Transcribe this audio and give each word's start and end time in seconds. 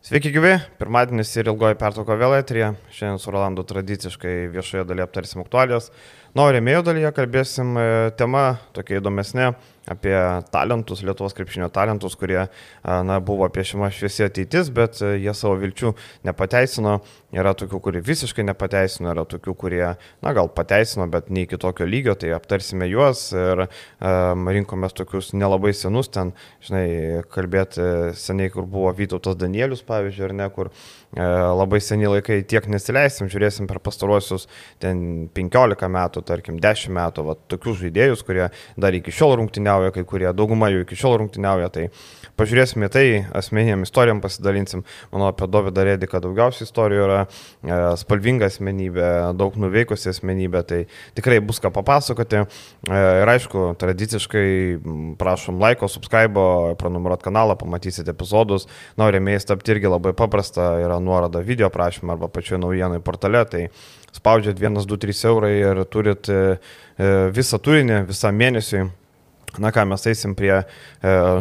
Sveiki 0.00 0.30
gyvi, 0.32 0.54
pirmadienis 0.80 1.28
ir 1.36 1.50
ilgoji 1.50 1.76
pertrauka 1.76 2.14
vėl 2.16 2.32
etrija. 2.38 2.70
Šiandien 2.88 3.18
su 3.20 3.32
Rolandu 3.34 3.66
tradiciškai 3.68 4.46
viešoje 4.48 4.86
dalyje 4.88 5.04
aptarsim 5.04 5.42
aktualijas. 5.42 5.90
Na, 6.30 6.44
o 6.46 6.50
rėmėjų 6.54 6.84
dalyje 6.86 7.10
kalbėsim 7.16 7.74
e, 7.74 7.84
tema 8.14 8.44
tokia 8.76 9.00
įdomesnė 9.00 9.48
apie 9.90 10.14
talentus, 10.52 11.02
Lietuvos 11.02 11.34
krepšinio 11.34 11.66
talentus, 11.74 12.14
kurie 12.18 12.44
na, 12.84 13.16
buvo 13.24 13.48
piešiama 13.50 13.88
šviesi 13.94 14.22
ateitis, 14.26 14.70
bet 14.74 15.00
e, 15.02 15.16
jie 15.24 15.34
savo 15.34 15.56
vilčių 15.60 15.90
nepateisino. 16.28 17.00
Yra 17.34 17.52
tokių, 17.54 17.78
kurie 17.82 18.02
visiškai 18.02 18.42
nepateisino, 18.46 19.12
yra 19.12 19.22
tokių, 19.30 19.54
kurie, 19.58 19.84
na, 20.22 20.32
gal 20.34 20.50
pateisino, 20.54 21.06
bet 21.10 21.30
ne 21.30 21.44
iki 21.46 21.58
tokio 21.62 21.86
lygio, 21.86 22.16
tai 22.18 22.32
aptarsime 22.34 22.88
juos 22.90 23.28
ir 23.30 23.62
um, 23.66 24.50
rinkomės 24.50 24.96
tokius 24.98 25.30
nelabai 25.38 25.70
senus, 25.78 26.10
ten, 26.10 26.32
žinai, 26.66 27.22
kalbėti 27.30 27.86
seniai, 28.18 28.50
kur 28.50 28.66
buvo 28.66 28.90
Vytautas 28.98 29.38
Danielius, 29.38 29.84
pavyzdžiui, 29.86 30.26
ar 30.26 30.34
ne, 30.40 30.48
kur 30.56 30.72
e, 30.72 30.74
labai 31.16 31.80
seniai 31.82 32.12
laikai 32.14 32.40
tiek 32.46 32.66
nesileisim, 32.70 33.26
žiūrėsim 33.30 33.66
per 33.66 33.80
pastaruosius 33.82 34.46
ten 34.82 35.28
15 35.34 35.88
metų, 35.90 36.22
tarkim, 36.26 36.60
10 36.62 36.94
metų, 36.94 37.24
va, 37.26 37.34
tokius 37.50 37.80
žaidėjus, 37.80 38.22
kurie 38.26 38.46
dar 38.78 38.94
iki 38.94 39.10
šiol 39.14 39.40
rungtyniauja, 39.40 39.90
kai 39.96 40.04
kurie, 40.06 40.28
dauguma 40.36 40.70
jų 40.70 40.84
iki 40.84 40.98
šiol 41.00 41.18
rungtyniauja, 41.24 41.70
tai 41.74 41.88
pažiūrėsime 42.38 42.88
tai, 42.92 43.04
asmeniniam 43.36 43.82
istorijam 43.82 44.20
pasidalinsim. 44.22 44.84
Manau, 45.10 45.32
apie 45.32 45.48
Dovydą 45.50 45.84
Rediką 45.88 46.20
daugiausiai 46.22 46.68
istorijų 46.68 47.02
yra, 47.08 47.18
e, 47.26 47.80
spalvinga 48.00 48.46
asmenybė, 48.46 49.08
daug 49.38 49.58
nuveikusi 49.60 50.12
asmenybė, 50.12 50.62
tai 50.68 50.80
tikrai 51.18 51.40
bus 51.44 51.58
ką 51.60 51.72
papasakoti. 51.74 52.44
E, 52.44 53.02
ir 53.24 53.32
aišku, 53.34 53.66
tradiciškai 53.82 54.46
prašom 55.20 55.58
laiko, 55.60 55.90
subscribe, 55.90 56.46
prenumeruot 56.80 57.26
kanalą, 57.26 57.58
pamatysite 57.60 58.14
epizodus. 58.14 58.68
Na, 59.00 59.10
rėmėjai 59.10 59.50
tapti 59.50 59.74
irgi 59.74 59.90
labai 59.90 60.14
paprasta, 60.16 60.72
yra 60.80 60.99
nuoroda 61.02 61.42
video 61.44 61.70
prašymą 61.72 62.16
arba 62.16 62.30
pačioje 62.32 62.60
naujienai 62.62 63.02
portale. 63.04 63.42
Tai 63.50 63.66
spaudžiat 64.14 64.60
1, 64.60 64.86
2, 64.86 65.02
3 65.06 65.26
eurai 65.30 65.52
ir 65.58 65.84
turit 65.90 66.30
e, 66.32 66.40
visą 67.34 67.60
turinį 67.62 68.04
visą 68.10 68.32
mėnesį 68.34 68.88
Na 69.58 69.72
ką, 69.74 69.82
mes 69.88 70.04
eisim 70.06 70.36
prie 70.38 70.52
e, 70.54 70.64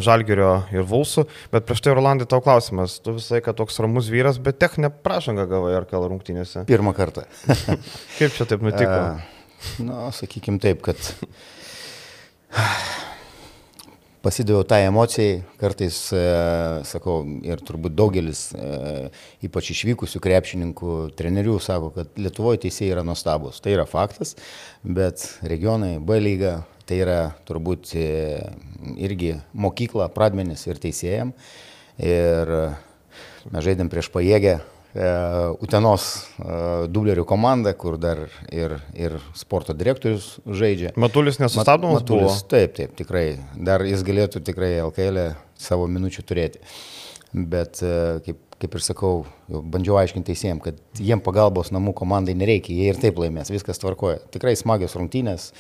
Žalgerio 0.02 0.64
ir 0.74 0.86
Vulsų, 0.90 1.28
bet 1.54 1.68
prieš 1.68 1.84
tai, 1.86 1.94
Rolandai, 1.94 2.26
tau 2.30 2.42
klausimas, 2.42 2.96
tu 3.04 3.14
visą 3.20 3.36
laiką 3.36 3.54
toks 3.60 3.78
ramus 3.84 4.10
vyras, 4.10 4.40
bet 4.42 4.58
techninę 4.62 4.90
pražangą 5.06 5.46
gavai 5.50 5.76
RKL 5.84 6.08
rungtynėse. 6.10 6.64
Pirmą 6.70 6.96
kartą. 6.98 7.28
Kaip 8.18 8.34
čia 8.34 8.50
taip 8.50 8.66
nutiko? 8.66 8.98
E, 9.14 9.36
Na, 9.84 10.08
sakykim 10.16 10.56
taip, 10.64 10.82
kad 10.82 10.98
pasidaviau 14.26 14.66
tai 14.68 14.82
emocijai, 14.88 15.44
kartais, 15.62 16.00
e, 16.16 16.24
sakau, 16.88 17.22
ir 17.46 17.62
turbūt 17.66 17.96
daugelis, 17.98 18.50
e, 18.56 19.12
ypač 19.48 19.72
išvykusių 19.76 20.24
krepšininkų, 20.24 20.98
trenerių, 21.20 21.60
sako, 21.64 21.94
kad 21.96 22.20
Lietuvoje 22.20 22.66
teisėjai 22.66 22.98
yra 22.98 23.06
nuostabus. 23.08 23.62
Tai 23.64 23.78
yra 23.78 23.88
faktas, 23.90 24.36
bet 24.84 25.26
regionai, 25.48 25.98
B 26.04 26.20
lyga, 26.24 26.60
Tai 26.90 26.98
yra 26.98 27.18
turbūt 27.46 27.92
e, 27.94 28.06
irgi 28.98 29.36
mokykla, 29.54 30.08
pradmenis 30.10 30.64
ir 30.66 30.80
teisėjam. 30.82 31.36
Ir 32.02 32.50
mes 33.54 33.66
žaidėm 33.68 33.92
prieš 33.94 34.10
pajėgę 34.10 34.56
Utenos 34.90 36.06
e, 36.42 36.54
dublerių 36.90 37.26
komandą, 37.30 37.76
kur 37.78 38.00
dar 38.02 38.24
ir, 38.50 38.80
ir 38.98 39.20
sporto 39.38 39.76
direktorius 39.78 40.40
žaidžia. 40.46 40.96
Matulis 40.98 41.38
nesustabdomas 41.38 42.02
Mat, 42.02 42.08
Matulis, 42.08 42.40
buvo? 42.40 42.50
Taip, 42.50 42.74
taip, 42.80 42.96
tikrai. 42.98 43.26
Dar 43.54 43.86
jis 43.86 44.02
galėtų 44.08 44.42
tikrai 44.48 44.80
LKL 44.88 45.28
savo 45.60 45.86
minučių 45.92 46.26
turėti. 46.26 46.64
Bet 47.30 47.84
kaip 48.26 48.46
kaip 48.60 48.76
ir 48.76 48.84
sakau, 48.84 49.12
bandžiau 49.48 49.96
aiškinti 50.02 50.34
teisėjim, 50.34 50.60
kad 50.64 50.80
jiem 51.00 51.22
pagalbos 51.24 51.72
namų 51.72 51.94
komandai 51.96 52.36
nereikia, 52.36 52.76
jie 52.76 52.90
ir 52.92 53.00
taip 53.00 53.20
laimės, 53.22 53.52
viskas 53.54 53.80
tvarkoja. 53.80 54.20
Tikrai 54.34 54.56
smagios 54.60 54.98
rungtynės, 55.00 55.52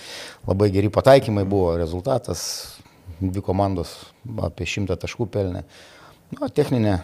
labai 0.47 0.67
geri 0.73 0.91
pataikymai 0.91 1.45
buvo, 1.47 1.71
rezultatas, 1.79 2.41
dvi 3.21 3.43
komandos 3.45 3.93
apie 4.43 4.67
šimtą 4.67 4.99
taškų 4.99 5.29
pelnė. 5.31 5.63
Nu, 6.35 6.51
techninė, 6.51 6.97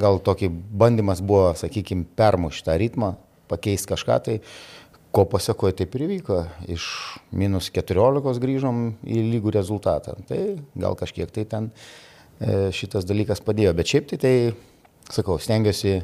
gal 0.00 0.20
tokį 0.24 0.48
bandymas 0.50 1.22
buvo, 1.24 1.52
sakykime, 1.58 2.06
permušti 2.18 2.66
tą 2.68 2.78
ritmą, 2.80 3.14
pakeisti 3.50 3.92
kažką 3.92 4.18
tai, 4.26 4.38
ko 5.12 5.26
pasakoja 5.28 5.76
taip 5.82 5.94
ir 5.96 6.06
įvyko. 6.06 6.38
Iš 6.72 6.88
minus 7.36 7.68
14 7.74 8.40
grįžom 8.42 8.82
į 9.04 9.24
lygų 9.34 9.52
rezultatą. 9.58 10.16
Tai 10.28 10.40
gal 10.72 10.96
kažkiek 10.98 11.32
tai 11.34 11.44
ten 11.48 11.68
e, 11.68 12.70
šitas 12.74 13.06
dalykas 13.08 13.44
padėjo, 13.44 13.76
bet 13.76 13.92
šiaip 13.92 14.08
tai 14.12 14.20
tai 14.22 14.34
sakau, 15.12 15.38
stengiuosi 15.42 16.00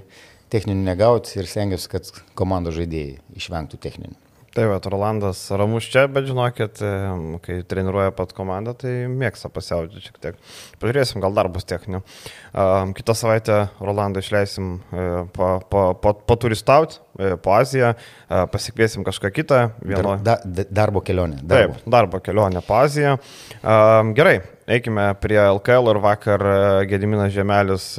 techninių 0.52 0.84
negauti 0.84 1.38
ir 1.40 1.48
stengiuosi, 1.48 1.92
kad 1.92 2.12
komandos 2.38 2.76
žaidėjai 2.76 3.20
išvengtų 3.40 3.80
techninių. 3.84 4.27
Tai 4.58 4.64
va, 4.66 4.80
Rolandas 4.90 5.38
ramus 5.54 5.86
čia, 5.86 6.08
bet 6.10 6.24
žinokit, 6.26 6.80
kai 7.44 7.60
treniruoja 7.70 8.10
pat 8.10 8.32
komandą, 8.34 8.72
tai 8.74 9.06
mėgsta 9.06 9.46
pasiaudžiu 9.54 10.02
šiek 10.02 10.16
tiek. 10.18 10.40
Pažiūrėsim, 10.82 11.20
gal 11.22 11.36
dar 11.36 11.46
bus 11.54 11.62
techninių. 11.68 12.00
Kitą 12.98 13.14
savaitę 13.14 13.60
Rolandą 13.78 14.18
išleisim 14.18 14.80
paturistauti 15.38 16.98
pa, 16.98 17.22
pa, 17.22 17.30
pa 17.30 17.38
po 17.46 17.54
Aziją, 17.54 17.92
pasikviesim 18.50 19.06
kažką 19.06 19.30
kitą. 19.38 19.62
Vieno... 19.78 20.18
Dar, 20.26 20.42
da, 20.42 20.66
darbo 20.82 21.06
kelionė. 21.06 21.38
Darbo. 21.38 21.78
Taip, 21.78 21.88
darbo 21.94 22.18
kelionė 22.18 22.66
po 22.66 22.82
Aziją. 22.82 23.14
Gerai, 24.18 24.40
eikime 24.66 25.12
prie 25.22 25.38
LKL 25.38 25.94
ir 25.94 26.02
vakar 26.02 26.48
Gediminas 26.90 27.30
Žemelis 27.30 27.92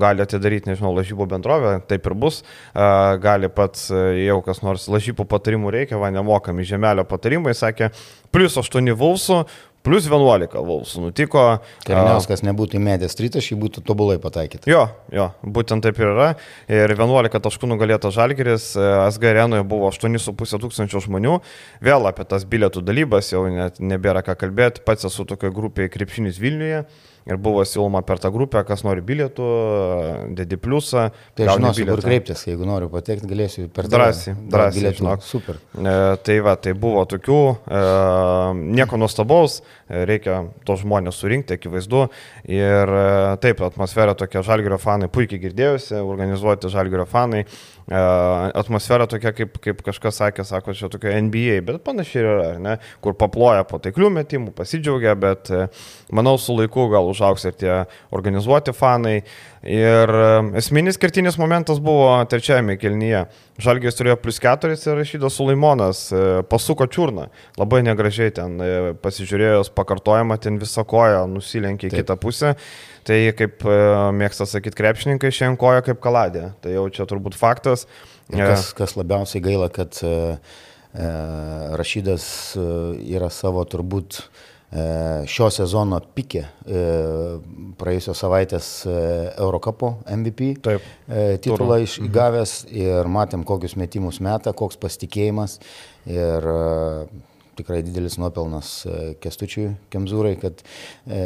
gali 0.00 0.24
atidaryti, 0.24 0.70
nežinau, 0.70 0.94
lažybų 0.96 1.28
bendrovę, 1.30 1.76
taip 1.90 2.08
ir 2.08 2.16
bus, 2.18 2.42
gali 2.74 3.52
pats, 3.52 3.88
jau 3.92 4.40
kas 4.46 4.62
nors 4.64 4.88
lažybų 4.92 5.28
patarimų 5.28 5.72
reikia, 5.74 6.00
va 6.00 6.12
nemokami 6.14 6.66
žemelio 6.68 7.06
patarimai, 7.08 7.56
sakė, 7.56 7.92
plus 8.34 8.58
8 8.60 8.92
vulsų, 8.96 9.44
plus 9.86 10.08
11 10.10 10.58
vulsų 10.66 11.04
nutiko. 11.04 11.42
Karniauskas 11.86 12.42
nebūtų 12.42 12.80
įmėtęs 12.80 13.14
tritašį, 13.18 13.58
būtų 13.60 13.84
tobulai 13.86 14.16
pataikytas. 14.22 14.66
Jo, 14.66 14.82
jo, 15.14 15.28
būtent 15.46 15.86
taip 15.86 16.00
ir 16.02 16.10
yra. 16.10 16.28
Ir 16.66 16.90
11 16.96 17.38
taškų 17.46 17.70
nugalėta 17.70 18.10
Žalgeris, 18.14 18.72
SG 18.74 19.30
arenoje 19.30 19.66
buvo 19.68 19.92
8,5 19.92 20.58
tūkstančių 20.64 21.04
žmonių. 21.06 21.38
Vėl 21.86 22.10
apie 22.10 22.26
tas 22.26 22.46
bilietų 22.50 22.82
dalybas 22.82 23.30
jau 23.30 23.46
net 23.46 23.78
nebėra 23.78 24.26
ką 24.26 24.34
kalbėti, 24.42 24.82
pats 24.86 25.06
esu 25.06 25.28
tokioje 25.28 25.54
grupėje 25.54 25.94
Krepšinis 25.94 26.42
Vilniuje 26.42 26.82
ir 27.26 27.38
buvo 27.42 27.64
siūloma 27.66 28.02
per 28.06 28.20
tą 28.22 28.30
grupę, 28.34 28.62
kas 28.66 28.84
nori 28.86 29.02
bilietų, 29.06 29.46
dedi 30.38 30.58
pliusą. 30.62 31.08
Tai 31.36 31.46
aš 31.46 31.58
žinosiu, 31.58 31.86
kur 31.90 32.02
kreiptis, 32.04 32.44
jeigu 32.46 32.68
noriu 32.68 32.90
patekti, 32.92 33.28
galėsiu 33.30 33.66
per 33.74 33.88
tą. 33.88 33.96
Drąsiai, 33.96 34.36
drąsiai, 34.52 34.92
žinok. 35.00 35.24
Super. 35.26 35.60
E, 35.74 35.96
tai 36.26 36.38
va, 36.46 36.56
tai 36.62 36.76
buvo 36.78 37.02
tokių, 37.10 37.40
e, 37.66 37.84
nieko 38.78 39.00
nuostabaus, 39.00 39.60
e, 39.60 40.04
reikia 40.08 40.42
tos 40.68 40.84
žmonės 40.84 41.18
surinkti, 41.18 41.58
akivaizdu. 41.58 42.06
Ir 42.50 42.96
e, 43.02 43.06
taip, 43.42 43.64
atmosfera 43.66 44.14
tokia, 44.18 44.44
žalgerio 44.46 44.78
fanai 44.82 45.10
puikiai 45.12 45.42
girdėjusi, 45.48 45.98
organizuoti 46.02 46.70
žalgerio 46.72 47.08
fanai. 47.10 47.42
E, 47.46 47.75
atmosfera 47.86 49.06
tokia, 49.06 49.30
kaip, 49.36 49.58
kaip 49.62 49.82
kažkas 49.86 50.18
sakė, 50.18 50.44
sako, 50.46 50.74
čia 50.74 50.88
tokia 50.90 51.14
NBA, 51.22 51.60
bet 51.66 51.84
panašiai 51.86 52.22
yra, 52.24 52.46
ne, 52.58 52.76
kur 53.04 53.14
paploja 53.18 53.62
po 53.68 53.78
taiklių 53.82 54.10
metimų, 54.16 54.54
pasidžiaugia, 54.58 55.14
bet 55.14 55.52
e, 55.54 55.68
manau, 56.10 56.34
su 56.38 56.56
laiku 56.56 56.88
gal 56.90 57.06
užauks 57.12 57.46
ir 57.46 57.54
tie 57.60 57.76
organizuoti 58.10 58.74
fanai. 58.74 59.20
Ir 59.66 60.12
e, 60.14 60.28
esminis 60.60 60.98
kertinis 61.02 61.38
momentas 61.40 61.80
buvo 61.82 62.08
trečiajame 62.30 62.78
kelnyje. 62.78 63.24
Žalgės 63.62 63.96
turėjo 63.98 64.18
plus 64.20 64.40
4 64.42 64.76
ir 64.76 64.98
Rašydas 65.00 65.38
Sulaimonas 65.38 66.02
pasuko 66.50 66.86
čiurną. 66.86 67.30
Labai 67.56 67.80
negražiai 67.86 68.34
ten 68.36 68.60
pasižiūrėjus 69.02 69.72
pakartojimą, 69.74 70.36
ten 70.44 70.60
visą 70.60 70.84
koją 70.86 71.24
nusilenkė 71.32 71.88
į 71.88 71.96
kitą 72.02 72.18
pusę. 72.20 72.54
Tai 73.06 73.18
kaip 73.38 73.62
e, 73.62 73.74
mėgsta 74.18 74.48
sakyti 74.50 74.78
krepšininkai, 74.80 75.30
šiandien 75.30 75.58
koja 75.60 75.84
kaip 75.86 76.00
kaladė. 76.02 76.48
Tai 76.62 76.72
jau 76.74 76.88
čia 76.90 77.06
turbūt 77.06 77.38
faktas. 77.38 77.86
Ir 78.32 78.42
kas, 78.42 78.72
kas 78.74 78.96
labiausiai 78.98 79.42
gaila, 79.44 79.68
kad 79.70 79.94
e, 80.02 80.14
e 80.98 81.10
Rašydas 81.78 82.26
e, 82.58 82.66
yra 83.14 83.30
savo 83.30 83.62
turbūt 83.70 84.18
e, 84.18 84.24
šio 85.30 85.46
sezono 85.54 86.00
pikė 86.16 86.42
e, 86.42 86.80
praėjusios 87.78 88.18
savaitės 88.18 88.70
Eurocapo 88.88 89.92
MVP 90.10 90.50
Taip, 90.64 90.88
titulą 91.44 91.78
išgavęs 91.84 92.58
ir 92.74 93.06
matėm, 93.08 93.46
kokius 93.46 93.76
metimus 93.78 94.18
meta, 94.24 94.52
koks 94.56 94.80
pasitikėjimas. 94.82 95.60
Ir 96.10 96.50
tikrai 97.56 97.82
didelis 97.84 98.18
nuopelnas 98.20 98.70
e, 98.86 98.96
Kestučiui 99.22 99.70
Kemzūrai, 99.92 100.34
kad 100.40 100.62
e, 100.62 101.20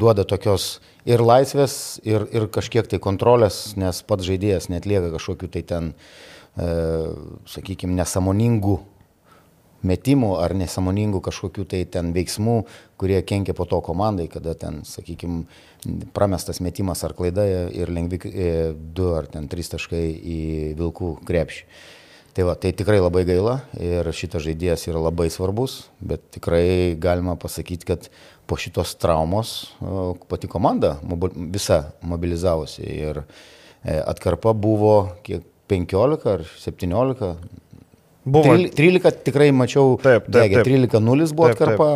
duoda 0.00 0.24
tokios 0.28 0.80
ir 1.08 1.22
laisvės, 1.24 1.74
ir, 2.08 2.26
ir 2.32 2.48
kažkiek 2.52 2.88
tai 2.88 3.00
kontrolės, 3.02 3.74
nes 3.80 4.02
pats 4.06 4.26
žaidėjas 4.28 4.70
netlieka 4.72 5.12
kažkokiu 5.14 5.50
tai 5.52 5.64
ten, 5.68 5.92
e, 6.56 6.70
sakykime, 7.52 7.96
nesamoningų 8.00 8.78
metimų 9.86 10.34
ar 10.42 10.54
nesamoningų 10.58 11.20
kažkokių 11.24 11.66
tai 11.70 11.82
ten 11.90 12.12
veiksmų, 12.14 12.56
kurie 13.00 13.20
kenkia 13.26 13.54
po 13.58 13.66
to 13.68 13.80
komandai, 13.84 14.28
kada 14.30 14.54
ten, 14.58 14.82
sakykime, 14.88 15.44
pramestas 16.14 16.62
metimas 16.62 17.02
ar 17.04 17.16
klaida 17.18 17.46
ir 17.74 17.90
lengvi 17.90 18.20
e, 18.30 18.52
du 18.74 19.10
ar 19.16 19.26
ten 19.30 19.48
trys 19.50 19.72
taškai 19.74 20.04
į 20.12 20.38
vilkų 20.78 21.16
krepšį. 21.26 21.66
Tai, 22.32 22.46
va, 22.48 22.54
tai 22.56 22.70
tikrai 22.72 22.96
labai 22.96 23.26
gaila 23.28 23.58
ir 23.76 24.08
šitas 24.16 24.46
žaidėjas 24.46 24.86
yra 24.88 25.02
labai 25.04 25.26
svarbus, 25.28 25.82
bet 26.00 26.22
tikrai 26.32 26.94
galima 26.96 27.34
pasakyti, 27.36 27.84
kad 27.90 28.08
po 28.48 28.56
šitos 28.56 28.94
traumos 28.96 29.74
pati 30.30 30.48
komanda 30.48 30.94
visa 31.36 31.82
mobilizavosi 32.00 32.86
ir 32.88 33.20
e, 33.20 33.98
atkarpa 34.00 34.54
buvo 34.56 34.94
kiek 35.26 35.44
15 35.68 36.24
ar 36.32 36.46
17, 36.64 37.34
Buvo. 38.24 38.54
13 38.54 39.24
tikrai 39.26 39.48
mačiau, 39.50 39.96
taip, 39.98 40.28
taip, 40.30 40.52
taip. 40.54 40.66
13-0 40.68 41.32
buvo 41.34 41.48
atkarpa, 41.50 41.88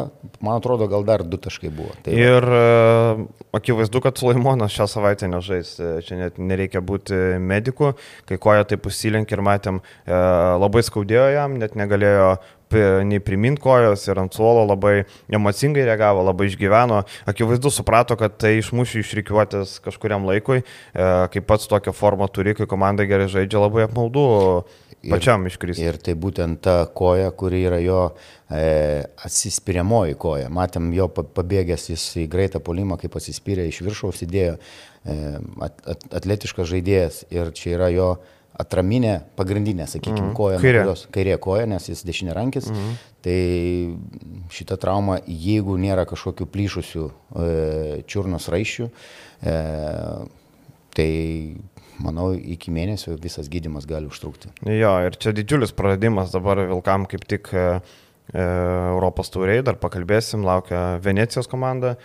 man 0.43 0.59
atrodo, 0.59 0.89
gal 0.91 1.05
dar 1.07 1.23
2 1.23 1.39
taškai 1.45 1.71
buvo. 1.71 1.95
Taip. 2.03 2.17
Ir 2.19 2.47
uh, 2.51 3.23
akivaizdu, 3.55 4.03
kad 4.03 4.19
Sulaimonas 4.19 4.75
šią 4.75 4.89
savaitę 4.91 5.31
nežais, 5.31 5.77
e, 5.79 5.93
čia 6.03 6.19
net 6.19 6.41
nereikia 6.43 6.83
būti 6.83 7.39
mediku, 7.39 7.93
kai 8.27 8.41
koja 8.43 8.67
taip 8.67 8.91
užsilenkė 8.91 9.39
ir 9.39 9.45
matėm, 9.47 9.79
uh, 9.81 10.59
labai 10.59 10.83
skaudėjo 10.87 11.29
jam, 11.37 11.57
net 11.63 11.79
negalėjo 11.79 12.35
nei 13.07 13.21
primint 13.23 13.61
kojos 13.63 14.07
ir 14.09 14.19
ant 14.19 14.35
suolo 14.35 14.65
labai 14.67 15.05
emocingai 15.33 15.85
reagavo, 15.87 16.25
labai 16.27 16.49
išgyveno. 16.51 17.03
Akivaizdu 17.31 17.71
suprato, 17.71 18.17
kad 18.19 18.39
tai 18.41 18.57
išmušė 18.61 19.03
iš 19.03 19.13
reikiuotės 19.21 19.77
kažkuriam 19.85 20.27
laikui, 20.27 20.63
e, 20.63 21.07
kaip 21.33 21.47
pats 21.47 21.69
tokią 21.71 21.95
formą 21.95 22.29
turi, 22.33 22.57
kai 22.59 22.67
komanda 22.67 23.07
gerai 23.07 23.29
žaidžia, 23.31 23.63
labai 23.63 23.87
apmaudu 23.87 24.27
pačiam 25.11 25.47
iškristi. 25.47 25.87
Ir 25.87 25.99
tai 26.03 26.17
būtent 26.19 26.61
ta 26.67 26.77
koja, 26.87 27.31
kuri 27.31 27.63
yra 27.69 27.79
jo 27.83 28.01
e, 28.51 29.05
atsispiriamoji 29.27 30.19
koja. 30.19 30.51
Matėm 30.53 30.91
jo 30.97 31.09
pabėgęs 31.13 31.91
jis 31.93 32.07
į 32.25 32.27
greitą 32.33 32.63
polimą, 32.65 32.99
kaip 33.01 33.19
atsispyrė 33.19 33.69
iš 33.71 33.83
viršaus 33.87 34.25
įdėjo 34.27 34.57
e, 34.57 35.19
at, 35.69 35.83
at, 35.87 36.09
atletiškas 36.21 36.71
žaidėjas 36.73 37.25
ir 37.35 37.53
čia 37.57 37.77
yra 37.79 37.93
jo 37.95 38.11
atraminė, 38.57 39.19
pagrindinė, 39.37 39.85
sakykime, 39.91 40.31
mm. 40.31 40.35
koja, 40.39 40.61
kairė. 40.63 40.83
Kurios, 40.85 41.05
kairė 41.13 41.37
koja, 41.43 41.69
nes 41.69 41.89
jis 41.91 42.03
dešinė 42.09 42.35
rankis. 42.37 42.71
Mm. 42.73 42.97
Tai 43.27 43.39
šita 44.55 44.79
trauma, 44.81 45.19
jeigu 45.27 45.77
nėra 45.83 46.07
kažkokių 46.09 46.49
plyšusių 46.55 47.07
e, 47.07 47.47
čiurnos 48.09 48.49
raiščių, 48.53 48.89
e, 48.89 49.57
tai 50.97 51.11
manau, 52.03 52.31
iki 52.37 52.73
mėnesio 52.75 53.17
visas 53.21 53.51
gydimas 53.53 53.87
gali 53.89 54.09
užtrukti. 54.11 54.53
Jo, 54.65 54.97
ir 55.07 55.17
čia 55.21 55.35
didžiulis 55.37 55.75
praradimas 55.77 56.33
dabar 56.35 56.61
Vilkam 56.69 57.07
kaip 57.11 57.25
tik 57.29 57.51
e, 57.53 57.67
e, 58.33 58.45
Europos 58.93 59.33
tauriai, 59.35 59.65
dar 59.67 59.81
pakalbėsim, 59.81 60.45
laukia 60.47 61.01
Venecijos 61.05 61.51
komanda. 61.51 61.97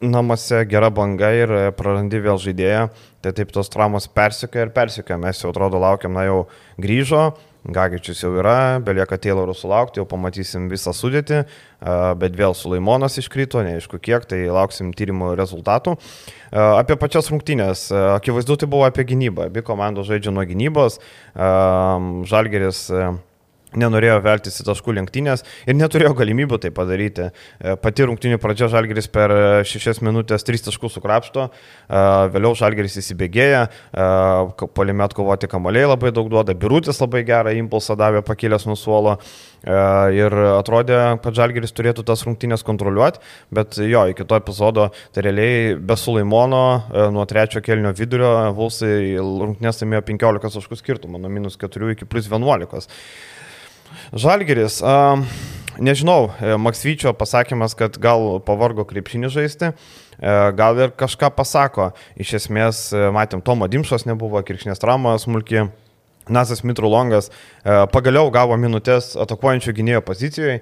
Namuose 0.00 0.64
gera 0.64 0.88
banga 0.88 1.28
ir 1.36 1.50
prarandi 1.76 2.22
vėl 2.24 2.38
žaidėją, 2.40 2.86
tai 3.20 3.34
taip 3.36 3.50
tos 3.52 3.68
traumos 3.68 4.06
persikė 4.08 4.64
ir 4.64 4.72
persikė. 4.72 5.18
Mes 5.20 5.42
jau 5.42 5.50
atrodo 5.52 5.76
laukiam, 5.82 6.14
na 6.16 6.24
jau 6.24 6.38
grįžo, 6.80 7.34
Gagičius 7.60 8.22
jau 8.24 8.30
yra, 8.40 8.80
belieka 8.80 9.18
Taylorų 9.20 9.52
sulaukti, 9.52 10.00
jau 10.00 10.06
pamatysim 10.08 10.70
visą 10.72 10.94
sudėtį, 10.96 11.42
bet 12.16 12.38
vėl 12.38 12.56
Sulaimonas 12.56 13.20
iškrito, 13.20 13.60
neaišku 13.66 14.00
kiek, 14.00 14.24
tai 14.24 14.46
lauksim 14.48 14.94
tyrimo 14.96 15.34
rezultatų. 15.36 15.98
Apie 16.56 16.96
pačias 16.96 17.28
rungtynės, 17.28 17.90
akivaizdu 18.16 18.56
tai 18.62 18.70
buvo 18.72 18.88
apie 18.88 19.04
gynybą, 19.12 19.50
abi 19.52 19.60
komandos 19.60 20.08
žaidžia 20.08 20.32
nuo 20.32 20.46
gynybos, 20.48 20.96
Žalgeris 21.36 22.86
nenorėjo 23.78 24.18
veltis 24.24 24.60
į 24.60 24.66
taškų 24.68 24.94
lenktynės 24.98 25.44
ir 25.68 25.76
neturėjo 25.78 26.14
galimybių 26.18 26.58
tai 26.62 26.72
padaryti. 26.74 27.30
E, 27.30 27.76
pati 27.80 28.06
rungtynių 28.08 28.40
pradžia 28.42 28.70
Žalgeris 28.72 29.10
per 29.12 29.34
6 29.68 30.02
minutės 30.06 30.46
3 30.46 30.66
taškus 30.68 30.96
sukrapšto, 30.98 31.48
e, 31.50 32.02
vėliau 32.34 32.56
Žalgeris 32.58 32.98
įsibėgėja, 33.02 33.62
e, 33.68 34.08
polime 34.74 35.06
atkovoti 35.06 35.50
kamaliai 35.50 35.90
labai 35.90 36.12
daug 36.14 36.30
duoda, 36.32 36.54
Birutis 36.54 37.00
labai 37.00 37.22
gerą 37.26 37.54
impulsą 37.58 37.96
davė 37.98 38.24
pakilęs 38.26 38.66
nuo 38.66 38.76
suolo 38.78 39.18
ir 39.60 40.32
atrodė, 40.32 41.20
kad 41.20 41.36
Žalgeris 41.36 41.74
turėtų 41.76 42.00
tas 42.08 42.22
rungtynės 42.24 42.62
kontroliuoti, 42.64 43.20
bet 43.52 43.76
jo, 43.76 44.06
iki 44.08 44.24
to 44.24 44.38
epizodo, 44.40 44.86
tai 45.12 45.26
realiai 45.26 45.74
be 45.76 45.98
Sulaimono 46.00 46.62
nuo 47.12 47.26
trečio 47.28 47.60
kelnio 47.60 47.92
vidurio 47.92 48.30
Vulsai 48.56 49.18
rungtynės 49.20 49.82
laimėjo 49.82 50.06
15 50.08 50.56
taškų 50.56 50.80
skirtumą, 50.80 51.20
nuo 51.20 51.28
minus 51.28 51.60
4 51.60 51.92
iki 51.92 52.08
plus 52.08 52.30
11. 52.32 52.88
Žalgeris. 54.10 54.80
Uh, 54.82 55.22
nežinau, 55.80 56.30
e, 56.40 56.56
Maksvyčio 56.56 57.12
pasakymas, 57.16 57.74
kad 57.74 57.96
gal 57.98 58.38
pavargo 58.44 58.84
krepšinį 58.84 59.30
žaisti, 59.32 59.72
e, 59.72 60.34
gal 60.56 60.78
ir 60.78 60.92
kažką 60.92 61.32
pasako. 61.34 61.90
Iš 62.20 62.34
esmės, 62.42 62.92
e, 62.92 63.08
matėm, 63.14 63.42
Tomo 63.42 63.68
Dimšos 63.68 64.06
nebuvo, 64.06 64.42
kirkšnės 64.42 64.80
trauma 64.82 65.16
smulkiai. 65.18 65.70
Nasas 66.28 66.62
Mitrulongas 66.62 67.30
e, 67.30 67.32
pagaliau 67.90 68.30
gavo 68.34 68.56
minutės 68.60 69.14
atakuojančio 69.18 69.74
gynėjo 69.74 70.02
pozicijoje, 70.06 70.60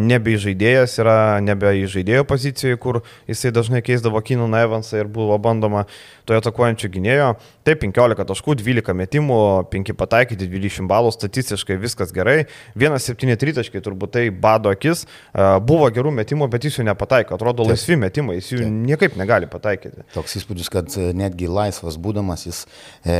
nebe 0.00 0.34
žaidėjas 0.40 0.98
yra 1.02 1.16
nebe 1.44 1.70
į 1.82 1.86
žaidėjo 1.92 2.24
pozicijoje, 2.28 2.78
kur 2.80 3.00
jisai 3.28 3.52
dažnai 3.54 3.82
keisdavo 3.84 4.20
Kinų 4.24 4.48
Evansą 4.58 5.02
ir 5.02 5.08
buvo 5.12 5.36
bandoma 5.38 5.84
toje 6.28 6.42
atakuojančio 6.42 6.90
gynėjo. 6.92 7.32
Taip, 7.68 7.82
15 7.82 8.24
taškų, 8.28 8.56
12 8.60 8.94
metimų, 8.96 9.38
5 9.72 9.94
pataikyti, 9.98 10.48
20 10.48 10.88
balų, 10.90 11.12
statistiškai 11.14 11.76
viskas 11.80 12.12
gerai. 12.16 12.46
1-7 12.78 13.36
tritaškai 13.40 13.82
turbūt 13.84 14.14
tai 14.16 14.24
bado 14.32 14.72
akis. 14.72 15.04
E, 15.04 15.48
buvo 15.64 15.88
gerų 15.92 16.14
metimų, 16.20 16.48
bet 16.52 16.68
jis 16.68 16.80
jų 16.80 16.88
nepataiko. 16.88 17.36
Atrodo 17.36 17.64
Taip. 17.64 17.74
laisvi 17.74 17.98
metimai, 18.00 18.38
jis 18.40 18.54
jų 18.54 18.62
Taip. 18.64 18.80
niekaip 18.92 19.20
negali 19.20 19.50
pataikyti. 19.50 20.06
Toks 20.16 20.40
įspūdis, 20.40 20.72
kad 20.72 20.96
e, 20.96 21.12
netgi 21.16 21.50
laisvas 21.52 22.00
būdamas 22.00 22.48
jis 22.48 22.64
e, 23.04 23.18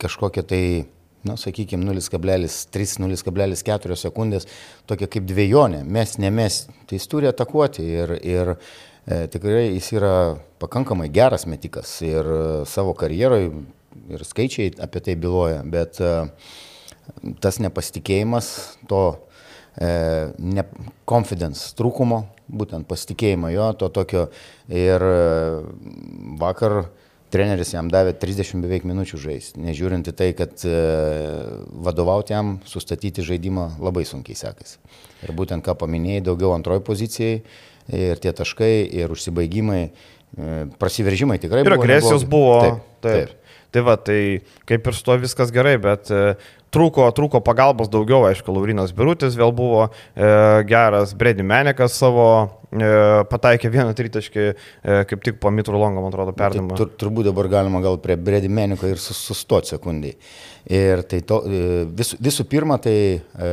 kažkokia 0.00 0.42
tai, 0.46 0.84
na, 1.26 1.36
sakykime, 1.40 1.84
0,3-0,4 1.88 3.96
sekundės, 4.00 4.44
tokia 4.90 5.06
kaip 5.10 5.24
dviejonė, 5.28 5.80
mes, 5.84 6.18
ne 6.22 6.30
mes, 6.34 6.54
tai 6.88 6.94
jis 6.98 7.06
turi 7.10 7.26
atakuoti 7.30 7.82
ir, 7.84 8.08
ir 8.24 8.46
e, 8.54 8.56
tikrai 9.32 9.64
jis 9.74 9.88
yra 9.98 10.14
pakankamai 10.62 11.08
geras 11.12 11.44
metikas 11.50 12.02
ir 12.06 12.24
e, 12.24 12.26
savo 12.68 12.92
karjeroje 12.96 13.48
ir 14.10 14.20
skaičiai 14.26 14.68
apie 14.82 15.00
tai 15.04 15.14
byloja, 15.20 15.60
bet 15.68 16.00
e, 16.02 16.04
tas 17.42 17.58
nepasitikėjimas, 17.62 18.46
to 18.90 19.02
e, 19.76 19.88
ne, 20.38 20.64
confidence 21.08 21.74
trūkumo, 21.78 22.24
būtent 22.50 22.88
pasitikėjimo 22.90 23.52
jo, 23.54 23.72
to 23.78 23.86
tokio 23.94 24.22
ir 24.68 25.00
e, 25.06 25.10
vakar 26.40 26.72
treneris 27.30 27.72
jam 27.74 27.88
davė 27.92 28.14
30 28.18 28.62
beveik 28.64 28.86
minučių 28.88 29.20
žaisti, 29.22 29.62
nežiūrint 29.64 30.10
į 30.10 30.14
tai, 30.16 30.30
kad 30.36 30.64
e, 30.66 30.76
vadovauti 31.86 32.34
jam, 32.34 32.56
sustatyti 32.68 33.24
žaidimą 33.26 33.66
labai 33.82 34.04
sunkiai 34.08 34.38
sekasi. 34.38 34.78
Ir 35.24 35.34
būtent 35.36 35.64
ką 35.66 35.76
paminėjai, 35.80 36.24
daugiau 36.30 36.54
antroji 36.56 36.84
pozicijai 36.86 37.42
ir 37.90 38.22
tie 38.22 38.32
taškai 38.36 38.72
ir 39.02 39.12
užsibaigimai, 39.14 39.82
e, 39.90 40.62
prasiveržimai 40.80 41.40
tikrai 41.42 41.64
ir 41.64 41.70
buvo. 41.70 41.76
Ir 41.76 41.84
agresijos 41.84 42.26
buvo. 42.28 42.56
Taip, 42.64 42.88
taip. 43.00 43.12
taip. 43.12 43.36
Tai 43.70 43.84
va, 43.86 43.94
tai 43.94 44.42
kaip 44.66 44.88
ir 44.90 44.96
su 44.98 45.04
to 45.06 45.14
viskas 45.22 45.52
gerai, 45.54 45.76
bet 45.78 46.10
e, 46.10 46.34
trūko, 46.74 47.06
trūko 47.14 47.38
pagalbos 47.46 47.90
daugiau, 47.90 48.24
aišku, 48.26 48.50
Laurinas 48.54 48.90
Birutis 48.96 49.38
vėl 49.38 49.54
buvo 49.54 49.84
e, 49.86 49.92
geras, 50.66 51.14
Bredi 51.18 51.46
Menekas 51.46 51.94
savo 51.98 52.26
pataikė 52.70 53.70
vieną 53.72 53.94
tritaškį, 53.98 54.44
e, 54.46 54.98
kaip 55.10 55.24
tik 55.26 55.40
po 55.42 55.50
Mitro 55.50 55.78
Longo, 55.78 56.04
man 56.04 56.12
atrodo, 56.12 56.34
perdavimą. 56.36 56.76
Tur, 56.78 56.90
turbūt 57.02 57.26
dabar 57.26 57.48
galima 57.50 57.80
gal 57.82 57.98
prie 57.98 58.14
Bredi 58.16 58.48
Meneko 58.48 58.86
ir 58.86 59.00
sustoti 59.02 59.74
sekundį. 59.74 60.14
Ir 60.70 61.02
tai 61.08 61.20
to, 61.26 61.40
e, 61.48 61.84
vis, 61.98 62.12
visų 62.20 62.44
pirma, 62.46 62.76
tai 62.78 62.94
e, 63.18 63.50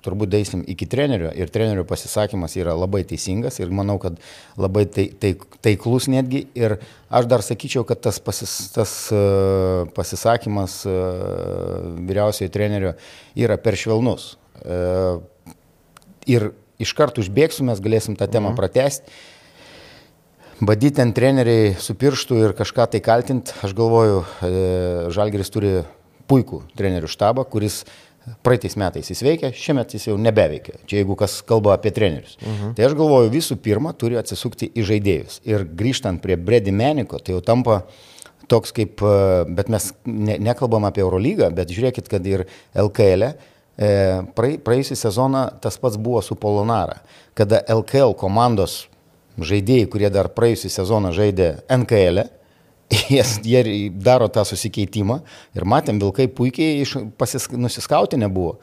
turbūt 0.00 0.30
deisim 0.32 0.62
iki 0.72 0.88
trenerio 0.88 1.32
ir 1.36 1.52
trenerio 1.52 1.84
pasisakymas 1.84 2.56
yra 2.56 2.76
labai 2.78 3.02
teisingas 3.04 3.60
ir 3.60 3.72
manau, 3.74 3.98
kad 4.00 4.16
labai 4.56 4.86
tai, 4.86 5.10
tai, 5.20 5.34
taiklus 5.60 6.08
netgi. 6.08 6.46
Ir 6.56 6.78
aš 7.10 7.28
dar 7.28 7.44
sakyčiau, 7.44 7.84
kad 7.88 8.00
tas, 8.00 8.22
pasis, 8.24 8.70
tas 8.72 8.94
e, 9.12 9.20
pasisakymas 9.96 10.80
e, 10.88 10.96
vyriausiojo 12.08 12.54
trenerio 12.54 12.94
yra 13.36 13.60
per 13.60 13.76
švelnus. 13.76 14.32
E, 14.64 14.80
ir 16.30 16.50
iš 16.80 16.94
karto 16.96 17.22
užbėgsiu, 17.22 17.66
mes 17.68 17.82
galėsim 17.84 18.16
tą 18.18 18.30
temą 18.30 18.52
mhm. 18.52 18.58
pratesti 18.58 19.20
badyti 20.60 20.96
ten 20.96 21.12
treneriai 21.16 21.72
su 21.80 21.94
pirštu 21.96 22.36
ir 22.44 22.54
kažką 22.56 22.86
tai 22.92 23.00
kaltinti, 23.04 23.54
aš 23.64 23.74
galvoju, 23.76 24.20
e, 24.44 24.52
Žalgeris 25.14 25.52
turi 25.52 25.80
puikų 26.30 26.62
trenerių 26.78 27.08
štabą, 27.10 27.46
kuris 27.50 27.82
praeitais 28.44 28.76
metais 28.78 29.08
jis 29.10 29.22
veikia, 29.24 29.50
šiemet 29.56 29.94
jis 29.96 30.10
jau 30.10 30.18
nebeveikia. 30.20 30.76
Čia 30.86 31.00
jeigu 31.00 31.16
kas 31.18 31.38
kalba 31.46 31.72
apie 31.74 31.92
trenerius. 31.96 32.36
Mhm. 32.44 32.74
Tai 32.76 32.86
aš 32.86 32.96
galvoju, 32.98 33.32
visų 33.32 33.56
pirma, 33.64 33.94
turi 33.96 34.20
atsisukti 34.20 34.68
į 34.76 34.86
žaidėjus. 34.92 35.40
Ir 35.48 35.64
grįžtant 35.64 36.20
prie 36.22 36.36
Bredi 36.36 36.74
Meniko, 36.76 37.18
tai 37.18 37.38
jau 37.38 37.44
tampa 37.44 37.82
toks 38.50 38.74
kaip, 38.76 39.00
e, 39.00 39.44
bet 39.56 39.72
mes 39.72 39.92
ne, 40.04 40.36
nekalbam 40.42 40.84
apie 40.88 41.02
Eurolygą, 41.06 41.48
bet 41.56 41.72
žiūrėkit, 41.72 42.10
kad 42.12 42.26
ir 42.26 42.44
LKL, 42.76 43.30
e, 43.30 43.58
praėjusią 43.80 44.96
sezoną 44.98 45.46
tas 45.62 45.78
pats 45.80 45.96
buvo 45.96 46.20
su 46.22 46.36
Polonara, 46.36 47.00
kada 47.34 47.62
LKL 47.68 48.12
komandos 48.18 48.84
žaidėjai, 49.40 49.88
kurie 49.88 50.10
dar 50.12 50.28
praėjusią 50.34 50.68
sezoną 50.74 51.12
žaidė 51.16 51.48
NKL, 51.72 52.24
e, 52.90 53.22
jie 53.52 53.90
daro 53.96 54.28
tą 54.28 54.44
susikeitimą 54.44 55.20
ir 55.56 55.64
matėm, 55.64 56.00
Vilkai 56.02 56.28
puikiai 56.28 56.84
nusiskauti 57.56 58.20
nebuvo. 58.20 58.58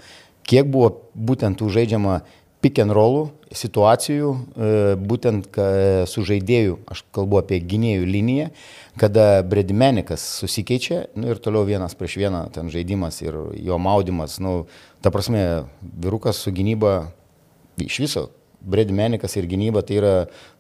Kiek 0.48 0.70
buvo 0.70 0.94
būtent 1.16 1.58
tų 1.60 1.72
žaidžiama 1.74 2.22
pick 2.64 2.80
and 2.82 2.94
rollų 2.96 3.28
situacijų, 3.54 4.32
e, 4.34 4.70
būtent 5.00 5.60
su 6.10 6.24
žaidėjų, 6.28 6.80
aš 6.90 7.04
kalbu 7.16 7.42
apie 7.42 7.60
gynėjų 7.64 8.08
liniją, 8.08 8.48
kada 9.00 9.44
Bredimenikas 9.48 10.24
susikeičia 10.42 11.06
nu, 11.16 11.30
ir 11.32 11.42
toliau 11.44 11.68
vienas 11.68 11.96
prieš 11.98 12.18
vieną 12.24 12.48
ten 12.56 12.72
žaidimas 12.74 13.22
ir 13.22 13.38
jo 13.62 13.78
maudimas, 13.82 14.40
nu, 14.44 14.66
ta 15.02 15.14
prasme, 15.14 15.68
virukas 15.82 16.42
su 16.42 16.52
gynyba 16.52 17.12
iš 17.84 18.02
viso, 18.04 18.28
Bredimenikas 18.68 19.38
ir 19.38 19.46
gynyba 19.48 19.84
tai 19.86 20.00
yra 20.02 20.16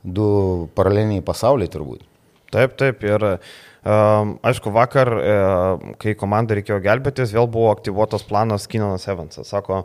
du 0.05 0.69
paraleliniai 0.77 1.25
pasauliai 1.25 1.71
turbūt. 1.73 2.05
Taip, 2.53 2.77
taip, 2.79 3.01
ir 3.03 3.23
um, 3.27 4.37
aišku, 4.45 4.71
vakar, 4.71 5.09
e, 5.19 5.33
kai 5.99 6.13
komandai 6.15 6.61
reikėjo 6.61 6.77
gelbėtis, 6.85 7.33
vėl 7.35 7.49
buvo 7.51 7.73
aktyvuotas 7.73 8.23
planas 8.27 8.69
Kinanas 8.71 9.07
Evansas. 9.11 9.49
Sako, 9.51 9.81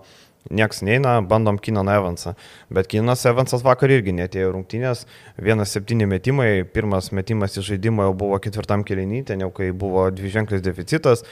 Niekas 0.50 0.82
neina, 0.82 1.20
bandom 1.22 1.58
Kinan 1.58 1.88
Evansą. 1.88 2.34
Bet 2.70 2.88
Kinas 2.90 3.22
Evansas 3.30 3.62
vakar 3.62 3.92
irgi 3.94 4.14
netėjo 4.16 4.50
rungtynės. 4.56 5.04
Vienas 5.38 5.70
septyni 5.74 6.08
metimai, 6.10 6.64
pirmas 6.66 7.12
metimas 7.14 7.54
į 7.60 7.62
žaidimą 7.68 8.08
jau 8.08 8.16
buvo 8.24 8.40
ketvirtam 8.42 8.82
kelinyje, 8.86 9.28
ten 9.30 9.44
jau 9.44 9.52
kai 9.54 9.70
buvo 9.70 10.08
dviženklis 10.10 10.64
deficitas 10.64 11.22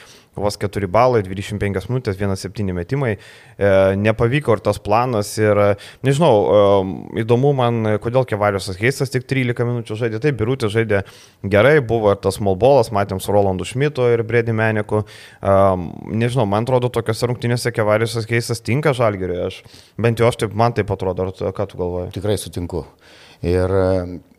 vos 0.43 0.59
4 0.61 0.89
balai, 0.91 1.23
25 1.27 1.89
minutės, 1.91 2.19
1-7 2.19 2.75
metimai. 2.77 3.13
E, 3.17 3.71
nepavyko 4.01 4.57
ir 4.57 4.63
tas 4.65 4.81
planas 4.83 5.33
ir 5.41 5.61
nežinau, 6.07 6.33
e, 6.41 7.23
įdomu 7.25 7.53
man, 7.57 7.97
kodėl 8.03 8.27
Kevaliusas 8.29 8.81
Heistas 8.81 9.13
tik 9.13 9.29
13 9.31 9.69
minučių 9.69 9.99
žaidė. 10.05 10.23
Taip, 10.25 10.39
Birutė 10.41 10.71
žaidė 10.73 11.03
gerai, 11.45 11.79
buvo 11.85 12.15
ir 12.15 12.21
tas 12.23 12.41
Molbolas, 12.45 12.93
matėm 12.95 13.21
su 13.23 13.35
Rolandu 13.35 13.69
Šmitu 13.69 14.09
ir 14.15 14.25
Bredi 14.27 14.55
Meniku. 14.57 15.05
E, 15.05 15.57
nežinau, 16.11 16.49
man 16.51 16.69
atrodo, 16.69 16.93
tokiuose 16.93 17.31
rungtynėse 17.31 17.75
Kevaliusas 17.77 18.29
Heistas 18.31 18.65
tinka 18.65 18.95
žalgeriui. 18.97 19.43
Aš, 19.49 19.63
bent 20.01 20.21
jau 20.21 20.31
aš 20.31 20.43
taip, 20.45 20.57
man 20.57 20.77
taip 20.77 20.91
atrodo, 20.93 21.31
ar 21.31 21.57
ką 21.57 21.69
tu 21.71 21.81
galvoji? 21.81 22.15
Tikrai 22.17 22.39
sutinku. 22.41 22.87
Ir 23.47 23.73
e, 23.73 23.91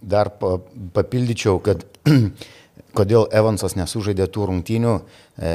dar 0.02 0.30
papildyčiau, 0.38 1.62
kad 1.66 1.86
kodėl 2.98 3.28
Evansas 3.34 3.76
nesužaidė 3.80 4.28
tų 4.32 4.50
rungtynių. 4.52 4.98
E, 5.38 5.54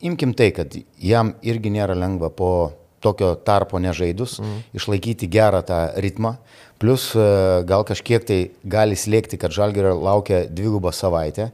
imkim 0.00 0.34
tai, 0.36 0.50
kad 0.56 0.74
jam 1.02 1.34
irgi 1.42 1.72
nėra 1.74 1.96
lengva 1.98 2.30
po 2.30 2.52
tokio 3.00 3.34
tarpo 3.46 3.78
nežaidus 3.78 4.38
mm. 4.42 4.62
išlaikyti 4.78 5.28
gerą 5.30 5.62
tą 5.66 5.80
ritmą. 6.02 6.36
Plus 6.78 7.10
e, 7.18 7.22
gal 7.66 7.82
kažkiek 7.86 8.22
tai 8.26 8.38
gali 8.62 8.94
slėgti, 8.98 9.38
kad 9.40 9.54
Žalgerio 9.54 9.96
laukia 9.98 10.44
dvigubą 10.46 10.92
savaitę. 10.94 11.48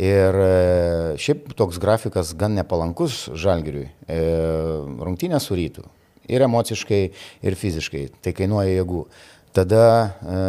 Ir 0.00 0.38
e, 0.40 0.52
šiaip 1.20 1.52
toks 1.56 1.80
grafikas 1.80 2.32
gan 2.36 2.56
nepalankus 2.56 3.26
Žalgeriui. 3.36 3.90
E, 4.08 4.20
rungtynė 5.04 5.40
su 5.40 5.58
rytu. 5.58 5.84
Ir 6.30 6.46
emociškai, 6.46 7.02
ir 7.44 7.58
fiziškai. 7.58 8.06
Tai 8.24 8.32
kainuoja 8.36 8.78
jėgų 8.78 9.04
tada 9.56 9.84
e, 10.22 10.42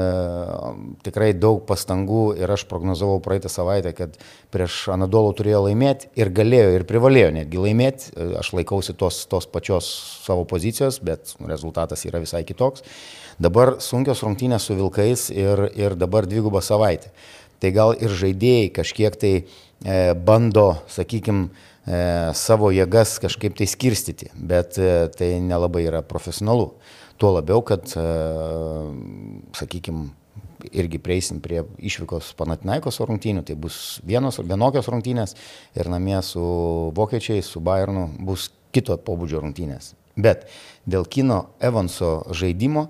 tikrai 1.05 1.31
daug 1.33 1.63
pastangų 1.67 2.35
ir 2.39 2.51
aš 2.53 2.67
prognozavau 2.69 3.21
praeitą 3.23 3.49
savaitę, 3.51 3.93
kad 3.97 4.19
prieš 4.53 4.83
Anadolų 4.93 5.33
turėjo 5.39 5.63
laimėti 5.67 6.11
ir 6.19 6.31
galėjo 6.35 6.75
ir 6.75 6.85
privalėjo 6.89 7.31
netgi 7.39 7.63
laimėti. 7.65 8.11
E, 8.13 8.29
aš 8.41 8.53
laikausi 8.57 8.95
tos, 8.97 9.23
tos 9.31 9.49
pačios 9.49 9.89
savo 10.25 10.45
pozicijos, 10.49 11.01
bet 11.03 11.33
rezultatas 11.49 12.05
yra 12.09 12.21
visai 12.21 12.43
kitoks. 12.47 12.85
Dabar 13.41 13.77
sunkios 13.81 14.21
rungtynės 14.21 14.67
su 14.67 14.77
Vilkais 14.77 15.29
ir, 15.33 15.65
ir 15.73 15.97
dabar 15.97 16.27
dvigubą 16.29 16.61
savaitę. 16.61 17.09
Tai 17.61 17.69
gal 17.73 17.93
ir 17.97 18.13
žaidėjai 18.17 18.69
kažkiek 18.73 19.17
tai 19.21 19.33
e, 19.41 19.43
bando, 20.13 20.71
sakykime, 20.89 21.49
e, 21.85 21.99
savo 22.37 22.71
jėgas 22.73 23.19
kažkaip 23.21 23.57
tai 23.57 23.67
skirstyti, 23.69 24.31
bet 24.35 24.77
e, 24.81 25.07
tai 25.13 25.35
nelabai 25.45 25.85
yra 25.89 26.01
profesionalu. 26.05 26.71
Tuo 27.21 27.35
labiau, 27.35 27.61
kad, 27.61 27.85
e, 27.93 28.03
sakykime, 29.53 30.07
irgi 30.73 30.97
prieisim 31.01 31.41
prie 31.41 31.61
išvykos 31.77 32.31
Panatinaikos 32.37 32.97
rungtynių, 32.97 33.43
tai 33.45 33.55
bus 33.61 33.99
vienos 34.07 34.39
vienokios 34.41 34.89
rungtynės 34.89 35.35
ir 35.77 35.89
namie 35.93 36.17
su 36.25 36.41
vokiečiais, 36.97 37.45
su 37.45 37.61
Bayernu 37.61 38.07
bus 38.25 38.49
kito 38.73 38.97
pobūdžio 38.97 39.41
rungtynės. 39.43 39.93
Bet 40.17 40.47
dėl 40.89 41.05
Kino 41.05 41.51
Evanso 41.61 42.23
žaidimo 42.33 42.87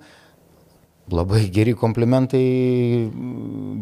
labai 1.12 1.44
geri 1.54 1.76
komplimentai 1.78 2.46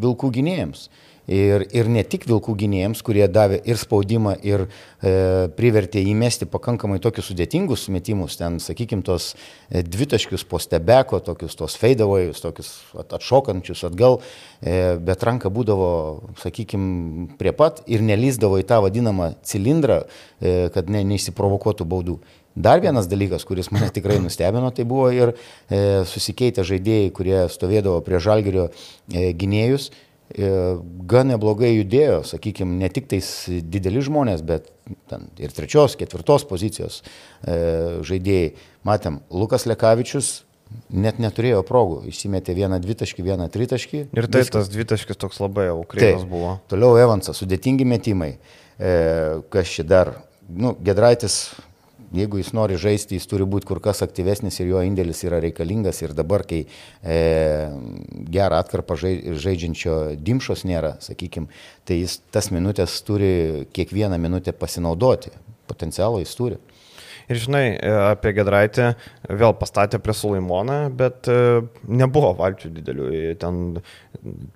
Vilkų 0.01 0.31
gynėjams. 0.39 0.87
Ir, 1.29 1.61
ir 1.77 1.85
ne 1.93 2.01
tik 2.01 2.23
vilkų 2.25 2.55
gynėjams, 2.57 3.03
kurie 3.05 3.27
davė 3.29 3.59
ir 3.69 3.77
spaudimą, 3.77 4.31
ir 4.41 4.63
e, 4.65 5.11
privertė 5.53 6.01
įmesti 6.09 6.47
pakankamai 6.49 6.97
tokius 7.03 7.29
sudėtingus 7.29 7.83
metimus, 7.93 8.39
ten, 8.39 8.57
sakykime, 8.63 9.05
tos 9.05 9.35
e, 9.69 9.83
dvitaškius 9.85 10.47
po 10.49 10.57
stebeko, 10.57 11.19
tokius 11.21 11.53
tos 11.59 11.77
feidavojus, 11.77 12.41
tokius 12.41 12.71
at, 12.97 13.13
atšokančius 13.19 13.85
atgal, 13.91 14.17
e, 14.57 14.97
bet 15.05 15.27
ranka 15.29 15.53
būdavo, 15.53 15.91
sakykime, 16.41 17.29
prie 17.37 17.53
pat 17.53 17.83
ir 17.85 18.01
nelyzdavo 18.09 18.57
į 18.63 18.65
tą 18.73 18.81
vadinamą 18.87 19.35
cilindrą, 19.45 20.01
e, 20.41 20.57
kad 20.73 20.89
ne, 20.89 21.05
neįsiprovokuotų 21.13 21.85
baudų. 21.93 22.19
Dar 22.57 22.81
vienas 22.81 23.05
dalykas, 23.07 23.45
kuris 23.45 23.69
mane 23.69 23.87
tikrai 23.93 24.17
nustebino, 24.19 24.73
tai 24.73 24.83
buvo 24.89 25.11
ir 25.13 25.35
e, 25.69 26.01
susikeitę 26.09 26.65
žaidėjai, 26.65 27.13
kurie 27.13 27.43
stovėdavo 27.53 28.01
prie 28.01 28.17
žalgerio 28.17 28.71
e, 29.13 29.29
gynėjus 29.37 29.91
gan 30.29 31.31
neblogai 31.31 31.71
judėjo, 31.73 32.19
sakykime, 32.27 32.77
ne 32.77 32.89
tik 32.93 33.07
tais 33.09 33.27
dideli 33.65 34.03
žmonės, 34.05 34.43
bet 34.45 34.69
ir 35.41 35.55
trečios, 35.55 35.95
ketvirtos 35.97 36.45
pozicijos 36.49 37.01
e, 37.01 38.01
žaidėjai. 38.05 38.51
Matėm, 38.85 39.19
Lukas 39.33 39.65
Lekavičius 39.69 40.43
net 40.93 41.17
neturėjo 41.21 41.63
progų, 41.65 42.03
išsimetė 42.11 42.53
vieną 42.57 42.77
dvitaškį, 42.83 43.25
vieną 43.25 43.49
tritaškį. 43.53 44.03
Ir 44.13 44.29
tai 44.29 44.43
viskas. 44.43 44.67
tas 44.67 44.69
dvitaškis 44.73 45.17
toks 45.17 45.41
labai 45.41 45.69
jau 45.71 45.81
kreivas 45.89 46.27
buvo. 46.29 46.59
Toliau 46.69 46.99
Evansas, 47.01 47.41
sudėtingi 47.41 47.87
metimai. 47.89 48.35
E, 48.77 48.93
kas 49.49 49.73
čia 49.73 49.87
dar? 49.87 50.13
Nu, 50.49 50.75
Gedraitis 50.85 51.41
jeigu 52.15 52.39
jis 52.39 52.51
nori 52.57 52.77
žaisti, 52.79 53.17
jis 53.17 53.27
turi 53.29 53.45
būti 53.49 53.67
kur 53.69 53.81
kas 53.83 54.03
aktyvesnis 54.05 54.59
ir 54.59 54.71
jo 54.71 54.83
indėlis 54.85 55.23
yra 55.27 55.41
reikalingas. 55.43 56.01
Ir 56.05 56.15
dabar, 56.17 56.45
kai 56.49 56.63
e, 56.65 57.19
gerą 58.31 58.61
atkarpą 58.63 58.97
žaidžiančio 58.99 59.99
dimšos 60.17 60.65
nėra, 60.69 60.95
sakykime, 61.05 61.49
tai 61.85 62.01
jis 62.01 62.19
tas 62.33 62.51
minutės 62.55 62.99
turi 63.07 63.67
kiekvieną 63.75 64.19
minutę 64.21 64.55
pasinaudoti. 64.55 65.33
Potencialą 65.69 66.23
jis 66.23 66.33
turi. 66.37 66.57
Ir 67.29 67.37
žinai, 67.37 67.65
e, 67.77 67.89
apie 68.09 68.31
Gedraitį 68.33 68.87
vėl 69.37 69.53
pastatė 69.57 69.99
prie 70.01 70.15
Sulaimoną, 70.17 70.77
bet 70.97 71.29
e, 71.29 71.61
nebuvo 71.85 72.31
valčių 72.39 72.71
didelių. 72.73 73.09
Ten 73.41 73.59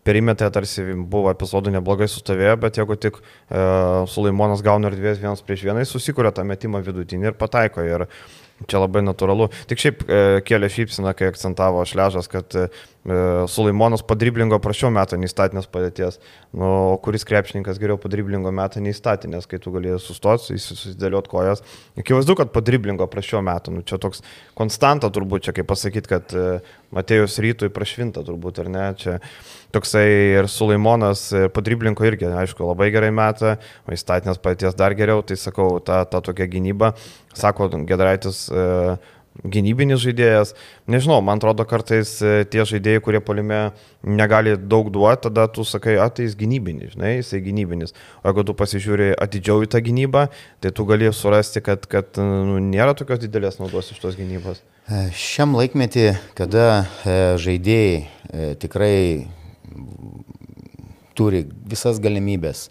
perimetrė 0.07 0.49
tarsi 0.55 0.87
buvo 0.97 1.29
epizodų 1.29 1.75
neblogai 1.75 2.07
sustovėjo, 2.09 2.55
bet 2.63 2.79
jeigu 2.81 2.97
tik 2.97 3.19
e, 3.21 3.61
Sulaimonas 4.09 4.65
gauna 4.65 4.89
erdvės 4.89 5.21
vienas 5.21 5.45
prieš 5.45 5.67
vieną, 5.67 5.83
jis 5.83 5.93
susikuria 5.93 6.33
tą 6.33 6.47
metimą 6.49 6.81
vidutinį 6.87 7.29
ir 7.29 7.37
pataiko. 7.37 7.85
Ir 7.85 8.07
Čia 8.69 8.81
labai 8.83 9.03
natūralu. 9.03 9.49
Tik 9.69 9.81
šiaip 9.81 10.03
e, 10.03 10.19
kėlė 10.47 10.69
šypsina, 10.71 11.13
kai 11.17 11.29
akcentavo 11.31 11.83
Šležas, 11.87 12.29
kad 12.31 12.55
e, 12.57 12.67
Sulaimonas 13.51 14.03
padriblingo 14.07 14.59
prašiau 14.63 14.91
metą 14.93 15.17
nei 15.19 15.31
statinės 15.31 15.67
padėties. 15.71 16.19
Nu, 16.55 16.67
kuris 17.03 17.25
krepšininkas 17.27 17.81
geriau 17.81 17.99
padriblingo 17.99 18.53
metą 18.55 18.83
nei 18.83 18.95
statinės, 18.95 19.47
kai 19.49 19.59
tu 19.63 19.73
galėjai 19.75 19.99
sustoti, 19.99 20.59
susidėliot 20.61 21.27
kojas. 21.31 21.65
Akivaizdu, 21.99 22.37
kad 22.39 22.53
padriblingo 22.55 23.09
prašiau 23.11 23.43
metą. 23.43 23.73
Nu, 23.75 23.83
čia 23.83 23.99
toks 24.01 24.23
konstanta 24.55 25.11
turbūt, 25.13 25.49
čia 25.49 25.57
kaip 25.57 25.67
pasakyti, 25.71 26.13
kad 26.13 26.37
e, 26.37 26.47
Matėjus 26.93 27.39
rytui 27.41 27.71
prašvinta 27.73 28.21
turbūt, 28.23 28.61
ar 28.61 28.69
ne? 28.69 28.87
Čia 28.99 29.17
toksai 29.73 30.05
ir 30.39 30.49
Sulaimonas 30.51 31.25
padriblinko 31.53 32.05
irgi, 32.07 32.29
aišku, 32.43 32.65
labai 32.69 32.91
gerai 32.93 33.09
metą, 33.15 33.57
o 33.87 33.95
įstatinės 33.95 34.41
padėties 34.43 34.77
dar 34.77 34.93
geriau, 34.97 35.23
tai 35.25 35.39
sakau, 35.39 35.79
ta, 35.83 36.03
ta 36.05 36.21
tokia 36.23 36.47
gynyba 36.49 36.93
sako 37.33 37.69
Gedraitis, 37.89 38.45
e, 38.53 38.97
gynybinis 39.49 40.01
žaidėjas. 40.03 40.53
Nežinau, 40.89 41.17
man 41.25 41.41
atrodo, 41.41 41.65
kartais 41.65 42.15
e, 42.21 42.43
tie 42.45 42.65
žaidėjai, 42.69 43.01
kurie 43.01 43.21
polime 43.25 43.61
negali 44.05 44.53
daug 44.57 44.91
duoti, 44.93 45.23
tada 45.25 45.47
tu 45.49 45.65
sakai, 45.65 45.97
a, 45.97 46.05
tai 46.13 46.29
gynybinis, 46.29 46.93
žinai, 46.93 47.15
jisai 47.17 47.41
gynybinis. 47.45 47.95
O 48.21 48.29
jeigu 48.29 48.45
tu 48.45 48.57
pasižiūri 48.59 49.13
atidžiau 49.25 49.65
į 49.65 49.71
tą 49.73 49.81
gynybą, 49.83 50.27
tai 50.61 50.73
tu 50.75 50.85
gali 50.89 51.09
surasti, 51.09 51.63
kad, 51.65 51.89
kad 51.89 52.21
nu, 52.21 52.61
nėra 52.61 52.93
tokios 52.97 53.23
didelės 53.25 53.57
naudos 53.61 53.89
iš 53.93 54.03
tos 54.03 54.19
gynybos. 54.19 54.61
E, 54.85 55.07
šiam 55.17 55.57
laikmetį, 55.57 56.11
kada 56.37 56.83
žaidėjai 57.41 58.57
tikrai 58.61 58.97
turi 61.17 61.45
visas 61.69 61.99
galimybės 62.03 62.67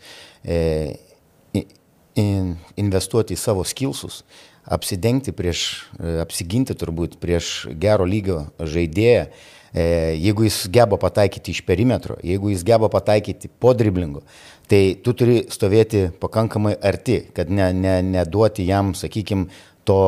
in, 2.18 2.54
investuoti 2.80 3.36
į 3.36 3.40
savo 3.40 3.64
skilsus, 3.66 4.22
apsidengti 4.62 5.34
prieš, 5.34 5.64
e, 5.98 6.18
apsiginti 6.22 6.76
turbūt 6.78 7.18
prieš 7.22 7.68
gero 7.80 8.06
lygio 8.08 8.44
žaidėją, 8.58 9.26
e, 9.72 9.84
jeigu 10.20 10.46
jis 10.46 10.62
geba 10.72 10.98
pataikyti 11.00 11.54
iš 11.54 11.62
perimetro, 11.66 12.18
jeigu 12.22 12.52
jis 12.52 12.64
geba 12.66 12.90
pataikyti 12.92 13.50
po 13.62 13.74
driblingo, 13.74 14.22
tai 14.70 14.94
tu 15.02 15.16
turi 15.18 15.42
stovėti 15.50 16.08
pakankamai 16.22 16.76
arti, 16.78 17.22
kad 17.34 17.50
ne, 17.50 17.72
ne, 17.74 17.98
neduoti 18.06 18.66
jam, 18.68 18.94
sakykime, 18.98 19.48
to, 19.88 20.02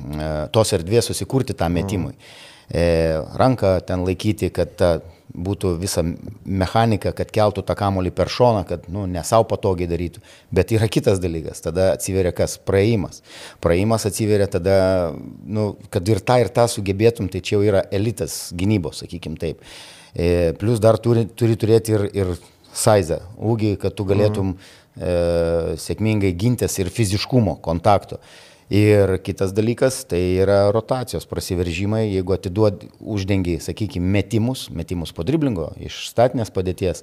e, 0.00 0.32
tos 0.54 0.74
erdvės 0.78 1.12
susikurti 1.12 1.56
tam 1.58 1.78
metimui. 1.78 2.16
Mm. 2.16 2.48
Ranką 3.36 3.74
ten 3.84 4.00
laikyti, 4.06 4.48
kad 4.54 4.70
ta 4.80 4.86
būtų 5.32 5.76
visa 5.80 6.04
mechanika, 6.44 7.12
kad 7.16 7.30
keltų 7.32 7.64
tą 7.66 7.76
kamolį 7.78 8.12
per 8.16 8.30
šoną, 8.32 8.64
kad 8.68 8.84
nu, 8.92 9.06
ne 9.08 9.22
savo 9.24 9.46
patogiai 9.48 9.88
darytų. 9.90 10.20
Bet 10.52 10.74
yra 10.76 10.88
kitas 10.92 11.22
dalykas, 11.22 11.62
tada 11.64 11.92
atsiveria 11.96 12.34
kas 12.36 12.58
praėjimas. 12.60 13.22
Praėjimas 13.64 14.06
atsiveria 14.08 14.48
tada, 14.52 14.76
nu, 15.44 15.72
kad 15.92 16.08
ir 16.12 16.20
tą 16.20 16.38
ir 16.42 16.52
tą 16.52 16.68
sugebėtum, 16.68 17.30
tai 17.32 17.40
čia 17.40 17.56
jau 17.56 17.64
yra 17.64 17.84
elitas 17.94 18.50
gynybos, 18.56 19.02
sakykim 19.04 19.38
taip. 19.40 19.64
E, 20.12 20.52
plus 20.60 20.82
dar 20.84 21.00
turi, 21.00 21.24
turi 21.26 21.56
turėti 21.56 21.96
ir, 21.96 22.06
ir 22.12 22.34
saizą, 22.76 23.22
ūgį, 23.40 23.76
kad 23.80 23.96
tu 23.96 24.04
galėtum 24.08 24.52
mhm. 24.52 24.70
e, 25.00 25.76
sėkmingai 25.80 26.34
gintis 26.36 26.76
ir 26.82 26.92
fiziškumo 26.92 27.56
kontakto. 27.64 28.20
Ir 28.70 29.18
kitas 29.24 29.50
dalykas 29.52 30.04
tai 30.08 30.20
yra 30.40 30.70
rotacijos 30.72 31.26
prasiveržimai, 31.28 32.06
jeigu 32.12 32.36
atiduod 32.36 32.86
uždengiai, 33.00 33.60
sakykime, 33.60 34.06
metimus, 34.14 34.68
metimus 34.70 35.12
po 35.12 35.26
driblingo 35.26 35.72
iš 35.82 36.06
statinės 36.12 36.52
padėties, 36.54 37.02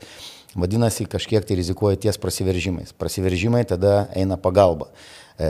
vadinasi, 0.56 1.06
kažkiek 1.10 1.46
tai 1.46 1.60
rizikuoja 1.60 2.00
ties 2.08 2.18
prasiveržimais. 2.18 2.96
Prasiveržimai 2.98 3.66
tada 3.70 4.08
eina 4.18 4.40
pagalba. 4.40 4.90
E, 5.40 5.50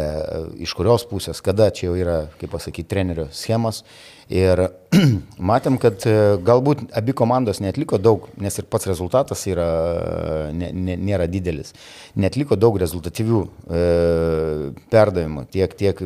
iš 0.61 0.75
kurios 0.77 1.01
pusės, 1.09 1.39
kada 1.41 1.71
čia 1.73 1.87
jau 1.87 1.95
yra, 1.97 2.17
kaip 2.37 2.51
pasakyti, 2.53 2.85
trenerio 2.91 3.25
schemos. 3.33 3.81
Ir 4.29 4.61
matėm, 5.49 5.79
kad 5.81 6.05
e, 6.05 6.13
galbūt 6.45 6.83
abi 6.99 7.15
komandos 7.17 7.57
netliko 7.65 7.97
daug, 7.97 8.27
nes 8.37 8.61
ir 8.61 8.67
pats 8.69 8.85
rezultatas 8.85 9.47
yra, 9.49 9.69
ne, 10.53 10.69
ne, 10.77 10.97
nėra 11.09 11.25
didelis. 11.31 11.73
Netliko 12.13 12.59
daug 12.59 12.77
rezultatyvių 12.83 13.41
e, 13.49 13.81
perdavimų, 14.93 15.47
tiek, 15.57 15.73
tiek 15.81 16.05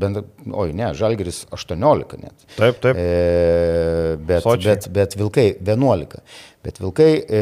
bent, 0.00 0.20
oi 0.50 0.72
ne, 0.76 0.90
Žalgeris 0.96 1.44
18 1.54 2.18
net. 2.22 2.48
Taip, 2.56 2.80
taip. 2.82 2.98
E, 2.98 4.16
bet, 4.18 4.42
Sočiai. 4.44 4.74
bet, 4.74 4.88
bet 4.94 5.16
Vilkai 5.18 5.46
11. 5.60 6.20
Bet 6.64 6.80
Vilkai 6.80 7.10
e, 7.28 7.40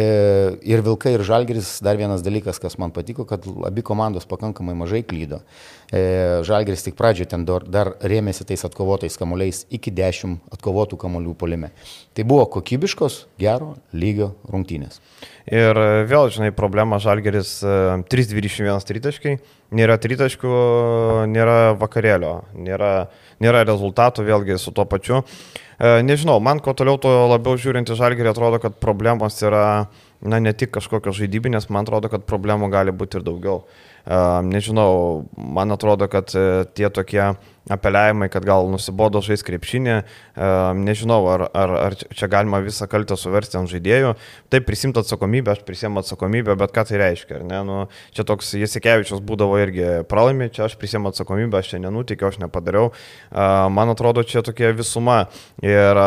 ir 0.67 0.83
Vilkai 0.83 1.15
ir 1.15 1.23
Žalgeris, 1.27 1.77
dar 1.85 1.99
vienas 2.01 2.25
dalykas, 2.27 2.59
kas 2.63 2.75
man 2.83 2.91
patiko, 2.95 3.27
kad 3.29 3.47
abi 3.69 3.85
komandos 3.87 4.27
pakankamai 4.29 4.75
mažai 4.79 5.05
klydo. 5.07 5.39
E, 5.93 6.03
Žalgeris 6.47 6.83
tik 6.89 6.99
pradžioje 6.99 7.31
ten 7.31 7.47
dar, 7.47 7.63
dar 7.63 7.95
rėmėsi 8.03 8.47
tais 8.49 8.67
atkovotais 8.67 9.19
kamuoliais 9.21 9.65
iki 9.71 9.95
10 9.95 10.41
atkovotų 10.57 10.99
kamuolių 11.05 11.37
polime. 11.39 11.71
Tai 12.17 12.27
buvo 12.27 12.49
kokybiškos, 12.59 13.27
gero 13.41 13.77
lygio 13.95 14.33
rungtynės. 14.51 14.99
Ir 15.51 15.79
vėl, 16.07 16.29
žinai, 16.31 16.53
problema 16.55 17.01
Žalgeris 17.03 17.57
3-21 18.13 18.69
e, 18.71 18.77
tritaškai, 18.87 19.33
nėra 19.75 19.97
tritaškų, 19.99 20.53
nėra 21.33 21.57
vakarėlio, 21.81 22.37
nėra, 22.55 22.93
nėra 23.43 23.65
rezultatų 23.67 24.29
vėlgi 24.29 24.61
su 24.63 24.71
tuo 24.77 24.87
pačiu. 24.87 25.25
E, 25.83 25.99
nežinau, 26.07 26.39
man 26.39 26.63
kuo 26.63 26.77
toliau, 26.79 27.01
tuo 27.03 27.27
labiau 27.33 27.59
žiūrint 27.59 27.91
į 27.91 27.99
žalgerį 27.99 28.31
atrodo, 28.31 28.63
kad 28.63 28.79
problemos 28.79 29.41
yra, 29.43 29.89
na, 30.23 30.39
ne 30.43 30.53
tik 30.55 30.73
kažkokios 30.75 31.19
žaidybinės, 31.19 31.71
man 31.73 31.87
atrodo, 31.87 32.11
kad 32.13 32.27
problemų 32.29 32.71
gali 32.73 32.95
būti 32.95 33.19
ir 33.19 33.27
daugiau. 33.27 33.63
Nežinau, 34.43 35.29
man 35.39 35.71
atrodo, 35.71 36.09
kad 36.11 36.33
e, 36.35 36.65
tie 36.75 36.89
tokie 36.91 37.23
apeliavimai, 37.71 38.27
kad 38.33 38.43
gal 38.43 38.67
nusibodo 38.67 39.21
žais 39.23 39.45
krepšinį, 39.47 40.01
nežinau, 40.83 41.21
ar, 41.31 41.45
ar, 41.55 41.75
ar 41.79 41.97
čia 42.11 42.27
galima 42.27 42.59
visą 42.65 42.89
kaltę 42.91 43.15
suversti 43.15 43.61
ant 43.61 43.71
žaidėjų. 43.71 44.17
Taip, 44.51 44.67
prisimti 44.67 44.99
atsakomybę, 44.99 45.55
aš 45.55 45.63
prisiemu 45.69 46.03
atsakomybę, 46.03 46.57
bet 46.59 46.75
ką 46.75 46.87
tai 46.91 46.99
reiškia? 47.05 47.39
Nu, 47.47 47.85
čia 48.11 48.27
toks 48.27 48.57
Jasikevičius 48.59 49.23
būdavo 49.23 49.63
irgi 49.63 49.89
pralaimė, 50.11 50.51
čia 50.51 50.67
aš 50.67 50.75
prisiemu 50.81 51.15
atsakomybę, 51.15 51.63
aš 51.63 51.77
čia 51.77 51.83
nenutikiau, 51.87 52.33
aš 52.35 52.43
nepadariau. 52.43 52.91
Man 53.31 53.95
atrodo, 53.95 54.27
čia 54.27 54.43
tokia 54.43 54.75
visuma. 54.75 55.29
Ir 55.63 56.03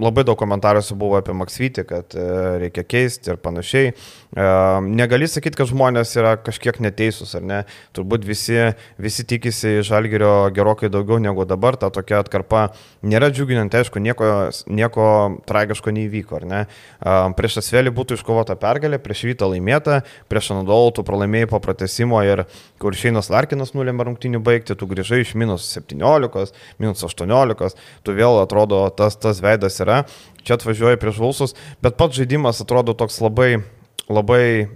labai 0.00 0.24
daug 0.26 0.38
komentaruose 0.38 0.96
buvo 0.98 1.18
apie 1.20 1.34
Maksvytį, 1.36 1.84
kad 1.88 2.16
e, 2.18 2.26
reikia 2.66 2.84
keisti 2.86 3.32
ir 3.32 3.40
panašiai. 3.42 3.92
E, 4.36 4.44
negali 4.84 5.24
sakyti, 5.30 5.56
kad 5.56 5.70
žmonės 5.70 6.10
yra 6.20 6.34
kažkiek 6.36 6.76
neteisūs, 6.84 7.32
ar 7.38 7.44
ne? 7.46 7.60
Turbūt 7.96 8.26
visi, 8.28 8.58
visi 9.00 9.24
tikisi 9.24 9.78
žalgerio 9.86 10.50
gerokai 10.52 10.90
daugiau 10.92 11.16
negu 11.22 11.46
dabar. 11.48 11.78
Ta 11.80 11.88
tokia 11.94 12.18
atkarpa 12.20 12.66
nėra 13.00 13.30
džiuginanti, 13.32 13.80
aišku, 13.80 14.02
nieko, 14.04 14.28
nieko 14.68 15.06
tragiško 15.48 15.94
neįvyko, 15.96 16.40
ar 16.42 16.44
ne? 16.50 16.60
E, 16.66 17.14
prieš 17.38 17.62
Asvelį 17.62 17.94
būtų 17.96 18.18
iškovota 18.20 18.58
pergalė, 18.60 19.00
prieš 19.00 19.24
Vytą 19.30 19.48
laimėta, 19.54 20.02
prieš 20.28 20.52
Anadolų 20.52 20.92
tu 20.98 21.06
pralaimėjai 21.08 21.48
po 21.54 21.62
pratesimo 21.64 22.20
ir 22.26 22.44
kur 22.82 22.96
Šeinas 22.96 23.32
Larkinas 23.32 23.72
nulėmė 23.72 24.04
rungtinių 24.10 24.42
baigti, 24.44 24.76
tu 24.76 24.88
grįžai 24.90 25.22
iš 25.24 25.32
minus 25.40 25.70
17, 25.72 26.52
minus 26.82 27.06
18, 27.08 27.80
tu 28.04 28.16
vėl 28.20 28.42
atrodo 28.42 28.84
tas, 28.92 29.16
tas 29.16 29.40
veidas 29.40 29.80
yra, 29.80 30.02
čia 30.44 30.58
atvažiuoji 30.60 31.00
prieš 31.00 31.22
Vulsus, 31.24 31.56
bet 31.80 31.96
pats 31.96 32.20
žaidimas 32.20 32.60
atrodo 32.62 32.92
toks 32.92 33.18
labai 33.24 33.64
labai 34.12 34.68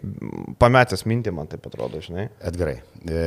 pametęs 0.58 1.04
mintį, 1.06 1.32
man 1.34 1.48
taip 1.50 1.66
atrodo, 1.68 2.00
žinai. 2.02 2.26
Edgarai, 2.50 2.80
e, 3.06 3.22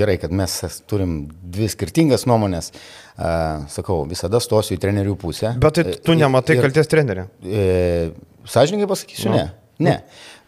gerai, 0.00 0.16
kad 0.22 0.32
mes 0.32 0.56
turim 0.88 1.18
dvi 1.28 1.68
skirtingas 1.72 2.24
nuomonės. 2.28 2.72
E, 2.72 3.34
sakau, 3.74 4.00
visada 4.08 4.40
stosiu 4.40 4.78
į 4.78 4.82
trenerių 4.84 5.18
pusę. 5.20 5.52
Bet 5.60 5.80
tai 5.80 5.98
tu 6.04 6.16
nematai 6.16 6.56
ir, 6.56 6.64
kalties 6.64 6.90
trenerių. 6.94 7.28
E, 7.44 7.68
Sąžininkai 8.48 8.88
pasakysiu, 8.88 9.28
nu. 9.34 9.42
ne. 9.42 9.48
Ne. 9.84 9.98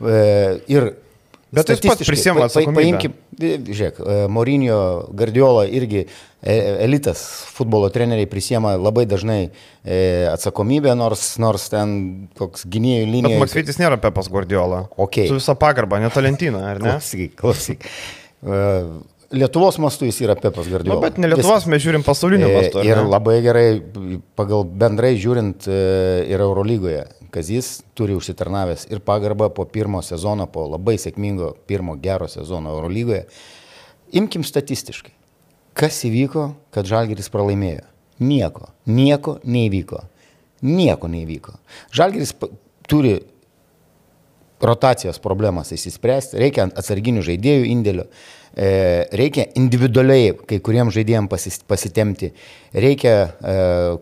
E, 0.00 0.20
ir 0.72 0.90
Bet 1.54 1.70
jis 1.72 1.82
pats 1.82 2.06
prisėmė 2.06 2.44
atsakomybę. 2.46 2.78
Paimkim, 2.78 3.14
žiūrėk, 3.40 3.98
e, 3.98 4.16
Mourinho, 4.30 4.78
Guardiola 5.18 5.64
irgi 5.66 6.04
e, 6.04 6.54
elitas 6.86 7.22
futbolo 7.50 7.90
treneriai 7.90 8.28
prisėmė 8.30 8.76
labai 8.78 9.06
dažnai 9.10 9.40
e, 9.48 9.98
atsakomybę, 10.30 10.94
nors, 10.98 11.24
nors 11.42 11.66
ten 11.72 11.96
koks 12.38 12.68
gynėjų 12.70 13.06
linija. 13.10 13.34
Bet 13.34 13.46
Maksvitis 13.48 13.80
nėra 13.82 13.98
Pepas 14.02 14.30
Guardiola. 14.30 14.84
Okay. 14.94 15.26
Su 15.30 15.40
visa 15.40 15.56
pagarba, 15.58 15.98
netalentina, 16.02 16.68
ar 16.70 16.82
ne? 16.82 16.94
Klausyk, 16.94 17.34
klausyk. 17.40 17.88
Lietuvos 19.30 19.78
mastu 19.82 20.06
jis 20.06 20.22
yra 20.22 20.38
Pepas 20.38 20.70
Guardiola. 20.70 21.00
Nu, 21.00 21.02
bet 21.02 21.18
ne 21.18 21.32
Lietuvos, 21.32 21.64
Viskas. 21.64 21.70
mes 21.70 21.82
žiūrim 21.82 22.06
pasaulinio 22.06 22.50
mastu. 22.54 22.86
Ir 22.86 23.02
labai 23.10 23.40
gerai, 23.42 23.66
pagal 24.38 24.68
bendrai 24.70 25.16
žiūrint 25.18 25.66
ir 25.66 26.46
Eurolygoje 26.46 27.08
Kazys 27.30 27.80
turi 27.94 28.16
užsitarnavęs 28.18 28.88
ir 28.90 29.02
pagarbą 29.06 29.50
po 29.54 29.64
pirmo 29.64 30.02
sezono, 30.02 30.46
po 30.50 30.66
labai 30.70 30.96
sėkmingo 30.98 31.52
pirmo 31.70 31.96
gero 32.02 32.28
sezono 32.28 32.74
Eurolygoje. 32.74 33.24
Imkim 34.18 34.44
statistiškai. 34.46 35.14
Kas 35.78 36.02
įvyko, 36.04 36.50
kad 36.74 36.88
Žalgeris 36.90 37.30
pralaimėjo? 37.32 37.86
Nieko. 38.20 38.68
Nieko 38.90 39.38
neįvyko. 39.46 40.02
Nieko 40.66 41.08
neįvyko. 41.08 41.54
Žalgeris 41.96 42.34
turi 42.90 43.20
rotacijos 44.62 45.20
problemas 45.22 45.72
įsispręsti, 45.74 46.38
reikia 46.40 46.68
atsarginių 46.68 47.24
žaidėjų 47.26 47.66
indėlio. 47.70 48.06
E, 48.50 49.06
reikia 49.14 49.46
individualiai 49.58 50.32
kai 50.48 50.58
kuriems 50.64 50.94
žaidėjams 50.96 51.60
pasitemti, 51.70 52.32
reikia 52.74 53.14
e, 53.14 53.56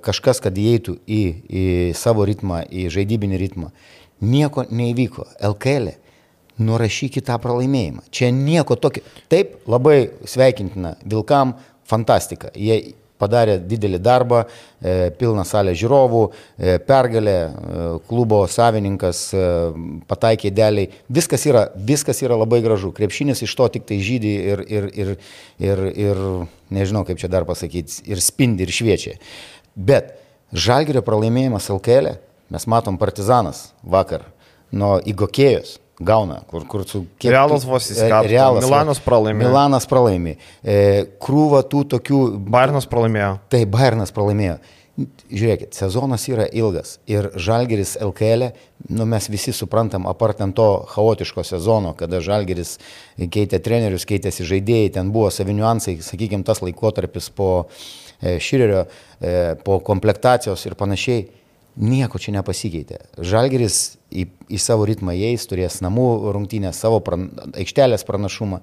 kažkas, 0.05 0.41
kad 0.45 0.57
įeitų 0.57 0.97
į, 1.05 1.23
į 1.49 1.65
savo 1.99 2.25
ritmą, 2.29 2.63
į 2.65 2.89
žaidybinį 2.95 3.41
ritmą. 3.45 3.73
Nieko 4.25 4.65
neįvyko. 4.71 5.29
LKL. 5.53 5.93
E. 5.93 5.99
Nurašykit 6.59 7.23
tą 7.29 7.37
pralaimėjimą. 7.39 8.03
Čia 8.11 8.33
nieko 8.35 8.75
tokio. 8.83 9.05
Taip, 9.31 9.61
labai 9.71 10.09
sveikintina 10.27 10.97
Vilkam, 11.07 11.53
fantastika. 11.87 12.51
Jie 12.59 12.97
padarė 13.19 13.59
didelį 13.61 13.99
darbą, 14.03 14.45
e, 14.45 15.11
pilną 15.19 15.45
salę 15.47 15.75
žiūrovų, 15.79 16.23
e, 16.29 16.77
pergalė, 16.79 17.37
e, 17.39 17.89
klubo 18.09 18.41
savininkas 18.49 19.25
pataikė 20.09 20.53
dėliai. 20.55 20.91
Viskas 21.09 21.47
yra, 21.47 21.69
viskas 21.75 22.23
yra 22.23 22.39
labai 22.39 22.61
gražu. 22.63 22.93
Krepšinis 22.93 23.43
iš 23.43 23.55
to 23.55 23.69
tik 23.69 23.87
tai 23.89 23.99
žydį 23.99 24.35
ir, 24.53 24.65
ir, 24.69 24.89
ir, 24.95 25.13
ir, 25.59 25.85
ir 26.07 26.23
nežinau 26.71 27.05
kaip 27.09 27.19
čia 27.19 27.29
dar 27.29 27.45
pasakyti, 27.49 28.03
ir 28.07 28.23
spindi, 28.23 28.67
ir 28.67 28.75
šviečia. 28.75 29.19
Bet 29.75 30.15
Žalgirio 30.49 31.03
pralaimėjimas 31.05 31.69
LKL, 31.69 32.15
mes 32.49 32.65
matom 32.67 32.97
Partizanas 32.97 33.75
vakar 33.85 34.25
nuo 34.73 34.97
Igokėjos 35.05 35.77
gauna, 36.01 36.43
kur, 36.47 36.65
kur 36.71 36.85
su 36.87 37.05
kiek... 37.19 37.33
Realas 37.33 37.67
vos 37.67 37.91
įsikapsto. 37.91 38.31
Realas, 38.31 38.65
Milanas 38.65 39.01
pralaimėjo. 39.03 39.51
Milanas 39.51 39.87
pralaimė. 39.91 40.35
E, 40.63 40.81
krūva 41.23 41.65
tų 41.67 41.85
tokių... 41.95 42.21
Bairnas 42.51 42.87
pralaimėjo. 42.91 43.39
Tai 43.51 43.63
Bairnas 43.71 44.15
pralaimėjo. 44.15 44.59
žiūrėkit, 45.31 45.77
sezonas 45.79 46.25
yra 46.27 46.49
ilgas 46.51 46.97
ir 47.07 47.29
Žalgeris 47.39 47.97
LKL, 48.03 48.49
nu 48.91 49.07
mes 49.07 49.29
visi 49.31 49.53
suprantam, 49.55 50.09
apartant 50.11 50.55
to 50.57 50.67
chaotiško 50.91 51.45
sezono, 51.47 51.93
kada 51.99 52.19
Žalgeris 52.25 52.79
keitė 53.19 53.61
trenerius, 53.63 54.07
keitėsi 54.09 54.47
žaidėjai, 54.49 54.95
ten 54.99 55.13
buvo 55.15 55.31
saviniuansai, 55.31 55.99
sakykime, 56.03 56.43
tas 56.47 56.65
laikotarpis 56.65 57.31
po 57.31 57.69
e, 58.19 58.39
Širerio, 58.43 58.89
e, 59.21 59.55
po 59.63 59.79
komplektacijos 59.87 60.67
ir 60.67 60.79
panašiai. 60.79 61.29
Nieko 61.79 62.19
čia 62.19 62.33
nepasikeitė. 62.35 63.05
Žalgeris 63.23 63.98
į, 64.11 64.29
į 64.49 64.61
savo 64.63 64.87
ritmą 64.89 65.15
įeis, 65.17 65.47
turės 65.49 65.81
namų 65.85 66.09
rungtynę, 66.37 66.73
savo 66.77 67.01
pran, 67.05 67.29
aikštelės 67.57 68.07
pranašumą. 68.09 68.63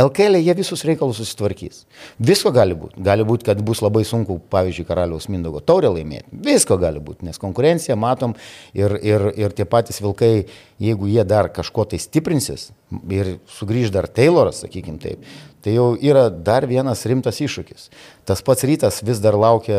LKL 0.00 0.40
jie 0.40 0.54
visus 0.56 0.82
reikalus 0.88 1.18
susitvarkys. 1.20 1.82
Visko 2.18 2.50
gali 2.54 2.74
būti. 2.74 2.96
Gali 3.04 3.26
būti, 3.28 3.44
kad 3.46 3.60
bus 3.62 3.82
labai 3.84 4.02
sunku, 4.08 4.38
pavyzdžiui, 4.50 4.86
karaliaus 4.88 5.28
Mindogo 5.30 5.60
taurę 5.62 5.92
laimėti. 5.92 6.32
Visko 6.46 6.78
gali 6.80 7.02
būti, 7.04 7.28
nes 7.28 7.38
konkurenciją 7.38 7.98
matom 8.00 8.34
ir, 8.74 8.96
ir, 9.04 9.28
ir 9.38 9.54
tie 9.54 9.66
patys 9.68 10.00
vilkai, 10.02 10.48
jeigu 10.82 11.10
jie 11.12 11.26
dar 11.28 11.52
kažko 11.54 11.84
tai 11.92 12.00
stiprinsis 12.02 12.70
ir 13.12 13.36
sugrįž 13.52 13.92
dar 13.92 14.08
Tayloras, 14.10 14.64
sakykim 14.64 14.98
taip, 15.02 15.22
tai 15.62 15.76
jau 15.76 15.92
yra 15.94 16.26
dar 16.30 16.66
vienas 16.66 17.04
rimtas 17.06 17.38
iššūkis. 17.44 17.88
Tas 18.26 18.42
pats 18.42 18.66
rytas 18.66 19.00
vis 19.06 19.20
dar 19.22 19.36
laukia 19.38 19.78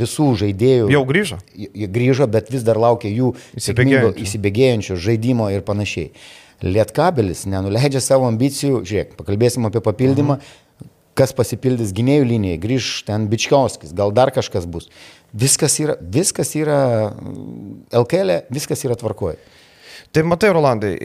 visų 0.00 0.32
žaidėjų. 0.42 0.90
Jau 0.90 1.02
grįžo? 1.06 1.38
Grįžo, 1.96 2.26
bet 2.30 2.50
vis 2.50 2.66
dar 2.66 2.80
laukia 2.80 3.12
jų 3.12 3.32
įsibėgėjančių 3.60 4.98
žaidimo 4.98 5.50
ir 5.54 5.62
panašiai. 5.66 6.10
Lietkabelis 6.60 7.46
nenuleidžia 7.48 8.02
savo 8.04 8.26
ambicijų, 8.28 8.82
žiūrėk, 8.84 9.14
pakalbėsim 9.16 9.64
apie 9.68 9.80
papildymą, 9.84 10.36
mhm. 10.36 10.90
kas 11.16 11.32
pasipildys 11.36 11.94
gynėjų 11.96 12.26
linijai, 12.34 12.60
grįž 12.60 12.90
ten 13.08 13.30
Bičkiauskis, 13.32 13.94
gal 13.96 14.12
dar 14.12 14.34
kažkas 14.34 14.66
bus. 14.68 14.90
Viskas 15.32 15.78
yra, 15.80 15.96
viskas 16.02 16.52
yra 16.58 16.80
LKL, 17.94 18.34
e, 18.34 18.42
viskas 18.52 18.84
yra 18.84 18.98
tvarkoje. 18.98 19.38
Tai 20.10 20.24
matai, 20.26 20.50
Rolandai, 20.52 20.96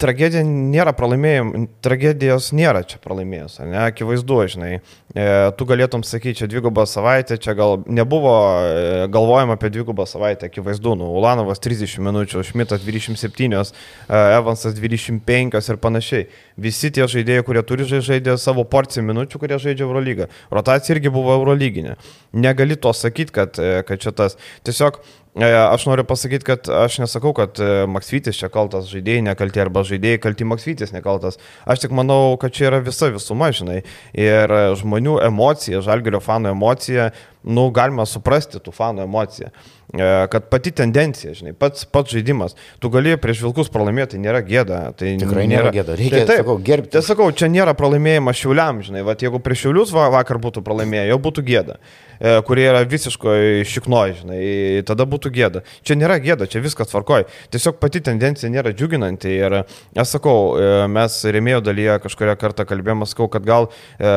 tragedija 0.00 0.42
nėra 0.44 0.92
pralaimėjim, 0.96 1.68
tragedijos 1.84 2.50
nėra 2.56 2.82
čia 2.88 2.98
pralaimėjus, 3.02 3.60
ne, 3.68 3.78
akivaizdu, 3.86 4.38
žinai. 4.54 4.72
E, 5.14 5.26
tu 5.58 5.66
galėtum 5.68 6.02
sakyti, 6.06 6.40
čia 6.42 6.48
dvigubą 6.50 6.84
savaitę, 6.90 7.38
čia 7.42 7.54
gal 7.58 7.78
nebuvo 7.86 8.34
e, 8.66 9.06
galvojama 9.14 9.56
apie 9.58 9.70
dvigubą 9.74 10.06
savaitę, 10.10 10.50
akivaizdu, 10.50 10.96
nu, 10.98 11.12
Ulanovas 11.18 11.62
30 11.62 12.02
minučių, 12.04 12.42
Šmitas 12.50 12.82
27, 12.84 13.54
e, 13.54 14.22
Evansas 14.38 14.76
25 14.78 15.70
ir 15.70 15.80
panašiai. 15.82 16.28
Visi 16.60 16.90
tie 16.94 17.06
žaidėjai, 17.10 17.46
kurie 17.46 17.64
turi 17.66 17.86
žaidė 17.88 18.36
savo 18.42 18.66
porciją 18.66 19.06
minučių, 19.06 19.42
kurie 19.42 19.58
žaidžia 19.62 19.86
Eurolygą. 19.86 20.30
Rotacija 20.54 20.96
irgi 20.96 21.12
buvo 21.14 21.34
Eurolyginė. 21.38 21.98
Negali 22.34 22.76
to 22.76 22.92
sakyti, 22.94 23.34
kad, 23.34 23.58
e, 23.62 23.82
kad 23.86 24.02
čia 24.02 24.14
tas. 24.14 24.38
Tiesiog 24.66 24.98
aš 25.42 25.86
noriu 25.86 26.04
pasakyti, 26.06 26.46
kad 26.46 26.68
aš 26.68 27.00
nesakau, 27.02 27.32
kad 27.34 27.58
e, 27.58 27.86
Maksvytis 27.90 28.38
čia 28.38 28.48
kaltas, 28.54 28.86
žaidėjai 28.92 29.24
nekalti 29.26 29.62
arba 29.62 29.82
žaidėjai 29.86 30.20
kalti 30.22 30.46
Maksvytis 30.46 30.94
nekaltas. 30.94 31.40
Aš 31.66 31.82
tik 31.82 31.94
manau, 31.96 32.36
kad 32.38 32.54
čia 32.54 32.68
yra 32.70 32.78
visa 32.84 33.10
visuma, 33.10 33.50
žinai. 33.50 33.80
Ir 34.14 34.54
žmonių 34.78 35.18
emocija, 35.26 35.82
žalgerio 35.82 36.22
fanų 36.22 36.54
emocija, 36.54 37.10
nu, 37.44 37.66
galima 37.74 38.06
suprasti 38.06 38.62
tų 38.62 38.72
fanų 38.74 39.04
emociją. 39.08 39.50
E, 39.94 40.06
kad 40.30 40.46
pati 40.50 40.72
tendencija, 40.74 41.34
žinai, 41.36 41.52
pats, 41.58 41.84
pats 41.86 42.14
žaidimas, 42.14 42.56
tu 42.82 42.90
gali 42.90 43.12
prieš 43.20 43.44
vilkus 43.44 43.68
pralaimėti, 43.70 44.14
tai 44.14 44.22
nėra 44.24 44.40
gėda. 44.46 44.80
Tai 44.98 45.12
Tikrai 45.20 45.44
nėra, 45.50 45.68
nėra 45.68 45.74
gėda, 45.76 45.98
reikia 46.00 46.22
tai, 46.22 46.24
taip, 46.30 46.40
sakau, 46.42 46.56
gerbti. 46.70 46.92
Tai 46.96 47.04
sakau, 47.06 47.28
čia 47.36 47.50
nėra 47.52 47.76
pralaimėjimas 47.78 48.40
šiuliam, 48.40 48.80
žinai, 48.86 49.04
va, 49.06 49.14
jeigu 49.18 49.42
prieš 49.44 49.66
šiulius 49.66 49.94
va, 49.94 50.08
vakar 50.14 50.40
būtų 50.42 50.64
pralaimėję, 50.66 51.10
jau 51.12 51.20
būtų 51.26 51.46
gėda. 51.46 51.78
E, 52.20 52.34
kurie 52.46 52.66
yra 52.68 52.82
visiškai 52.88 53.64
šiknoj, 53.68 54.14
žinai, 54.20 54.42
tada 54.86 55.06
būtų 55.08 55.32
gėda. 55.34 55.64
Čia 55.86 55.96
nėra 55.98 56.18
gėda, 56.22 56.48
čia 56.50 56.62
viskas 56.64 56.90
tvarkoj. 56.92 57.26
Tiesiog 57.54 57.80
pati 57.82 58.02
tendencija 58.04 58.50
nėra 58.52 58.74
džiuginanti 58.74 59.32
ir 59.34 59.56
aš 59.62 60.16
sakau, 60.16 60.54
e, 60.58 60.70
mes 60.90 61.18
remėjo 61.36 61.62
dalyje 61.66 61.98
kažkuria 62.04 62.36
kartą 62.40 62.66
kalbėjome, 62.68 63.08
sakau, 63.10 63.28
kad 63.32 63.46
gal 63.46 63.68
e, 63.98 64.12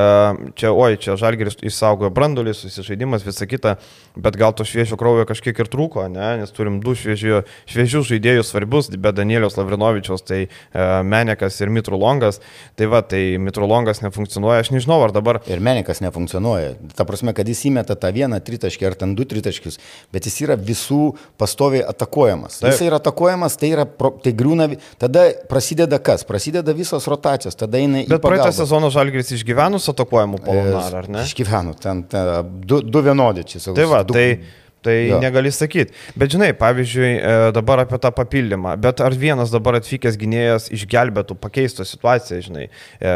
čia, 0.60 0.71
oi, 0.71 0.99
čia 1.01 1.17
žalgeris 1.19 1.60
įsaugojo 1.65 2.12
brandulį, 2.13 2.53
susižaidimas, 2.57 3.25
visa 3.27 3.49
kita, 3.49 3.77
bet 4.17 4.38
gal 4.39 4.53
to 4.57 4.67
šviežio 4.67 4.99
kraujo 4.99 5.25
kažkiek 5.29 5.57
ir 5.57 5.71
trūko, 5.71 6.07
ne? 6.13 6.29
nes 6.43 6.53
turim 6.53 6.79
du 6.83 6.93
šviežių, 6.97 7.41
šviežius 7.69 8.12
žaidėjus 8.12 8.53
svarbius, 8.53 8.91
be 8.93 9.13
Danieliaus 9.15 9.57
Lavrinovičiaus, 9.57 10.23
tai 10.27 10.45
Menekas 11.07 11.57
ir 11.62 11.71
Mitrulongas. 11.73 12.39
Tai 12.77 12.89
va, 12.91 13.01
tai 13.05 13.38
Mitrulongas 13.41 14.01
nefunkcionuoja, 14.03 14.62
aš 14.63 14.71
nežinau, 14.73 14.99
ar 15.05 15.13
dabar. 15.15 15.41
Ir 15.49 15.62
Menekas 15.63 16.01
nefunkcionuoja. 16.03 16.75
Ta 16.97 17.07
prasme, 17.10 17.33
kad 17.38 17.49
jis 17.49 17.65
įmeta 17.88 17.95
tą 17.95 18.12
vieną 18.13 18.39
tritaškį 18.43 18.88
ar 18.88 18.95
ten 18.95 19.15
du 19.15 19.26
tritaškius, 19.26 19.80
bet 20.12 20.26
jis 20.26 20.41
yra 20.43 20.56
visų 20.58 21.15
pastoviai 21.38 21.86
atakuojamas. 21.88 22.60
Taip. 22.60 22.71
Jis 22.71 22.82
yra 22.88 23.00
atakuojamas, 23.00 23.58
tai, 23.58 23.71
yra, 23.71 23.86
tai 24.23 24.34
griūna, 24.34 24.78
tada 25.00 25.32
prasideda 25.50 26.00
kas? 26.00 26.26
Prasideda 26.28 26.73
visos 26.73 27.08
rotacijos, 27.08 27.56
tada 27.56 27.78
eina 27.80 28.04
į... 28.04 28.08
Bet 28.12 28.21
praeitą 28.21 28.52
sezoną 28.52 28.91
Žalgris 28.91 29.32
išgyvenus 29.38 29.88
atakuojamų 29.93 30.41
polonarą, 30.43 31.02
ar 31.04 31.10
ne? 31.10 31.26
Išgyvenu, 31.28 31.76
ten, 31.80 32.04
ten 32.10 32.56
du, 32.63 32.82
du 32.82 33.04
vienodi 33.04 33.45
čia 33.47 33.62
savo. 33.62 33.78
Tai 33.78 33.89
va, 33.89 34.04
du, 34.04 34.17
tai... 34.17 34.65
Tai 34.86 34.94
jo. 34.94 35.18
negali 35.22 35.52
sakyti. 35.52 35.94
Bet 36.16 36.32
žinai, 36.32 36.52
pavyzdžiui, 36.58 37.10
e, 37.18 37.32
dabar 37.56 37.82
apie 37.82 37.98
tą 38.02 38.12
papildymą. 38.13 38.76
Bet 38.82 39.02
ar 39.04 39.16
vienas 39.18 39.52
dabar 39.52 39.80
atvykęs 39.80 40.18
gynėjas 40.22 40.70
išgelbėtų, 40.76 41.38
pakeistų 41.42 41.86
situaciją, 41.88 42.40
žinai. 42.46 42.68
E, 43.02 43.16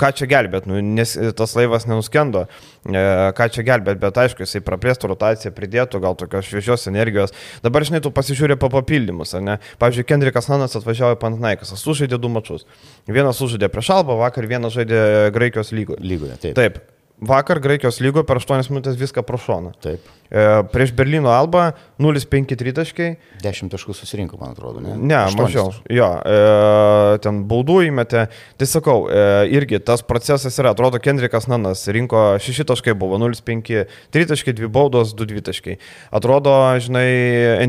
ką 0.00 0.10
čia 0.16 0.28
gelbėt, 0.30 0.68
nu, 0.70 0.80
nes 0.80 1.12
tas 1.36 1.54
laivas 1.58 1.86
nenuskendo. 1.90 2.46
E, 2.88 3.04
ką 3.36 3.48
čia 3.52 3.66
gelbėt, 3.68 4.00
bet 4.02 4.22
aišku, 4.24 4.46
jisai 4.46 4.64
praplėstų 4.64 5.12
rotaciją, 5.12 5.52
pridėtų 5.56 6.00
gal 6.02 6.18
tokios 6.18 6.48
šviežios 6.48 6.88
energijos. 6.90 7.36
Dabar, 7.66 7.84
žinai, 7.86 8.00
tu 8.04 8.14
pasižiūrė 8.16 8.58
po 8.60 8.72
papildymus, 8.72 9.36
ar 9.36 9.44
ne? 9.44 9.60
Pavyzdžiui, 9.82 10.08
Kendrikas 10.08 10.50
Nanas 10.52 10.78
atvažiavo 10.80 11.18
į 11.18 11.22
Pantnaikas, 11.22 11.76
sužaidė 11.76 12.18
du 12.22 12.32
mačius. 12.32 12.66
Vienas 13.06 13.38
sužaidė 13.42 13.70
prieš 13.72 13.92
Alba, 14.00 14.16
vakar 14.24 14.48
vienas 14.48 14.74
žaidė 14.76 15.32
Graikijos 15.36 15.76
lygoje. 15.76 16.02
Lygoje, 16.02 16.40
taip. 16.42 16.58
Taip. 16.58 16.84
Vakar 17.20 17.60
Graikijos 17.64 17.96
lygo 18.04 18.20
per 18.28 18.36
8 18.36 18.68
minutės 18.68 18.98
viską 19.00 19.22
pro 19.24 19.38
šoną. 19.40 19.72
Taip. 19.80 20.04
E, 20.30 20.62
prieš 20.72 20.92
Berlyno 20.96 21.30
Alba 21.30 21.72
0,5 22.02 22.56
tritaškai. 22.58 23.08
10 23.42 23.72
taškų 23.72 23.94
susirinko, 23.96 24.38
man 24.40 24.54
atrodo, 24.54 24.82
ne? 24.84 24.96
Ne, 24.98 25.18
8. 25.18 25.38
mažiau. 25.40 25.72
Jo, 25.92 26.08
e, 26.20 27.18
ten 27.24 27.42
baudų 27.48 27.80
įmetė. 27.88 28.26
Tai 28.58 28.68
sakau, 28.70 28.96
e, 29.10 29.26
irgi 29.56 29.80
tas 29.84 30.02
procesas 30.06 30.58
yra, 30.60 30.74
atrodo, 30.74 31.00
Kendrikas 31.02 31.48
Nanas 31.50 31.86
rinko 31.92 32.24
6 32.42 32.66
taškai 32.68 32.96
buvo, 32.98 33.20
0,5 33.22 33.86
tritaškai, 34.14 34.56
2 34.62 34.72
baudos, 34.72 35.14
2 35.16 35.30
dvitaškai. 35.34 35.78
Atrodo, 36.16 36.56
žinai, 36.82 37.06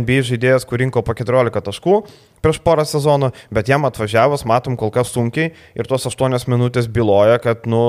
NBA 0.02 0.24
žaidėjas, 0.32 0.65
kur 0.67 0.82
rinko 0.82 1.06
po 1.06 1.17
14 1.17 1.62
taškų 1.70 2.02
prieš 2.43 2.60
porą 2.63 2.86
sezonų, 2.88 3.32
bet 3.54 3.70
jam 3.72 3.86
atvažiavus, 3.88 4.46
matom, 4.48 4.78
kol 4.80 4.91
kas 4.93 5.12
sunkiai 5.13 5.52
ir 5.78 5.89
tos 5.89 6.08
8 6.10 6.38
minutės 6.52 6.89
byloja, 6.91 7.39
kad, 7.43 7.65
nu, 7.70 7.82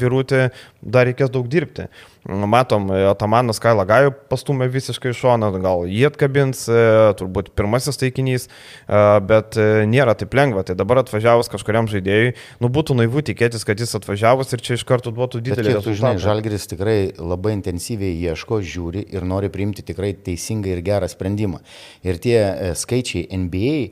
virūti 0.00 0.48
dar 0.82 1.08
reikės 1.08 1.32
daug 1.34 1.48
dirbti. 1.50 1.88
Matom, 2.24 2.88
Atamanas 3.10 3.58
Kailą 3.60 3.84
Gajų 3.88 4.12
pastumė 4.30 4.70
visiškai 4.72 5.10
iš 5.12 5.18
šono, 5.20 5.50
gal 5.60 5.84
jį 5.84 6.06
atkabins, 6.08 6.62
e, 6.72 6.84
turbūt 7.20 7.50
pirmasis 7.52 8.00
taikinys, 8.00 8.46
e, 8.48 9.02
bet 9.28 9.58
e, 9.60 9.84
nėra 9.90 10.14
taip 10.16 10.32
lengva. 10.36 10.62
Tai 10.64 10.76
dabar 10.78 11.02
atvažiavus 11.02 11.52
kažkuriam 11.52 11.88
žaidėjui, 11.90 12.32
nu 12.64 12.70
būtų 12.72 12.96
naivu 12.96 13.20
tikėtis, 13.28 13.66
kad 13.68 13.80
jis 13.80 13.92
atvažiavus 14.00 14.56
ir 14.56 14.64
čia 14.64 14.78
iš 14.78 14.86
karto 14.88 15.12
duotų 15.12 15.42
didelį 15.44 15.76
rezultatą. 15.76 16.22
Žalgris 16.24 16.64
tikrai 16.72 16.98
labai 17.20 17.58
intensyviai 17.58 18.16
ieško, 18.30 18.62
žiūri 18.64 19.04
ir 19.12 19.28
nori 19.28 19.52
priimti 19.52 19.84
tikrai 19.84 20.14
teisingą 20.16 20.72
ir 20.72 20.80
gerą 20.86 21.10
sprendimą. 21.12 21.60
Ir 22.08 22.22
tie 22.24 22.38
skaičiai 22.80 23.28
NBA 23.44 23.76
e, 23.76 23.90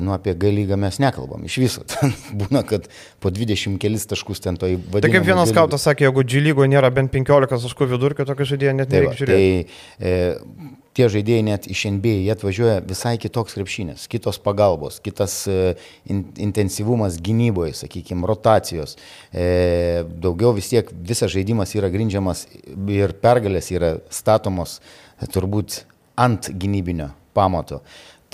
nu 0.00 0.14
apie 0.14 0.32
G 0.38 0.52
lygą 0.54 0.78
mes 0.80 0.96
nekalbam. 1.02 1.44
Iš 1.44 1.58
viso, 1.60 1.84
ten 1.92 2.14
būna, 2.40 2.64
kad 2.68 2.88
po 3.20 3.32
20 3.34 3.76
kelis 3.82 4.08
taškus 4.08 4.40
ten 4.44 4.56
to 4.60 4.70
įvadina. 4.72 5.04
Tai 5.04 5.12
kaip 5.12 5.28
vienas 5.28 5.52
skautas 5.52 5.84
sakė, 5.88 6.08
jeigu 6.08 6.24
G 6.24 6.42
lygoje 6.44 6.72
nėra 6.72 6.92
bent 6.94 7.12
15 7.14 7.68
taškų 7.68 7.90
vidurkio, 7.92 8.28
tokio 8.28 8.48
žaidėjo 8.54 8.76
net 8.78 8.92
tai 8.92 9.02
nereikia 9.02 9.22
žiūrėti. 9.22 9.64
Tai 10.00 10.12
e, 10.12 10.76
tie 10.98 11.06
žaidėjai 11.12 11.44
net 11.46 11.68
iš 11.70 11.84
NBA, 11.94 12.14
jie 12.24 12.32
atvažiuoja 12.34 12.80
visai 12.86 13.14
kitoks 13.22 13.54
krepšinės, 13.54 14.08
kitos 14.10 14.40
pagalbos, 14.42 14.98
kitas 15.04 15.36
e, 15.50 15.74
in, 16.10 16.24
intensyvumas 16.48 17.20
gynyboje, 17.22 17.76
sakykime, 17.78 18.26
rotacijos. 18.26 18.96
E, 19.30 20.02
daugiau 20.24 20.56
vis 20.56 20.72
tiek 20.72 20.90
visas 20.90 21.30
žaidimas 21.34 21.76
yra 21.78 21.92
grindžiamas 21.92 22.46
ir 22.90 23.14
pergalės 23.22 23.70
yra 23.74 23.94
statomos 24.10 24.78
e, 24.80 25.30
turbūt 25.30 25.84
ant 26.18 26.50
gynybinio 26.50 27.12
pamato. 27.36 27.84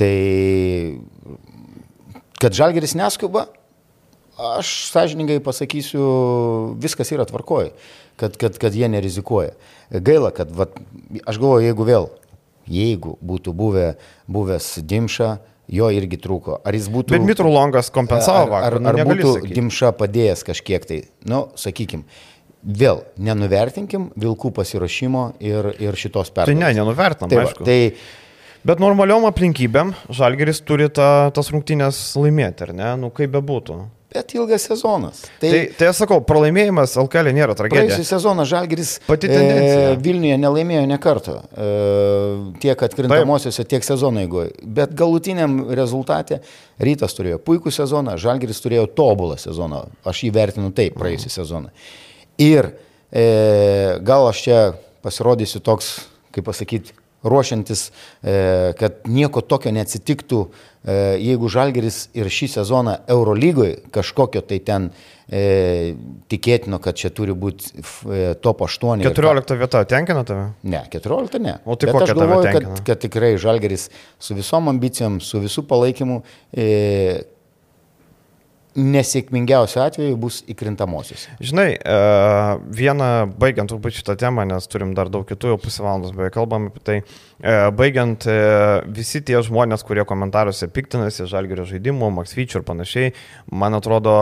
Tai 0.00 0.14
kad 2.42 2.56
žalgeris 2.56 2.96
neskuba, 2.98 3.46
aš 4.36 4.72
sąžiningai 4.90 5.38
pasakysiu, 5.44 6.02
viskas 6.82 7.12
yra 7.14 7.24
tvarkoje, 7.28 7.70
kad, 8.20 8.36
kad, 8.40 8.58
kad 8.60 8.74
jie 8.74 8.88
nerizikuoja. 8.90 9.54
Gaila, 9.94 10.32
kad 10.34 10.50
vat, 10.52 10.74
aš 11.24 11.38
galvoju, 11.38 11.68
jeigu 11.68 11.86
vėl, 11.88 12.08
jeigu 12.70 13.14
būtų 13.24 13.54
buvę, 13.56 13.88
buvęs 14.30 14.74
Dimša, 14.82 15.30
jo 15.72 15.88
irgi 15.94 16.18
trūko. 16.20 16.58
Ar 16.66 16.76
jis 16.76 16.90
būtų... 16.92 17.14
Bet 17.14 17.24
Mitru 17.24 17.48
Longas 17.52 17.88
kompensavo 17.94 18.50
vakar. 18.52 18.76
Ar, 18.76 18.78
ar, 18.82 19.00
ar 19.00 19.08
būtų 19.08 19.34
sakyti. 19.38 19.56
Dimša 19.56 19.92
padėjęs 19.96 20.44
kažkiek 20.50 20.84
tai, 20.88 20.98
nu, 21.30 21.46
sakykime, 21.60 22.04
vėl 22.64 23.04
nenuvertinkim 23.20 24.10
Vilkų 24.20 24.50
pasirašymo 24.58 25.24
ir, 25.44 25.70
ir 25.84 25.96
šitos 26.00 26.32
Tai 26.32 26.42
pergalės. 26.42 26.60
ne, 26.60 26.70
nenuvertinam, 26.80 27.32
Tai, 27.32 27.40
va, 27.40 27.48
aišku. 27.48 27.64
tai 27.68 27.78
Bet 28.64 28.80
normaliom 28.80 29.26
aplinkybėm 29.28 29.92
Žalgeris 30.08 30.62
turi 30.64 30.88
ta, 30.88 31.28
tas 31.36 31.50
rungtynės 31.52 31.98
laimėti, 32.16 32.64
ar 32.64 32.72
ne? 32.72 32.94
Nu, 33.02 33.10
kaip 33.12 33.34
bebūtų. 33.34 33.76
bet 34.14 34.30
ilgas 34.36 34.62
sezonas. 34.62 35.24
Tai, 35.42 35.50
tai, 35.50 35.60
tai 35.74 35.88
aš 35.90 36.04
sakau, 36.04 36.20
pralaimėjimas 36.24 36.94
LKL 37.02 37.32
nėra 37.34 37.56
tragedija. 37.58 37.88
Praėjusią 37.90 38.06
sezoną 38.14 38.46
tendencija. 39.32 39.90
E, 39.90 39.98
Vilniuje 40.04 40.36
nelaimėjo 40.38 40.84
ne 40.86 40.98
kartą. 41.02 41.34
E, 41.50 41.68
tiek 42.62 42.86
atkrintamosiose, 42.86 43.66
tiek 43.68 43.84
sezono 43.84 44.22
eigoje. 44.22 44.54
Bet 44.62 44.94
galutiniam 44.96 45.58
rezultate 45.74 46.40
Rytas 46.78 47.18
turėjo 47.18 47.42
puikų 47.42 47.74
sezoną, 47.74 48.14
Žalgiris 48.22 48.62
turėjo 48.62 48.86
tobulą 48.96 49.36
sezoną. 49.42 49.84
Aš 50.06 50.24
jį 50.28 50.34
vertinu 50.38 50.70
taip 50.78 50.94
praėjusią 51.00 51.34
sezoną. 51.40 51.74
Ir 52.40 52.70
e, 53.10 53.28
gal 54.06 54.30
aš 54.30 54.46
čia 54.46 54.60
pasirodysiu 55.04 55.58
toks, 55.58 55.96
kaip 56.32 56.46
pasakyti, 56.46 56.94
ruošiantis, 57.24 57.88
e, 58.22 58.72
kad 58.78 59.02
nieko 59.08 59.40
tokio 59.40 59.72
neatsitiktų, 59.74 60.40
e, 60.84 60.96
jeigu 61.24 61.48
Žalgeris 61.48 62.08
ir 62.14 62.28
šį 62.28 62.48
sezoną 62.58 62.98
Eurolygoje 63.10 63.78
kažkokio 63.94 64.42
tai 64.44 64.58
ten 64.64 64.90
e, 65.28 65.94
tikėtino, 66.30 66.78
kad 66.84 66.98
čia 67.00 67.10
turi 67.16 67.32
būti 67.32 67.72
e, 67.80 68.34
top 68.44 68.64
8. 68.68 69.00
ir 69.02 69.08
ką- 69.10 69.14
14 69.16 69.58
vieta 69.60 69.84
tenkina 69.88 70.24
tave? 70.28 70.50
Ne, 70.62 70.84
14 70.92 71.40
ne. 71.40 71.58
O 71.64 71.76
tai 71.76 71.92
kokia 71.92 72.10
aš 72.12 72.18
galvoju, 72.18 72.52
kad, 72.52 72.82
kad 72.86 73.04
tikrai 73.06 73.34
Žalgeris 73.40 73.88
su 74.20 74.36
visom 74.36 74.68
ambicijom, 74.72 75.20
su 75.24 75.40
visų 75.42 75.64
palaikymu 75.70 76.20
e, 76.52 77.22
nesėkmingiausiu 78.74 79.80
atveju 79.84 80.16
bus 80.18 80.40
įkrintamosios. 80.50 81.28
Žinai, 81.42 81.68
e, 81.78 81.98
vieną, 82.74 83.10
baigiant 83.38 83.70
turbūt 83.70 84.00
šitą 84.00 84.16
temą, 84.18 84.46
nes 84.50 84.66
turim 84.70 84.94
dar 84.98 85.10
daug 85.12 85.26
kitų, 85.28 85.52
jau 85.52 85.60
pusę 85.62 85.84
valandos 85.84 86.14
beveik 86.16 86.34
kalbam 86.34 86.68
apie 86.70 86.82
tai, 86.86 86.96
e, 87.38 87.54
baigiant 87.78 88.26
e, 88.26 88.36
visi 88.96 89.22
tie 89.22 89.38
žmonės, 89.46 89.86
kurie 89.86 90.06
komentaruose 90.08 90.68
piktinasi 90.74 91.28
Žalgerio 91.30 91.68
žaidimu, 91.70 92.10
Maksvyčių 92.18 92.60
ir 92.60 92.66
panašiai, 92.66 93.14
man 93.54 93.78
atrodo, 93.78 94.14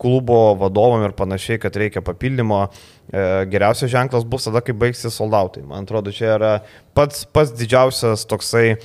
klubo 0.00 0.40
vadovam 0.60 1.06
ir 1.06 1.14
panašiai, 1.16 1.60
kad 1.62 1.76
reikia 1.78 2.02
papildymo, 2.04 2.66
geriausias 3.12 3.92
ženklas 3.92 4.26
bus 4.26 4.48
tada, 4.48 4.62
kai 4.64 4.74
baigsis 4.76 5.14
soldautai. 5.14 5.62
Man 5.66 5.86
atrodo, 5.86 6.12
čia 6.14 6.34
yra 6.34 6.52
pats, 6.96 7.26
pats 7.30 7.52
didžiausias 7.54 8.24
toksai 8.26 8.64
e, 8.72 8.78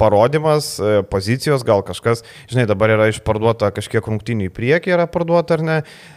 parodimas, 0.00 0.72
e, 0.80 1.02
pozicijos, 1.06 1.62
gal 1.66 1.84
kažkas, 1.86 2.24
žinai, 2.50 2.64
dabar 2.66 2.94
yra 2.94 3.06
išparduota 3.12 3.70
kažkiek 3.76 4.08
rungtynių 4.08 4.48
į 4.48 4.54
priekį, 4.56 4.94
yra 4.96 5.06
parduota 5.10 5.58
ar 5.58 5.64
ne, 5.66 5.76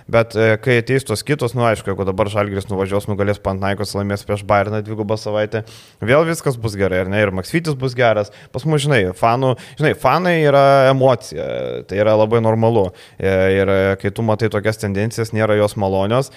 bet 0.09 0.33
e, 0.39 0.55
kai 0.63 0.79
ateis 0.81 1.05
tos 1.05 1.21
kitos, 1.27 1.53
nu 1.57 1.67
aišku, 1.69 1.91
jeigu 1.91 2.07
dabar 2.07 2.31
Žalgris 2.31 2.69
nuvažiuos, 2.71 3.09
nugalės 3.11 3.41
Pantnaikos, 3.43 3.93
laimės 3.99 4.25
prieš 4.25 4.45
Bayerną 4.49 4.81
dvigubą 4.87 5.19
savaitę, 5.19 5.65
vėl 6.01 6.25
viskas 6.29 6.57
bus 6.57 6.79
gerai, 6.79 7.03
ar 7.03 7.13
ne, 7.13 7.21
ir 7.21 7.33
Maksvitis 7.35 7.77
bus 7.79 7.97
geras, 7.99 8.33
pas 8.55 8.65
mus, 8.65 8.81
žinai, 8.87 9.03
fanų, 9.19 9.53
žinai, 9.77 9.93
fanai 9.99 10.37
yra 10.47 10.65
emocija, 10.89 11.45
tai 11.89 11.99
yra 12.01 12.15
labai 12.17 12.41
normalu 12.41 12.89
E, 13.19 13.31
ir 13.59 13.67
e, 13.67 13.95
kai 13.99 14.11
tu 14.15 14.23
matai 14.23 14.49
tokias 14.51 14.79
tendencijas, 14.79 15.33
nėra 15.35 15.57
jos 15.59 15.75
malonios. 15.79 16.31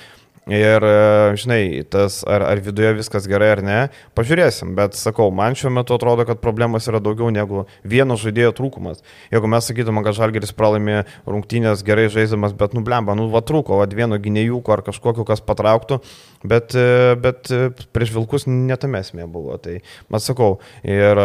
Ir, 0.50 0.82
e, 0.82 1.34
žinai, 1.38 1.84
tas 1.86 2.24
ar, 2.26 2.42
ar 2.42 2.58
viduje 2.58 2.88
viskas 2.98 3.28
gerai 3.30 3.52
ar 3.54 3.60
ne, 3.62 3.76
pažiūrėsim, 4.18 4.72
bet 4.74 4.96
sakau, 4.98 5.28
man 5.30 5.54
šiuo 5.54 5.70
metu 5.70 5.94
atrodo, 5.94 6.24
kad 6.26 6.40
problemos 6.42 6.88
yra 6.90 6.98
daugiau 6.98 7.30
negu 7.30 7.62
vieno 7.86 8.16
žaidėjo 8.18 8.50
trūkumas. 8.58 9.04
Jeigu 9.30 9.50
mes 9.52 9.70
sakytume, 9.70 10.02
kad 10.02 10.18
Žalgeris 10.18 10.50
pralaimė 10.58 11.04
rungtynės 11.30 11.86
gerai 11.86 12.08
žaidžiamas, 12.10 12.56
bet 12.58 12.74
nublemba, 12.74 13.14
nu 13.14 13.28
va 13.30 13.44
trūko, 13.46 13.78
va 13.78 13.86
vieno 13.86 14.18
gynėjūko 14.18 14.74
ar 14.74 14.82
kažkokio, 14.90 15.22
kas 15.30 15.46
patrauktų, 15.46 16.00
bet, 16.42 16.74
e, 16.74 17.14
bet 17.22 17.54
e, 17.54 17.62
prieš 17.94 18.16
Vilkus 18.18 18.50
netame 18.50 19.04
esmė 19.06 19.30
buvo. 19.30 19.60
Tai, 19.62 19.78
man 20.10 20.26
sakau, 20.26 20.56
ir 20.82 21.22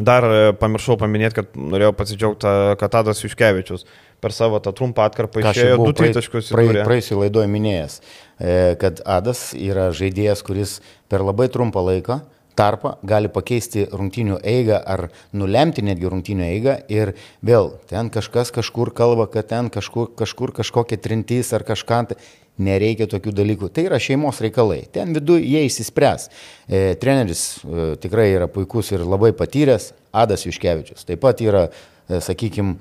dar 0.00 0.24
pamiršau 0.56 0.96
paminėti, 0.96 1.42
kad 1.42 1.60
norėjau 1.60 1.92
pasidžiaugti, 1.98 2.56
kad 2.80 2.92
Tadas 2.94 3.20
Juškevičius 3.20 3.84
per 4.20 4.34
savo 4.36 4.60
tą 4.62 4.72
trumpą 4.76 5.06
atkarpą 5.08 5.44
išėjo 5.44 5.78
du 5.82 5.94
įdūrė. 5.94 6.84
Praėjusiu 6.86 7.20
laidoje 7.22 7.50
minėjęs, 7.52 8.00
e, 8.00 8.58
kad 8.80 9.00
Adas 9.04 9.50
yra 9.58 9.90
žaidėjas, 9.96 10.44
kuris 10.46 10.78
per 11.08 11.24
labai 11.26 11.48
trumpą 11.52 11.84
laiką 11.86 12.20
tarpą 12.60 12.96
gali 13.06 13.30
pakeisti 13.32 13.86
rungtinių 13.88 14.40
eigą 14.44 14.80
ar 14.94 15.06
nulemti 15.36 15.84
netgi 15.86 16.10
rungtinių 16.12 16.46
eigą 16.48 16.76
ir 16.92 17.14
vėl 17.46 17.72
ten 17.90 18.10
kažkas 18.12 18.52
kažkur 18.52 18.92
kalba, 18.96 19.28
kad 19.32 19.48
ten 19.52 19.70
kažkur, 19.72 20.10
kažkur 20.18 20.52
kažkokia 20.60 21.00
trintys 21.00 21.54
ar 21.56 21.64
kažką. 21.68 22.04
tai 22.10 22.20
Nereikia 22.60 23.06
tokių 23.08 23.32
dalykų. 23.32 23.70
Tai 23.72 23.86
yra 23.88 23.96
šeimos 24.02 24.42
reikalai. 24.44 24.82
Ten 24.92 25.14
viduje 25.16 25.46
jie 25.48 25.62
įsispręs. 25.64 26.26
E, 26.68 26.80
treneris 27.00 27.62
e, 27.64 27.94
tikrai 28.02 28.26
yra 28.34 28.50
puikus 28.52 28.90
ir 28.92 29.06
labai 29.06 29.30
patyręs. 29.32 29.94
Adas 30.12 30.44
Juškevičius 30.44 31.06
taip 31.08 31.22
pat 31.22 31.40
yra, 31.40 31.70
e, 32.10 32.20
sakykime, 32.20 32.76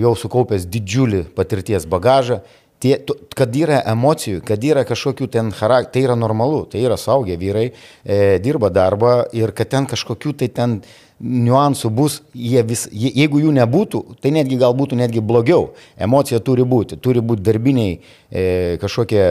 jau 0.00 0.14
sukaupęs 0.18 0.66
didžiulį 0.70 1.26
patirties 1.36 1.86
bagažą. 1.88 2.42
Tie, 2.82 2.92
kad 3.32 3.54
yra 3.56 3.78
emocijų, 3.88 4.42
kad 4.44 4.60
yra 4.60 4.82
kažkokių 4.84 5.30
ten 5.32 5.48
charakterių, 5.56 5.92
tai 5.94 6.02
yra 6.04 6.16
normalu, 6.18 6.66
tai 6.68 6.82
yra 6.84 6.98
saugę 7.00 7.38
vyrai, 7.40 7.70
e, 8.04 8.36
dirba 8.44 8.68
darbą 8.68 9.22
ir 9.32 9.54
kad 9.56 9.70
ten 9.72 9.88
kažkokių 9.88 10.34
tai 10.36 10.50
ten 10.52 10.82
niuansų 11.16 11.88
bus, 11.96 12.18
vis, 12.34 12.84
je, 12.92 13.08
jeigu 13.08 13.40
jų 13.40 13.54
nebūtų, 13.56 14.02
tai 14.20 14.34
netgi 14.36 14.58
gal 14.60 14.76
būtų 14.76 14.98
netgi 15.00 15.22
blogiau. 15.24 15.70
Emocija 15.96 16.42
turi 16.44 16.66
būti, 16.68 16.98
turi 17.00 17.22
būti 17.24 17.46
darbiniai 17.46 17.96
e, 17.96 18.76
kažkokie 18.82 19.24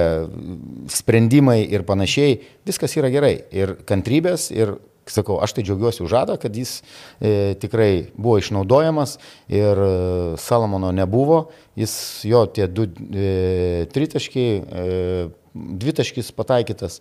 sprendimai 0.89 1.59
ir 1.69 1.85
panašiai, 1.85 2.39
viskas 2.65 2.97
yra 2.97 3.13
gerai. 3.13 3.35
Ir 3.53 3.77
kantrybės, 3.85 4.49
ir 4.55 4.79
sakau, 5.11 5.37
aš 5.43 5.55
tai 5.55 5.63
džiaugiuosi 5.65 6.03
už 6.05 6.11
žadą, 6.11 6.37
kad 6.41 6.55
jis 6.55 6.79
e, 7.19 7.53
tikrai 7.61 8.07
buvo 8.17 8.39
išnaudojamas 8.41 9.17
ir 9.51 9.81
e, 9.85 9.89
Salamono 10.41 10.91
nebuvo, 10.95 11.49
jis 11.77 11.95
jo 12.25 12.45
tie 12.49 12.67
du 12.67 12.87
e, 12.89 13.85
tritaškiai, 13.93 14.59
e, 14.61 15.27
dvitaškis 15.55 16.33
pataikytas, 16.35 16.99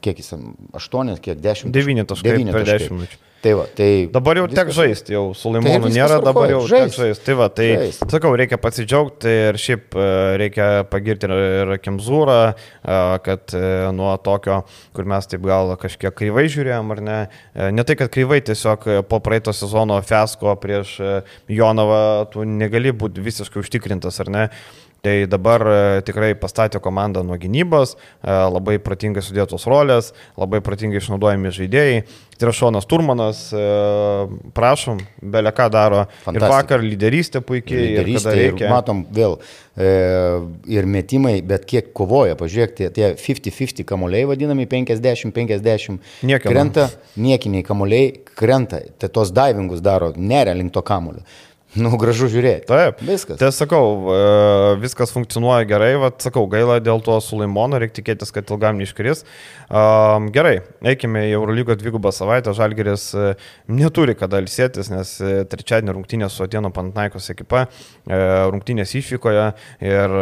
kiek 0.00 0.18
jis, 0.22 0.28
ten, 0.34 0.52
aštuonis, 0.74 1.20
kiek 1.20 1.40
dešimt. 1.42 1.72
Devyni 1.74 2.04
taškai 2.06 2.30
Devyni 2.32 2.52
per 2.52 2.62
taškai. 2.64 2.78
dešimt 2.78 2.98
minučių. 3.00 3.24
Tai 3.38 3.52
va, 3.54 3.64
tai 3.70 4.08
Dabar 4.10 4.34
jau 4.34 4.46
tek 4.50 4.66
viskas- 4.66 4.74
žaisti, 4.74 5.12
jau 5.14 5.32
su 5.32 5.46
Tai 5.46 5.60
Laimonu 5.60 5.84
viskas 5.86 5.94
nėra, 5.94 6.16
dabar 6.24 6.48
jau 6.50 6.58
tek 6.64 6.70
žaist. 6.72 6.96
žaisti. 6.98 7.24
Tai 7.28 7.34
va, 7.38 7.46
tai 7.48 7.66
Žaist. 7.76 8.00
sakau, 8.10 8.32
reikia 8.34 8.58
pasidžiaugti 8.58 9.30
ir 9.30 9.54
šiaip 9.54 9.94
e, 9.94 10.06
reikia 10.42 10.66
pagirti 10.90 11.30
ir, 11.30 11.70
Kimzūrą, 11.78 12.38
e, 12.50 13.18
kad 13.22 13.54
e, 13.54 13.92
nuo 13.94 14.16
tokio, 14.18 14.64
kur 14.92 15.04
mes 15.06 15.30
taip 15.30 15.46
gal 15.46 15.70
kažkiek 15.78 16.10
kryvai 16.18 16.48
žiūrėjom, 16.50 16.90
ar 16.96 17.00
ne, 17.00 17.18
ne 17.78 17.84
tai, 17.86 17.94
kad 17.94 18.10
kryvai, 18.10 18.40
tiesiog 18.42 19.06
po 19.06 19.20
praeito 19.22 19.54
sezono 19.54 20.02
fiasko 20.02 20.56
prieš 20.58 20.98
Jonavą 21.48 22.02
tu 22.32 22.42
negali 22.42 22.90
būti 22.90 23.22
visiškai 23.22 23.62
užtikrintas, 23.62 24.18
ar 24.20 24.30
ne. 24.34 24.48
Tai 25.00 25.26
dabar 25.30 25.62
e, 25.62 25.74
tikrai 26.06 26.32
pastatė 26.38 26.80
komandą 26.82 27.22
nuo 27.26 27.36
gynybos, 27.38 27.94
e, 27.94 28.32
labai 28.50 28.80
protingai 28.82 29.22
sudėtos 29.22 29.68
rolės, 29.70 30.10
labai 30.38 30.58
protingai 30.64 30.98
išnaudojami 30.98 31.54
žaidėjai. 31.54 32.00
Trašonas 32.38 32.86
Turmanas, 32.86 33.44
e, 33.54 33.62
prašom, 34.58 34.98
belė 35.22 35.54
ką 35.54 35.68
daro. 35.74 36.02
Ir 36.08 36.26
Fantastika. 36.26 36.50
vakar 36.50 36.82
lyderystė 36.82 37.42
puikiai, 37.46 37.78
ir 37.78 37.94
lyderystė, 37.94 38.34
ir 38.34 38.52
reikia. 38.52 38.74
matom 38.74 39.06
vėl 39.14 39.38
ir 39.78 40.86
metimai, 40.90 41.36
bet 41.46 41.62
kiek 41.70 41.92
kovoja, 41.94 42.34
pažiūrėkite, 42.34 42.88
tie 42.96 43.12
50-50 43.14 43.84
kamuoliai 43.86 44.26
vadinami 44.26 44.66
50-50 44.66 46.00
Niekieno. 46.26 46.50
krenta, 46.50 46.88
niekiniai 47.14 47.62
kamuoliai 47.62 48.08
krenta, 48.26 48.80
tai 48.98 49.12
tos 49.14 49.30
divingus 49.30 49.78
daro, 49.78 50.10
neria 50.16 50.56
link 50.58 50.74
to 50.74 50.82
kamuolio. 50.82 51.22
Nu, 51.82 51.90
gražu 52.00 52.28
žiūrėti. 52.32 52.66
Taip, 52.68 53.02
Viskas. 53.04 53.36
Tai 53.40 53.50
sakau, 53.52 53.88
e, 54.12 54.20
viskas 54.80 55.12
funkcionuoja 55.12 55.66
gerai, 55.68 55.90
vad 56.00 56.16
sakau, 56.24 56.46
gaila 56.50 56.78
dėl 56.80 57.02
to 57.04 57.18
Sulaimono, 57.24 57.80
reikia 57.80 57.98
tikėtis, 58.00 58.32
kad 58.32 58.48
ilgam 58.48 58.80
neiškris. 58.80 59.24
Um, 59.68 60.30
gerai, 60.32 60.62
eikime 60.88 61.26
į 61.28 61.34
Eurolygos 61.36 61.76
dvigubą 61.82 62.12
savaitę, 62.14 62.54
Žalgeris 62.56 63.08
e, 63.12 63.28
neturi 63.68 64.16
kada 64.18 64.40
ilsėtis, 64.40 64.88
nes 64.94 65.14
trečiadienį 65.52 65.96
rungtynės 65.98 66.38
su 66.38 66.46
Atieno 66.46 66.72
Pantnaikos 66.74 67.28
ekipa, 67.34 67.66
rungtynės 68.08 68.94
išvykoje 68.98 69.48
ir 69.84 70.16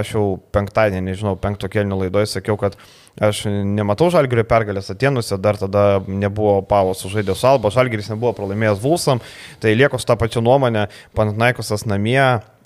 aš 0.00 0.14
jau 0.14 0.26
penktadienį, 0.54 1.08
nežinau, 1.10 1.34
penkto 1.40 1.70
kelnių 1.72 2.04
laidoje 2.04 2.30
sakiau, 2.36 2.56
kad 2.60 2.78
Aš 3.22 3.44
nematau 3.46 4.08
Žalgirio 4.10 4.42
pergalės 4.50 4.90
Atenuose, 4.90 5.36
dar 5.38 5.58
tada 5.58 6.00
nebuvo 6.08 6.56
Pavos 6.66 7.04
sužaidė 7.04 7.36
su 7.38 7.46
Alba, 7.46 7.70
Žalgiris 7.70 8.10
nebuvo 8.10 8.32
pralaimėjęs 8.34 8.80
Vulsam, 8.82 9.22
tai 9.62 9.76
lieku 9.78 10.00
su 10.02 10.08
tą 10.08 10.16
pačią 10.18 10.42
nuomonę, 10.42 10.88
Panathinaikosas 11.14 11.86
namie 11.86 12.18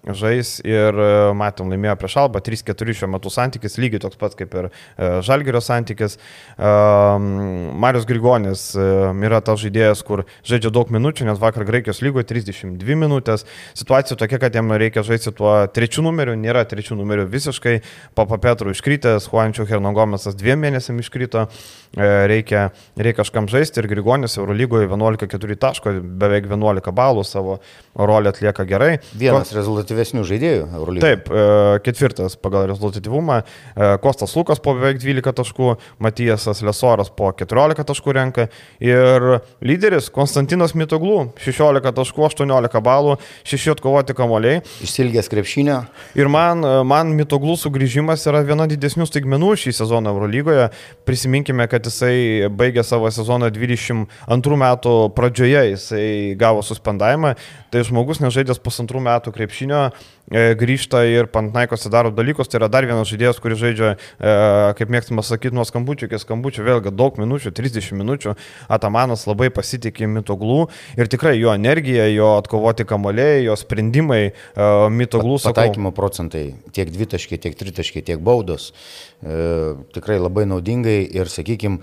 žais 0.07 0.59
ir 0.65 0.95
e, 0.95 1.09
matėm 1.37 1.73
laimėjo 1.73 1.97
prieš 2.01 2.17
Alba 2.23 2.43
3-4 2.45 2.95
šiuo 3.01 3.11
metu 3.11 3.33
santykis, 3.33 3.79
lygiai 3.81 4.03
toks 4.03 4.19
pats 4.21 4.39
kaip 4.39 4.55
ir 4.55 4.69
e, 4.71 5.11
Žalgerio 5.27 5.63
santykis. 5.65 6.19
Marius 6.59 8.07
Grigonis 8.09 8.63
yra 8.77 9.41
tas 9.45 9.61
žaidėjas, 9.63 10.03
kur 10.07 10.25
žaidžia 10.47 10.71
daug 10.75 10.91
minučių, 10.95 11.27
nes 11.29 11.41
vakar 11.41 11.67
Graikijos 11.69 12.01
lygoje 12.05 12.27
32 12.31 12.97
minutės. 12.99 13.45
Situacija 13.79 14.19
tokia, 14.19 14.41
kad 14.43 14.57
jam 14.57 14.73
reikia 14.73 15.05
žaisti 15.07 15.33
tuo 15.37 15.53
trečiu 15.75 16.05
numeriu, 16.07 16.37
nėra 16.39 16.65
trečių 16.69 16.99
numerių 16.99 17.29
visiškai. 17.31 17.79
Papa 18.19 18.41
Petru 18.43 18.75
iškritęs, 18.75 19.29
Juančių 19.31 19.69
Hernogomesas 19.69 20.39
dviem 20.39 20.63
mėnesiam 20.65 20.99
iškrito, 21.03 21.47
reikia, 21.97 22.69
reikia 22.97 23.23
kažkam 23.23 23.49
žaisti 23.51 23.81
ir 23.83 23.89
Grigonis 23.91 24.37
Eurolygoje 24.39 24.89
11-4 24.89 25.59
taško, 25.61 25.95
beveik 26.21 26.49
11 26.51 26.93
balų 26.95 27.25
savo 27.27 27.59
rolę 27.99 28.33
atlieka 28.33 28.65
gerai. 28.69 28.99
Vienas 29.19 29.51
Ko... 29.51 29.59
rezultatyvesnių 29.59 30.25
žaidėjų 30.29 30.67
Eurolygoje. 30.79 31.17
Taip, 31.19 31.31
e, 31.33 31.81
ketvirtas 31.87 32.37
pagal 32.41 32.69
rezultatyvumą. 32.71 33.41
E, 33.43 33.91
Kostas 34.03 34.35
Lukas 34.39 34.63
po 34.63 34.75
beveik 34.79 35.01
12 35.03 35.35
taškų, 35.41 35.73
Matijasas 36.05 36.63
Lesoras 36.67 37.11
po 37.15 37.33
14 37.35 37.87
taškų 37.89 38.15
renka 38.15 38.49
ir 38.85 39.29
lyderis 39.65 40.11
Konstantinas 40.15 40.77
Mitoglų 40.79 41.33
16 41.43 41.95
taškų, 41.99 42.27
18 42.29 42.83
balų, 42.85 43.19
6 43.49 43.75
atkovoti 43.75 44.17
kamoliai. 44.19 44.63
Išsilgęs 44.85 45.31
krepšinio. 45.33 45.81
Ir 46.19 46.31
man, 46.33 46.63
e, 46.63 46.75
man 46.87 47.15
Mitoglų 47.19 47.59
sugrįžimas 47.59 48.27
yra 48.31 48.45
viena 48.47 48.69
didesnių 48.71 49.09
staigmenų 49.11 49.55
šį 49.65 49.75
sezoną 49.81 50.15
Eurolygoje. 50.15 50.71
Prisiminkime, 51.09 51.67
kad 51.71 51.78
jisai 51.87 52.49
baigė 52.51 52.83
savo 52.87 53.11
sezoną 53.13 53.51
22 53.55 54.59
metų 54.65 54.95
pradžioje, 55.15 55.63
jisai 55.75 56.09
gavo 56.41 56.65
suspendavimą. 56.67 57.35
Tai 57.71 57.85
žmogus 57.87 58.23
nežaidęs 58.25 58.59
pusantrų 58.65 59.03
metų 59.05 59.33
krepšinio 59.37 59.83
e, 59.87 59.93
grįžta 60.31 61.03
ir 61.09 61.29
Pantnaikose 61.33 61.91
daro 61.93 62.11
dalykus. 62.15 62.49
Tai 62.49 62.61
yra 62.61 62.69
dar 62.73 62.87
vienas 62.89 63.09
žaidėjas, 63.11 63.41
kuris 63.43 63.61
žaidžia, 63.61 63.95
e, 63.97 64.35
kaip 64.79 64.93
mėgstama 64.93 65.25
sakyti, 65.25 65.57
nuo 65.57 65.65
skambučių 65.69 66.09
iki 66.09 66.21
skambučių, 66.23 66.65
vėlgi 66.67 66.93
daug 66.95 67.19
minučių, 67.21 67.53
30 67.57 67.97
minučių. 67.99 68.35
Atamanas 68.69 69.27
labai 69.29 69.51
pasitikė 69.55 70.09
mitoglų 70.19 70.69
ir 70.99 71.11
tikrai 71.11 71.37
jo 71.39 71.55
energija, 71.57 72.09
jo 72.13 72.35
atkovoti 72.43 72.87
kamoliai, 72.89 73.45
jo 73.47 73.57
sprendimai 73.59 74.23
e, 74.29 74.35
mitoglų. 75.01 75.41
Pataikymo 75.49 75.95
procentai 75.97 76.45
tiek 76.77 76.93
dvitaškiai, 76.93 77.41
tiek 77.41 77.57
tritaškiai, 77.59 78.05
tiek 78.05 78.23
baudos. 78.25 78.73
E, 79.23 79.75
tikrai 79.97 80.21
labai 80.21 80.45
naudingai 80.51 81.01
ir, 81.09 81.33
sakykime, 81.33 81.81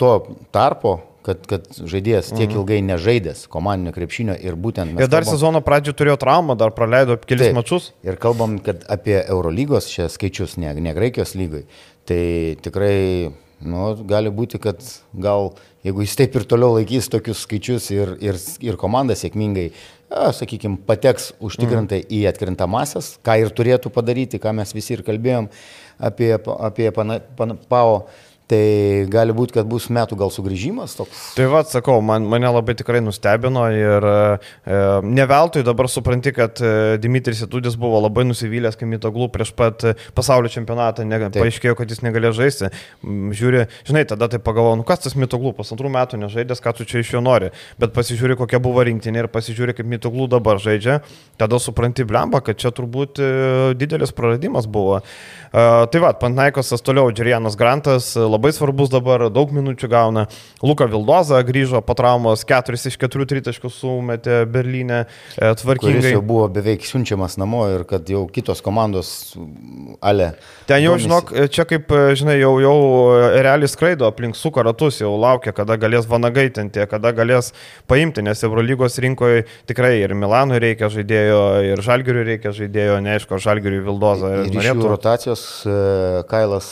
to 0.00 0.10
tarpo 0.54 0.98
kad, 1.24 1.44
kad 1.48 1.68
žaidėjas 1.78 2.32
tiek 2.34 2.48
mhm. 2.50 2.58
ilgai 2.58 2.80
nežaidęs 2.84 3.46
komandinio 3.52 3.94
krepšinio 3.96 4.36
ir 4.44 4.58
būtent... 4.60 4.96
Ir 4.98 5.08
dar 5.08 5.24
kalbam, 5.24 5.30
sezono 5.32 5.62
pradžio 5.64 5.94
turėjo 5.96 6.18
traumą, 6.20 6.56
dar 6.60 6.74
praleido 6.76 7.16
kelis 7.22 7.48
taip, 7.48 7.56
mačius. 7.56 7.92
Ir 8.06 8.18
kalbam, 8.20 8.58
kad 8.64 8.84
apie 8.92 9.16
Eurolygos 9.22 9.88
čia 9.92 10.10
skaičius, 10.12 10.58
ne, 10.60 10.74
ne 10.84 10.92
Graikijos 10.96 11.32
lygai, 11.38 11.64
tai 12.08 12.20
tikrai 12.64 12.98
nu, 13.64 13.86
gali 14.08 14.32
būti, 14.34 14.60
kad 14.62 14.82
gal 15.16 15.54
jeigu 15.84 16.04
jis 16.04 16.16
taip 16.18 16.36
ir 16.38 16.46
toliau 16.48 16.74
laikys 16.78 17.10
tokius 17.12 17.44
skaičius 17.44 17.90
ir, 17.94 18.14
ir, 18.24 18.40
ir 18.64 18.78
komanda 18.80 19.16
sėkmingai, 19.18 19.70
sakykime, 20.36 20.78
pateks 20.88 21.32
užtikrintai 21.44 22.02
mm. 22.02 22.10
į 22.14 22.20
atkrintamasias, 22.30 23.14
ką 23.24 23.38
ir 23.42 23.52
turėtų 23.56 23.92
padaryti, 23.94 24.40
ką 24.42 24.54
mes 24.56 24.74
visi 24.76 24.96
ir 24.96 25.04
kalbėjom 25.06 25.50
apie, 25.98 26.30
apie 26.36 26.90
pana, 26.94 27.18
pana, 27.38 27.58
PAO 27.70 28.04
Tai 28.44 28.60
gali 29.08 29.32
būti, 29.32 29.54
kad 29.56 29.68
bus 29.68 29.86
metų 29.88 30.18
gal 30.20 30.28
sugrįžimas 30.32 30.92
toks. 30.98 31.20
Tai 31.32 31.46
vad, 31.48 31.68
sakau, 31.72 31.96
man, 32.04 32.26
mane 32.28 32.50
labai 32.52 32.74
tikrai 32.76 33.00
nustebino 33.00 33.62
ir 33.72 34.04
e, 34.04 34.80
ne 35.08 35.24
veltui 35.30 35.62
dabar 35.64 35.88
supranti, 35.88 36.28
kad 36.36 36.60
e, 36.60 36.98
Dimitris 37.00 37.40
Itudis 37.46 37.78
buvo 37.80 38.02
labai 38.04 38.26
nusivylęs, 38.28 38.76
kai 38.76 38.88
Mitoglų 38.90 39.30
prieš 39.32 39.54
pat 39.56 39.86
pasaulio 40.12 40.52
čempionatą 40.52 41.06
ne, 41.08 41.22
paaiškėjo, 41.32 41.72
kad 41.78 41.94
jis 41.94 42.04
negalėjo 42.04 42.34
žaisti. 42.42 42.70
Žiūri, 43.40 43.64
žinai, 43.88 44.04
tada 44.12 44.28
tai 44.28 44.42
pagalvoju, 44.44 44.82
nu 44.82 44.84
kas 44.88 45.06
tas 45.06 45.16
Mitoglų, 45.16 45.54
pusantrų 45.56 45.94
metų 45.96 46.20
nežaidęs, 46.26 46.60
ką 46.60 46.76
tu 46.76 46.88
čia 46.88 47.00
iš 47.00 47.14
jo 47.16 47.24
nori, 47.24 47.48
bet 47.80 47.96
pasižiūri, 47.96 48.36
kokia 48.42 48.60
buvo 48.60 48.84
rinktinė 48.84 49.24
ir 49.24 49.30
pasižiūri, 49.32 49.78
kaip 49.80 49.88
Mitoglų 49.88 50.28
dabar 50.36 50.60
žaidžia, 50.60 51.00
tada 51.40 51.62
supranti 51.62 52.04
blemba, 52.04 52.44
kad 52.44 52.60
čia 52.60 52.74
turbūt 52.76 53.24
e, 53.24 53.32
didelis 53.80 54.12
praradimas 54.12 54.68
buvo. 54.68 55.00
E, 55.00 55.43
tai 55.54 56.00
vad, 56.02 56.18
Pantnaikosas 56.18 56.82
toliau, 56.82 57.12
Džerianas 57.14 57.54
Grantas 57.56 58.08
labai 58.18 58.50
svarbus 58.52 58.90
dabar, 58.90 59.28
daug 59.30 59.52
minučių 59.54 59.90
gauna. 59.90 60.24
Luka 60.66 60.88
Vildoza 60.90 61.38
grįžo 61.46 61.78
po 61.86 61.94
traumos, 61.94 62.42
4 62.48 62.74
iš 62.90 62.96
4 62.98 63.26
tritaškus 63.30 63.76
sumetė 63.78 64.40
Berlyne 64.50 65.04
e, 65.04 65.52
tvarkingai. 65.60 66.00
Jis 66.00 66.16
jau 66.16 66.24
buvo 66.26 66.48
beveik 66.50 66.82
siunčiamas 66.88 67.36
namo 67.38 67.62
ir 67.70 67.84
kad 67.86 68.10
jau 68.10 68.24
kitos 68.34 68.64
komandos 68.66 69.12
ale. 70.02 70.32
Ten 70.66 70.82
jau, 70.82 70.96
žinok, 70.98 71.30
čia 71.54 71.68
kaip, 71.70 71.86
e, 71.94 72.16
žinai, 72.18 72.34
jau, 72.40 72.56
jau 72.64 72.74
realiai 73.46 73.70
skraido 73.70 74.08
aplink 74.10 74.34
suka 74.40 74.64
ratus, 74.66 74.98
jau 75.04 75.12
laukia, 75.14 75.54
kada 75.54 75.78
galės 75.78 76.10
vanagaitinti, 76.10 76.82
kada 76.90 77.14
galės 77.14 77.52
paimti, 77.90 78.26
nes 78.26 78.42
Eurolygos 78.42 78.98
rinkoje 79.06 79.46
tikrai 79.70 80.00
ir 80.00 80.16
Milanui 80.18 80.58
reikia 80.66 80.90
žaidėjo, 80.90 81.40
ir 81.70 81.84
Žalgiriui 81.84 82.26
reikia 82.32 82.54
žaidėjo, 82.56 82.98
neaišku, 83.06 83.38
Žalgiriui 83.46 83.84
Vildoza. 83.86 84.34
Ir, 84.40 84.50
ir 84.50 84.58
norėtų... 84.58 84.90
rotacijos 84.96 85.43
e, 85.43 85.43
Kailas 86.30 86.68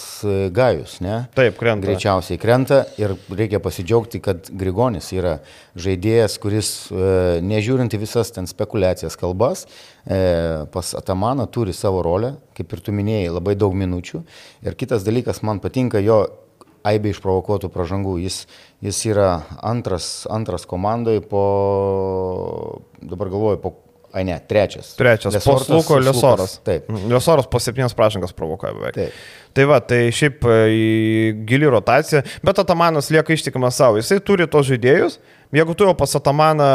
Gajus, 0.55 0.99
ne? 1.05 1.23
Taip, 1.37 1.57
krenta. 1.61 1.87
Greičiausiai 1.87 2.41
krenta 2.41 2.83
ir 3.01 3.15
reikia 3.31 3.61
pasidžiaugti, 3.63 4.21
kad 4.25 4.51
Grigonis 4.59 5.11
yra 5.15 5.39
žaidėjas, 5.79 6.39
kuris, 6.43 6.71
e, 6.93 7.41
nežiūrint 7.45 7.95
į 7.95 8.03
visas 8.03 8.33
ten 8.35 8.49
spekulacijas 8.51 9.19
kalbas, 9.21 9.67
e, 10.05 10.67
pas 10.73 10.95
Atamaną 10.99 11.49
turi 11.53 11.75
savo 11.77 12.03
rolę, 12.05 12.35
kaip 12.57 12.73
ir 12.73 12.85
tu 12.85 12.95
minėjai, 12.97 13.33
labai 13.33 13.57
daug 13.59 13.77
minučių. 13.77 14.23
Ir 14.67 14.79
kitas 14.79 15.07
dalykas, 15.07 15.43
man 15.47 15.63
patinka 15.65 16.03
jo 16.03 16.25
aibė 16.87 17.13
išprovokuotų 17.15 17.71
pražangų. 17.73 18.19
Jis, 18.25 18.43
jis 18.83 19.01
yra 19.11 19.31
antras, 19.63 20.27
antras 20.31 20.67
komandai 20.69 21.21
po, 21.25 21.45
dabar 23.01 23.31
galvoju, 23.33 23.63
po 23.63 23.75
Ai 24.13 24.25
ne, 24.29 24.37
trečias. 24.49 24.93
Trečias. 24.99 25.35
Lesortas, 25.35 25.69
po 25.69 25.79
Luko 25.79 25.99
Lesoras. 25.99 26.59
Taip. 26.65 26.91
Lesoras 27.09 27.47
po 27.49 27.61
septynias 27.63 27.95
prašangas 27.97 28.35
provokuoja 28.37 28.75
beveik. 28.77 28.99
Taip. 28.99 29.23
Tai 29.53 29.67
va, 29.69 29.79
tai 29.85 30.07
šiaip 30.13 30.45
e, 30.49 30.57
gili 31.49 31.69
rotacija, 31.69 32.23
bet 32.45 32.61
Atamanas 32.61 33.11
lieka 33.13 33.33
ištikimas 33.33 33.77
savo. 33.77 34.01
Jisai 34.01 34.19
turi 34.25 34.47
tos 34.49 34.65
žaidėjus, 34.69 35.19
jeigu 35.53 35.77
tu 35.77 35.85
jau 35.85 35.93
pas 35.97 36.17
Atamaną 36.17 36.69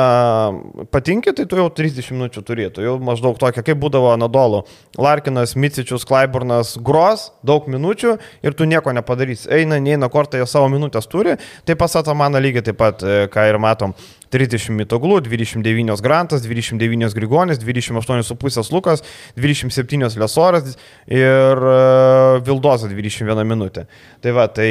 patinki, 0.93 1.34
tai 1.34 1.47
tu 1.50 1.58
jau 1.58 1.67
30 1.73 2.12
minučių 2.13 2.43
turėtų. 2.45 2.86
Jau 2.86 2.97
maždaug 3.02 3.39
tokia, 3.41 3.65
kaip 3.65 3.82
būdavo 3.82 4.13
Nadolo. 4.21 4.63
Larkinas, 4.97 5.56
Micičius, 5.58 6.06
Klaiburnas, 6.10 6.76
Gros, 6.86 7.32
daug 7.45 7.65
minučių 7.69 8.13
ir 8.45 8.58
tu 8.58 8.69
nieko 8.69 8.93
nepadarysi. 8.93 9.50
Eina, 9.58 9.82
neina 9.82 10.10
kortą, 10.13 10.38
jie 10.38 10.50
savo 10.50 10.69
minutės 10.73 11.10
turi. 11.10 11.38
Tai 11.65 11.78
pas 11.82 11.97
Atamaną 12.02 12.41
lygiai 12.45 12.69
taip 12.69 12.82
pat, 12.82 13.02
e, 13.02 13.26
ką 13.34 13.50
ir 13.50 13.62
matom. 13.62 13.97
30 14.34 14.76
mitoglų, 14.78 15.22
29 15.26 16.02
Grantas, 16.04 16.44
29 16.46 17.16
Grigonis, 17.16 17.62
28,5 17.63 18.74
Lukas, 18.74 19.04
27 19.38 20.20
Lesoras 20.20 20.76
ir 21.08 21.63
uh, 21.63 22.40
Vildoza 22.46 22.90
21 22.92 23.44
minutė. 23.48 23.88
Tai 24.24 24.34
va, 24.36 24.48
tai 24.52 24.70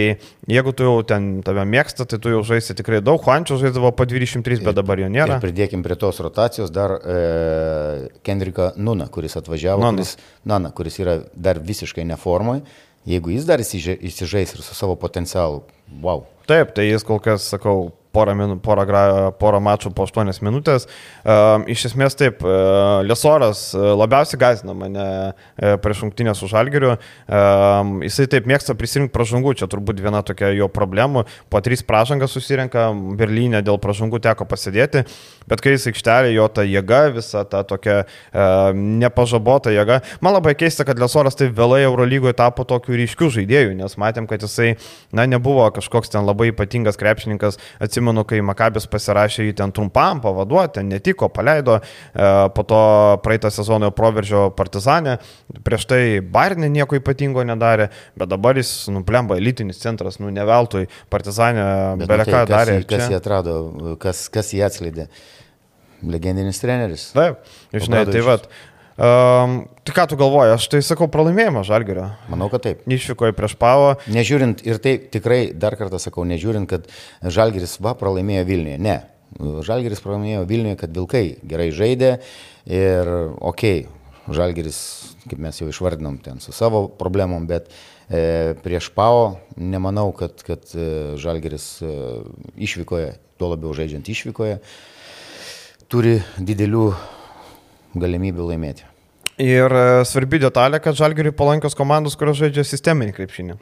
jeigu 0.50 0.74
tu 0.76 0.86
jau 0.86 0.96
ten 1.08 1.40
tave 1.46 1.64
mėgsta, 1.68 2.06
tai 2.08 2.20
tu 2.22 2.32
jau 2.32 2.42
žaisi 2.46 2.76
tikrai 2.78 3.02
daug, 3.04 3.22
Juančio 3.22 3.58
žaisdavo 3.60 3.92
po 3.96 4.06
23, 4.08 4.62
bet 4.66 4.76
dabar 4.76 5.00
jo 5.00 5.10
nėra. 5.12 5.38
Ir 5.38 5.44
pridėkim 5.44 5.84
prie 5.86 5.96
tos 6.00 6.20
rotacijos 6.24 6.72
dar 6.74 6.98
e, 7.00 8.08
Kendrika 8.26 8.72
Nuna, 8.76 9.08
kuris 9.12 9.38
atvažiavo, 9.40 9.82
Nana. 9.82 10.02
kuris, 10.02 10.16
Nana, 10.46 10.72
kuris 10.76 11.00
yra 11.02 11.18
dar 11.34 11.60
visiškai 11.62 12.06
neformai. 12.08 12.60
Jeigu 13.06 13.30
jis 13.30 13.46
dar 13.46 13.62
įsižais 13.62 14.54
ir 14.56 14.64
su 14.66 14.74
savo 14.74 14.96
potencialu, 14.98 15.62
wow. 16.02 16.24
Taip, 16.50 16.72
tai 16.74 16.88
jis 16.88 17.06
kol 17.06 17.20
kas, 17.22 17.46
sakau, 17.52 17.92
porą, 18.16 18.32
minu, 18.38 18.56
porą, 18.64 18.86
porą 19.36 19.60
mačų 19.60 19.92
po 19.92 20.08
8 20.08 20.32
minutės. 20.46 20.88
Iš 21.68 21.86
esmės 21.90 22.16
taip, 22.16 22.40
Lesoras 23.04 23.68
labiausiai 23.76 24.40
gazina 24.40 24.72
mane 24.76 25.06
prieš 25.84 26.00
šimtinę 26.02 26.32
su 26.36 26.48
Žalgiriu. 26.48 26.94
Jisai 28.06 28.28
taip 28.32 28.48
mėgsta 28.48 28.76
prisirinkti 28.78 29.12
pražangų, 29.12 29.56
čia 29.60 29.68
turbūt 29.68 30.00
viena 30.00 30.22
tokia 30.24 30.52
jo 30.56 30.70
problemų. 30.72 31.26
Po 31.52 31.60
trys 31.64 31.84
pražangas 31.86 32.32
susirenka, 32.32 32.88
Berlyne 33.18 33.60
dėl 33.66 33.80
pražangų 33.82 34.20
teko 34.24 34.46
pasidėti, 34.48 35.02
bet 35.50 35.62
kai 35.64 35.74
jis 35.74 35.88
aikštelė, 35.90 36.30
jo 36.36 36.46
ta 36.48 36.64
jėga, 36.66 37.02
visa 37.16 37.44
ta 37.48 37.62
tokia 37.66 38.04
nepažabota 38.76 39.74
jėga. 39.74 40.00
Man 40.24 40.36
labai 40.38 40.54
keista, 40.58 40.86
kad 40.86 41.00
Lesoras 41.02 41.36
taip 41.36 41.52
vėlai 41.56 41.82
Eurolygoje 41.84 42.36
tapo 42.38 42.64
tokiu 42.68 42.96
ryškiu 42.96 43.28
žaidėju, 43.34 43.74
nes 43.76 43.98
matėm, 44.00 44.28
kad 44.30 44.44
jisai, 44.46 44.76
na, 45.12 45.26
nebuvo 45.28 45.66
kažkoks 45.76 46.12
ten 46.14 46.24
labai 46.28 46.52
ypatingas 46.52 46.96
krepšininkas. 47.00 47.58
Atsimenu, 47.82 48.05
atsimenu, 48.06 48.24
kai 48.26 48.40
Makabis 48.44 48.86
pasirašė 48.90 49.46
jį 49.46 49.54
ten 49.56 49.72
trumpam 49.72 50.20
pavaduoti, 50.20 50.78
ten 50.78 50.88
netiko, 50.88 51.28
paleido, 51.28 51.80
e, 51.80 52.50
po 52.54 52.62
to 52.62 52.80
praeitą 53.22 53.50
sezoną 53.50 53.90
proveržio 53.90 54.50
partizanę, 54.56 55.18
prieš 55.64 55.86
tai 55.86 56.20
Barinė 56.20 56.68
nieko 56.70 56.96
ypatingo 56.96 57.44
nedarė, 57.44 57.90
bet 58.16 58.28
dabar 58.28 58.56
jis, 58.56 58.88
nu, 58.88 59.02
plemba, 59.04 59.36
elitinis 59.36 59.80
centras, 59.80 60.18
nu, 60.18 60.30
neveltui, 60.30 60.86
partizanė 61.10 62.06
beleką 62.06 62.30
nu, 62.30 62.46
tai, 62.46 62.46
darė. 62.46 62.78
Kas, 62.84 62.96
kas 62.96 63.10
jį 63.10 63.18
atrado, 63.18 63.58
kas, 64.00 64.28
kas 64.28 64.52
jį 64.54 64.64
atskleidė? 64.66 65.08
Legendinis 66.06 66.60
treneris. 66.60 67.10
Taip, 67.16 67.44
žinai, 67.72 68.06
tai 68.10 68.24
vad. 68.24 68.50
Um, 68.96 69.66
tai 69.84 69.92
ką 69.92 70.06
tu 70.08 70.16
galvoji, 70.16 70.54
aš 70.54 70.66
tai 70.72 70.78
sakau 70.80 71.04
pralaimėjimą 71.12 71.66
Žalgerio. 71.68 72.06
Manau, 72.32 72.48
kad 72.48 72.62
taip. 72.64 72.86
Išvykoje 72.88 73.34
prieš 73.36 73.56
Pavo. 73.60 73.90
Nežiūrint, 74.08 74.62
ir 74.64 74.80
tai 74.80 74.94
tikrai 75.12 75.50
dar 75.52 75.76
kartą 75.76 76.00
sakau, 76.00 76.24
nežiūrint, 76.24 76.64
kad 76.70 76.88
Žalgeris 77.20 77.76
va 77.84 77.92
pralaimėjo 77.98 78.46
Vilniuje. 78.48 78.78
Ne. 78.80 78.96
Žalgeris 79.36 80.00
pralaimėjo 80.00 80.46
Vilniuje, 80.48 80.78
kad 80.80 80.96
Vilkai 80.96 81.26
gerai 81.44 81.68
žaidė 81.76 82.14
ir 82.64 83.10
okei, 83.36 83.84
okay, 83.84 84.32
Žalgeris, 84.32 84.78
kaip 85.28 85.38
mes 85.44 85.60
jau 85.60 85.68
išvardinom, 85.70 86.16
ten 86.24 86.40
su 86.42 86.54
savo 86.56 86.86
problemom, 86.88 87.44
bet 87.46 87.68
e, 88.08 88.56
prieš 88.64 88.88
Pavo 88.96 89.36
nemanau, 89.60 90.08
kad, 90.16 90.40
kad 90.46 90.64
e, 90.74 90.88
Žalgeris 91.20 91.68
e, 91.84 91.92
išvykoje, 92.66 93.12
tuo 93.36 93.52
labiau 93.52 93.76
žaidžiant 93.76 94.08
išvykoje, 94.08 94.56
turi 95.92 96.16
didelių 96.40 96.88
galimybių 98.02 98.50
laimėti. 98.50 98.86
Ir 99.42 99.68
e, 99.68 99.86
svarbi 100.08 100.40
detalė, 100.40 100.80
kad 100.80 100.96
Žalgiriui 100.96 101.34
palankios 101.36 101.76
komandos, 101.76 102.16
kurios 102.16 102.38
žaidžia 102.40 102.64
sisteminį 102.64 103.16
krepšinį. 103.18 103.58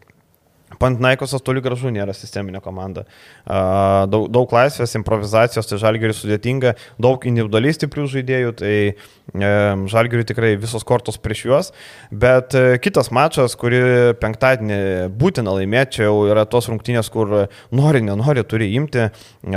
Pantnaikosas 0.81 1.43
toli 1.45 1.63
gražu 1.65 1.93
nėra 1.95 2.15
sisteminė 2.17 2.61
komanda. 2.65 3.05
Daug, 3.45 4.27
daug 4.33 4.53
laisvės, 4.55 4.95
improvizacijos, 4.99 5.69
tai 5.69 5.79
žalgeriui 5.83 6.17
sudėtinga, 6.17 6.75
daug 7.03 7.25
individualiai 7.29 7.75
stiprių 7.77 8.07
žaidėjų, 8.11 8.55
tai 8.61 8.75
e, 8.75 9.51
žalgeriui 9.91 10.27
tikrai 10.29 10.55
visos 10.61 10.85
kortos 10.87 11.19
prieš 11.21 11.45
juos. 11.49 11.71
Bet 12.11 12.57
e, 12.59 12.79
kitas 12.83 13.11
mačas, 13.15 13.57
kurį 13.61 13.83
penktadienį 14.23 14.81
būtina 15.21 15.55
laimėti, 15.59 15.99
čia 15.99 16.09
jau 16.09 16.25
yra 16.31 16.47
tos 16.51 16.71
rungtynės, 16.73 17.11
kur 17.13 17.35
nori, 17.75 18.03
nenori, 18.05 18.45
turi 18.49 18.73
imti. 18.79 19.09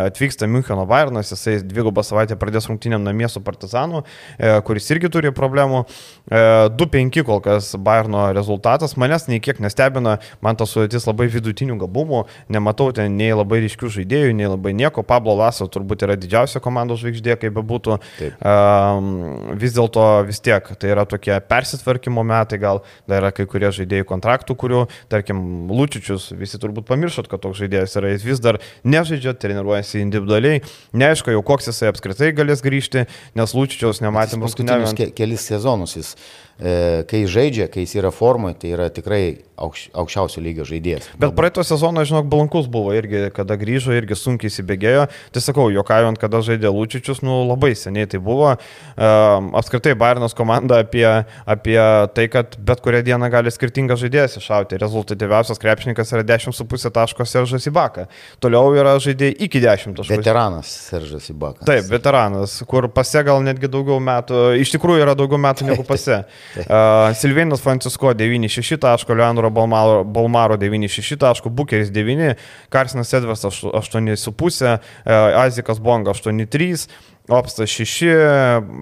Atvyksta 0.08 0.50
Müncheno 0.52 0.86
Bayernas, 0.90 1.32
jisai 1.34 1.60
dvigubą 1.64 2.04
savaitę 2.06 2.38
pradės 2.40 2.68
rungtynėm 2.70 3.06
namie 3.08 3.30
su 3.32 3.42
Partizanu, 3.44 4.04
e, 4.38 4.58
kuris 4.68 4.92
irgi 4.94 5.12
turi 5.14 5.34
problemų. 5.36 5.86
2-5 6.28 7.22
kol 7.24 7.40
kas 7.44 7.72
Bayerno 7.80 8.26
rezultatas, 8.36 8.98
manęs 9.00 9.30
nei 9.32 9.40
kiek 9.44 9.62
nestebina, 9.64 10.18
man 10.44 10.60
tas 10.60 10.74
sudėtis 10.76 11.07
labai 11.08 11.28
vidutinių 11.32 11.78
gabumų, 11.82 12.24
nematau 12.54 12.90
ten 12.96 13.18
nei 13.20 13.34
labai 13.36 13.62
ryškių 13.66 13.92
žaidėjų, 13.98 14.36
nei 14.38 14.50
labai 14.52 14.74
nieko. 14.78 15.04
Pablo 15.08 15.36
Laso 15.38 15.68
turbūt 15.72 16.06
yra 16.08 16.18
didžiausia 16.20 16.62
komandos 16.64 17.02
žvaigždė, 17.04 17.38
kaip 17.42 17.56
bebūtų. 17.58 17.98
Um, 18.38 19.12
vis 19.60 19.76
dėlto 19.78 20.06
vis 20.28 20.42
tiek 20.44 20.72
tai 20.80 20.94
yra 20.94 21.08
tokie 21.10 21.36
persitvarkymo 21.50 22.26
metai, 22.28 22.60
gal 22.62 22.84
dar 23.10 23.22
yra 23.22 23.34
kai 23.36 23.48
kurie 23.50 23.72
žaidėjai 23.74 24.08
kontraktų, 24.08 24.58
kurių, 24.60 24.84
tarkim, 25.12 25.44
Lučičius, 25.72 26.32
visi 26.38 26.60
turbūt 26.62 26.88
pamiršot, 26.90 27.30
kad 27.32 27.44
toks 27.44 27.62
žaidėjas 27.62 27.98
yra, 28.00 28.14
jis 28.16 28.28
vis 28.28 28.44
dar 28.44 28.62
nežaidžia, 28.88 29.36
treniruojasi 29.38 30.02
individualiai. 30.04 30.64
Neaišku, 30.98 31.34
jau 31.36 31.46
koks 31.46 31.72
jisai 31.72 31.92
apskritai 31.92 32.34
galės 32.38 32.66
grįžti, 32.66 33.08
nes 33.38 33.56
Lučičiaus 33.58 34.04
nematėm 34.06 34.44
paskutinius 34.46 34.96
ke 34.98 35.12
kelis 35.16 35.48
sezonus. 35.50 35.98
Jis 35.98 36.16
E, 36.58 37.04
kai 37.06 37.22
žaidžia, 37.30 37.68
kai 37.70 37.84
jis 37.84 38.00
yra 38.00 38.10
formoje, 38.10 38.56
tai 38.64 38.72
yra 38.74 38.88
tikrai 38.90 39.44
aukš, 39.62 39.92
aukščiausio 39.94 40.42
lygio 40.42 40.66
žaidėjas. 40.66 40.87
Bet 41.20 41.36
praeito 41.38 41.64
sezono, 41.68 42.04
žinok, 42.08 42.28
balankus 42.32 42.70
buvo 42.72 42.94
irgi, 42.96 43.28
kada 43.36 43.58
grįžo, 43.60 43.94
irgi 43.98 44.18
sunkiai 44.18 44.52
įsibėgėjo. 44.52 45.08
Tai 45.36 45.44
sakau, 45.44 45.68
jokajant, 45.74 46.20
kada 46.22 46.42
žaidė 46.46 46.72
Lučičius, 46.74 47.22
nu 47.26 47.42
labai 47.48 47.74
seniai 47.78 48.08
tai 48.10 48.22
buvo. 48.24 48.54
Um, 48.96 49.52
apskritai, 49.58 49.96
Bairnos 50.00 50.36
komanda 50.38 50.82
apie, 50.84 51.06
apie 51.46 51.78
tai, 52.16 52.28
kad 52.34 52.56
bet 52.58 52.84
kurią 52.86 53.04
dieną 53.08 53.30
gali 53.34 53.54
skirtingas 53.54 54.02
žaidėjas 54.04 54.38
iššauti. 54.40 54.80
Rezultatyviausias 54.82 55.62
krepšininkas 55.62 56.14
yra 56.16 56.26
10,5 56.28 56.94
taško 56.96 57.28
Seržas 57.28 57.68
Ibaka. 57.70 58.08
Toliau 58.44 58.74
yra 58.78 58.96
žaidėjai 59.04 59.38
iki 59.48 59.62
10 59.64 59.98
taškų. 59.98 60.20
Veteranas 60.22 60.72
Seržas 60.90 61.30
Ibaka. 61.34 61.66
Taip, 61.68 61.90
veteranas, 61.92 62.60
kur 62.70 62.90
pase 62.94 63.24
gal 63.28 63.44
netgi 63.46 63.70
daugiau 63.72 64.00
metų, 64.04 64.44
iš 64.62 64.74
tikrųjų 64.76 65.06
yra 65.06 65.18
daugiau 65.18 65.42
metų 65.42 65.72
negu 65.72 65.88
pase. 65.88 66.24
Uh, 66.68 67.14
Silvinas 67.16 67.62
Francisko 67.62 68.12
9,6 68.18 68.80
taško, 68.82 69.16
Leandro 69.18 69.50
Balmaro, 69.54 70.02
Balmaro 70.04 70.58
9,6 70.78 71.20
taško, 71.24 71.50
Bukeris 71.50 71.92
9, 71.92 72.38
Karsinas 72.74 73.14
Edvarsas 73.18 73.62
8,5, 73.66 74.74
uh, 74.74 75.44
Azikas 75.44 75.84
Bonga 75.84 76.14
8,3. 76.16 76.88
Opstas 77.28 77.68
6, 77.76 78.08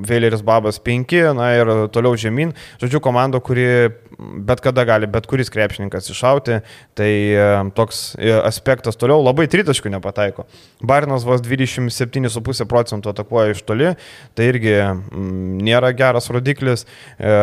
Vėleris 0.06 0.44
Babas 0.46 0.78
5, 0.78 1.34
na 1.34 1.48
ir 1.58 1.70
toliau 1.90 2.14
žemyn. 2.14 2.52
Žodžiu, 2.78 3.02
komanda, 3.02 3.40
kuri 3.42 3.90
bet 4.20 4.62
kada 4.62 4.86
gali 4.86 5.10
bet 5.10 5.26
kuris 5.30 5.50
krepšininkas 5.50 6.10
iššauti, 6.14 6.60
tai 6.98 7.10
e, 7.34 7.48
toks 7.76 8.04
e, 8.20 8.32
aspektas 8.38 9.00
toliau 9.02 9.24
labai 9.26 9.48
tritaškų 9.52 9.92
nepataiko. 9.96 10.46
Barinas 10.86 11.26
vos 11.28 11.44
27,5 11.46 12.70
procentų 12.70 13.12
atakuoja 13.12 13.56
iš 13.56 13.64
toli, 13.68 13.94
tai 14.38 14.50
irgi 14.54 14.76
m, 14.78 15.58
nėra 15.66 15.92
geras 15.98 16.30
rodiklis. 16.34 16.86
E, 17.18 17.38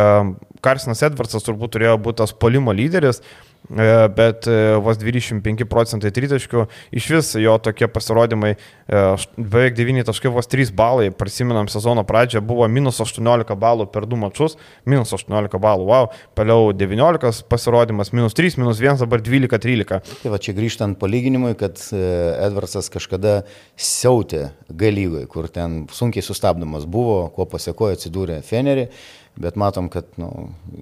Karsinas 0.63 1.03
Edvardsas 1.03 1.47
turbūt 1.47 1.75
turėjo 1.77 1.99
būti 2.03 2.23
tas 2.23 2.35
polimo 2.37 2.75
lyderis. 2.77 3.23
E, 3.71 4.09
bet 4.09 4.47
e, 4.47 4.75
vos 4.83 4.99
25 4.99 5.65
procentai 5.71 6.11
tritaškių, 6.13 6.65
iš 6.99 7.07
vis 7.15 7.29
jo 7.41 7.55
tokie 7.63 7.87
pasirodymai, 7.89 8.51
e, 8.59 9.03
beveik 9.39 9.77
9 9.79 10.05
taškai, 10.09 10.33
vos 10.35 10.51
3 10.51 10.73
balai, 10.77 11.13
prisimenam 11.15 11.71
sezono 11.71 12.03
pradžią, 12.05 12.43
buvo 12.45 12.67
minus 12.69 12.99
18 13.01 13.57
balų 13.63 13.87
per 13.95 14.09
2 14.11 14.19
mačius, 14.25 14.59
minus 14.85 15.15
18 15.15 15.63
balų, 15.63 15.87
wow, 15.93 16.11
paliau 16.37 16.73
19 16.75 17.47
pasirodymas, 17.49 18.13
minus 18.13 18.37
3, 18.37 18.59
minus 18.61 18.83
1, 18.83 19.01
dabar 19.05 19.23
12-13. 19.23 20.19
Tai 20.25 20.35
va 20.35 20.43
čia 20.43 20.57
grįžtant 20.59 20.99
palyginimui, 21.01 21.55
kad 21.59 21.79
Edvarsas 21.93 22.91
kažkada 22.93 23.43
siautė 23.79 24.49
galygoje, 24.69 25.29
kur 25.31 25.49
ten 25.53 25.85
sunkiai 25.95 26.27
sustabdomas 26.27 26.85
buvo, 26.85 27.29
kuo 27.33 27.47
pasiekojo 27.49 27.97
atsidūrė 27.97 28.43
Fenerį 28.45 28.89
bet 29.37 29.57
matom, 29.57 29.89
kad 29.93 30.09
nu, 30.21 30.31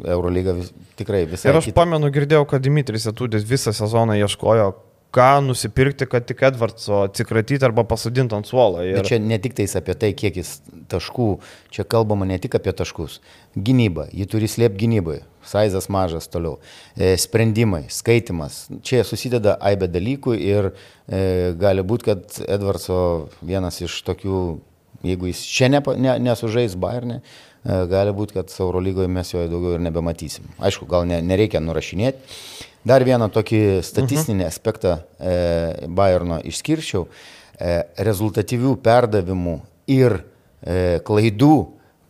Eurolyga 0.05 0.55
vis, 0.59 0.71
tikrai 0.99 1.25
visai. 1.29 1.53
Ir 1.53 1.61
aš 1.61 1.71
kita. 1.71 1.79
pamenu, 1.81 2.11
girdėjau, 2.13 2.47
kad 2.51 2.63
Dimitris 2.65 3.07
Atudis 3.11 3.47
visą 3.47 3.75
sezoną 3.77 4.19
ieškojo, 4.21 4.73
ką 5.15 5.41
nusipirkti, 5.43 6.07
kad 6.07 6.27
tik 6.27 6.43
Edvardso 6.47 7.01
atsikratyti 7.03 7.67
arba 7.67 7.83
pasodinti 7.89 8.35
ant 8.37 8.47
suolo. 8.47 8.83
Ir... 8.87 9.01
Bet 9.01 9.11
čia 9.11 9.19
ne 9.23 9.39
tik 9.43 9.57
tais 9.59 9.75
apie 9.79 9.97
tai, 9.99 10.13
kiek 10.15 10.39
jis 10.39 10.53
taškų, 10.91 11.29
čia 11.75 11.87
kalbama 11.91 12.29
ne 12.31 12.39
tik 12.43 12.55
apie 12.59 12.75
taškus. 12.77 13.19
Gynyba, 13.59 14.07
jį 14.15 14.29
turi 14.31 14.51
slėpti 14.51 14.85
gynybai, 14.85 15.19
saizas 15.47 15.91
mažas 15.91 16.31
toliau. 16.31 16.61
E, 16.95 17.17
sprendimai, 17.19 17.85
skaitimas, 17.91 18.69
čia 18.87 19.03
susideda 19.07 19.57
aibė 19.59 19.91
dalykų 19.91 20.39
ir 20.39 20.71
e, 20.71 21.23
gali 21.59 21.87
būti, 21.87 22.13
kad 22.13 22.43
Edvardso 22.47 23.01
vienas 23.43 23.83
iš 23.83 23.99
tokių, 24.07 24.45
jeigu 25.07 25.33
jis 25.33 25.43
čia 25.51 25.73
ne, 25.75 25.83
ne, 25.99 26.19
nesužais 26.23 26.79
Bayernė, 26.79 27.19
e, 27.19 27.50
E, 27.50 27.50
gali 27.65 28.13
būti, 28.17 28.39
kad 28.39 28.53
Eurolygoje 28.65 29.11
mes 29.13 29.35
jo 29.35 29.43
daugiau 29.51 29.77
ir 29.77 29.85
nebematysim. 29.85 30.47
Aišku, 30.65 30.89
gal 30.89 31.05
ne, 31.09 31.21
nereikia 31.25 31.61
nurašinėti. 31.61 32.39
Dar 32.87 33.05
vieną 33.05 33.29
tokį 33.33 33.61
statistinį 33.85 34.41
mhm. 34.41 34.49
aspektą 34.49 34.95
e, 35.21 35.35
Bayerno 35.93 36.41
išskirčiau. 36.49 37.05
E, 37.61 37.75
rezultatyvių 38.01 38.73
perdavimų 38.81 39.59
ir 39.93 40.17
e, 40.17 41.01
klaidų 41.05 41.55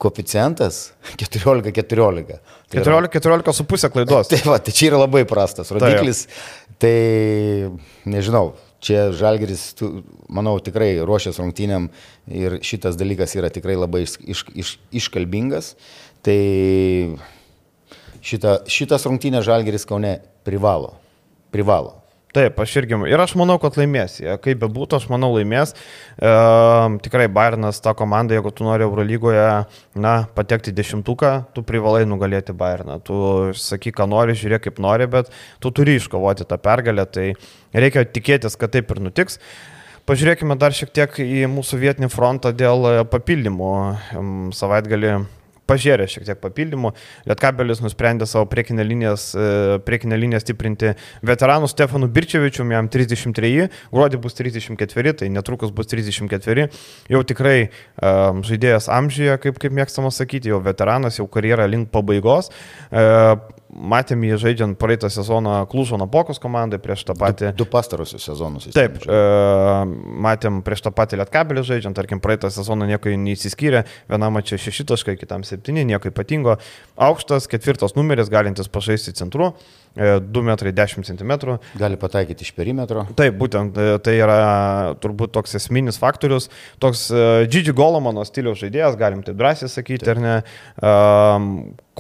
koficijantas 0.01 0.92
14-14. 1.18 2.38
14-14 2.72 3.57
su 3.59 3.66
pusė 3.68 3.90
klaidos. 3.92 4.28
Tai, 4.32 4.40
va, 4.46 4.61
tai 4.62 4.72
čia 4.72 4.92
yra 4.92 5.03
labai 5.03 5.26
prastas 5.28 5.74
rodiklis. 5.74 6.24
Tai, 6.78 6.78
tai 6.86 8.11
nežinau, 8.14 8.55
čia 8.81 9.11
Žalgeris, 9.16 9.74
manau, 10.33 10.57
tikrai 10.64 10.95
ruošęs 11.05 11.41
rungtynėm 11.41 11.91
ir 12.33 12.59
šitas 12.64 12.99
dalykas 13.01 13.37
yra 13.37 13.53
tikrai 13.53 13.76
labai 13.78 14.05
iš, 14.07 14.16
iš, 14.24 14.45
iš, 14.57 14.74
iškalbingas. 15.03 15.74
Tai 16.24 16.41
šita, 18.24 18.61
šitas 18.68 19.07
rungtynės 19.09 19.47
Žalgeris 19.47 19.87
Kaune 19.89 20.18
privalo. 20.45 20.95
Privalo. 21.53 21.99
Taip, 22.31 22.61
aš 22.62 22.76
irgi. 22.78 22.95
Ir 23.11 23.18
aš 23.18 23.33
manau, 23.39 23.57
kad 23.59 23.74
laimės. 23.74 24.20
Kaip 24.45 24.61
bebūtų, 24.61 25.01
aš 25.01 25.09
manau 25.11 25.33
laimės. 25.35 25.72
E, 25.74 26.35
tikrai 27.03 27.26
Bayernas 27.33 27.83
ta 27.83 27.91
komanda, 27.99 28.37
jeigu 28.37 28.53
tu 28.55 28.66
nori 28.66 28.87
Eurolygoje 28.87 29.47
na, 29.99 30.12
patekti 30.37 30.70
dešimtuką, 30.76 31.33
tu 31.57 31.64
privalai 31.66 32.05
nugalėti 32.07 32.55
Bayerną. 32.55 33.01
Tu 33.03 33.18
sakyk, 33.59 33.97
ką 33.99 34.07
nori, 34.12 34.39
žiūrėk 34.39 34.68
kaip 34.68 34.78
nori, 34.78 35.11
bet 35.11 35.35
tu 35.59 35.74
turi 35.74 35.99
iškovoti 35.99 36.47
tą 36.47 36.61
pergalę. 36.62 37.09
Tai 37.11 37.26
reikia 37.74 38.07
tikėtis, 38.07 38.55
kad 38.61 38.78
taip 38.78 38.95
ir 38.95 39.03
nutiks. 39.09 39.43
Pažiūrėkime 40.07 40.55
dar 40.59 40.74
šiek 40.74 40.95
tiek 40.95 41.18
į 41.22 41.51
mūsų 41.51 41.83
vietinį 41.83 42.14
frontą 42.14 42.55
dėl 42.55 43.03
papildymų. 43.11 43.74
Savaitgalį 44.55 45.18
pažiūrė 45.71 46.09
šiek 46.11 46.27
tiek 46.29 46.41
papildymų. 46.43 46.93
Lietkabelis 47.31 47.83
nusprendė 47.85 48.29
savo 48.29 48.49
e, 48.51 48.51
priekinę 49.87 50.18
liniją 50.18 50.43
stiprinti 50.43 50.95
veteranų 51.27 51.71
Stefanu 51.71 52.11
Birčevičium, 52.11 52.75
jam 52.75 52.91
33, 52.91 53.68
gruodį 53.95 54.21
bus 54.25 54.39
34, 54.39 55.14
tai 55.23 55.31
netrukus 55.33 55.73
bus 55.75 55.91
34. 55.91 56.68
Jau 57.11 57.23
tikrai 57.27 57.57
um, 57.68 58.43
žaidėjas 58.47 58.91
amžiuje, 58.93 59.39
kaip, 59.45 59.62
kaip 59.62 59.75
mėgstama 59.77 60.12
sakyti, 60.14 60.53
jau 60.53 60.61
veteranas, 60.64 61.21
jau 61.21 61.29
karjera 61.31 61.68
link 61.71 61.91
pabaigos. 61.95 62.51
Uh, 62.91 63.39
matėm 63.71 64.25
jį 64.27 64.39
žaidžiant 64.43 64.79
praeitą 64.81 65.11
sezoną 65.12 65.62
Klužo 65.71 65.99
Napokos 66.01 66.41
komandai 66.43 66.81
prieš 66.83 67.05
tą 67.09 67.14
patį. 67.18 67.51
Du, 67.53 67.62
du 67.62 67.66
pastarosius 67.71 68.25
sezonus. 68.27 68.68
Taip, 68.75 68.99
e, 69.05 69.21
matėm 70.27 70.61
prieš 70.66 70.85
tą 70.87 70.95
patį 70.95 71.21
Lietkabelį 71.23 71.64
žaidžiant, 71.68 71.97
tarkim, 71.97 72.23
praeitą 72.23 72.51
sezoną 72.53 72.89
nieko 72.91 73.12
neįsiskyrė, 73.14 73.85
vienam 74.11 74.41
čia 74.47 74.59
šeši 74.61 74.89
taškai, 74.91 75.16
kitam 75.21 75.45
septyni, 75.47 75.85
nieko 75.89 76.11
ypatingo. 76.11 76.59
Aukštas, 77.01 77.49
ketvirtas 77.51 77.97
numeris, 77.99 78.33
galintis 78.33 78.71
pažaisti 78.73 79.14
centru, 79.18 79.53
2 79.97 80.43
m 80.45 80.51
10 80.57 81.05
cm. 81.05 81.32
Gali 81.78 81.99
pataikyti 81.99 82.47
iš 82.47 82.53
perimetro. 82.55 83.05
Taip, 83.18 83.34
būtent 83.41 83.76
e, 83.76 83.99
tai 84.05 84.16
yra 84.20 84.38
turbūt 85.03 85.34
toks 85.34 85.57
esminis 85.59 85.99
faktorius, 86.01 86.49
toks 86.82 87.09
uh, 87.11 87.43
Gigi 87.51 87.74
Golomano 87.74 88.22
stiliaus 88.24 88.61
žaidėjas, 88.62 88.99
galim 89.01 89.24
taip 89.26 89.38
drąsiai 89.41 89.70
sakyti, 89.72 90.07
ar 90.12 90.22
ne? 90.22 90.36
Um, 90.78 91.49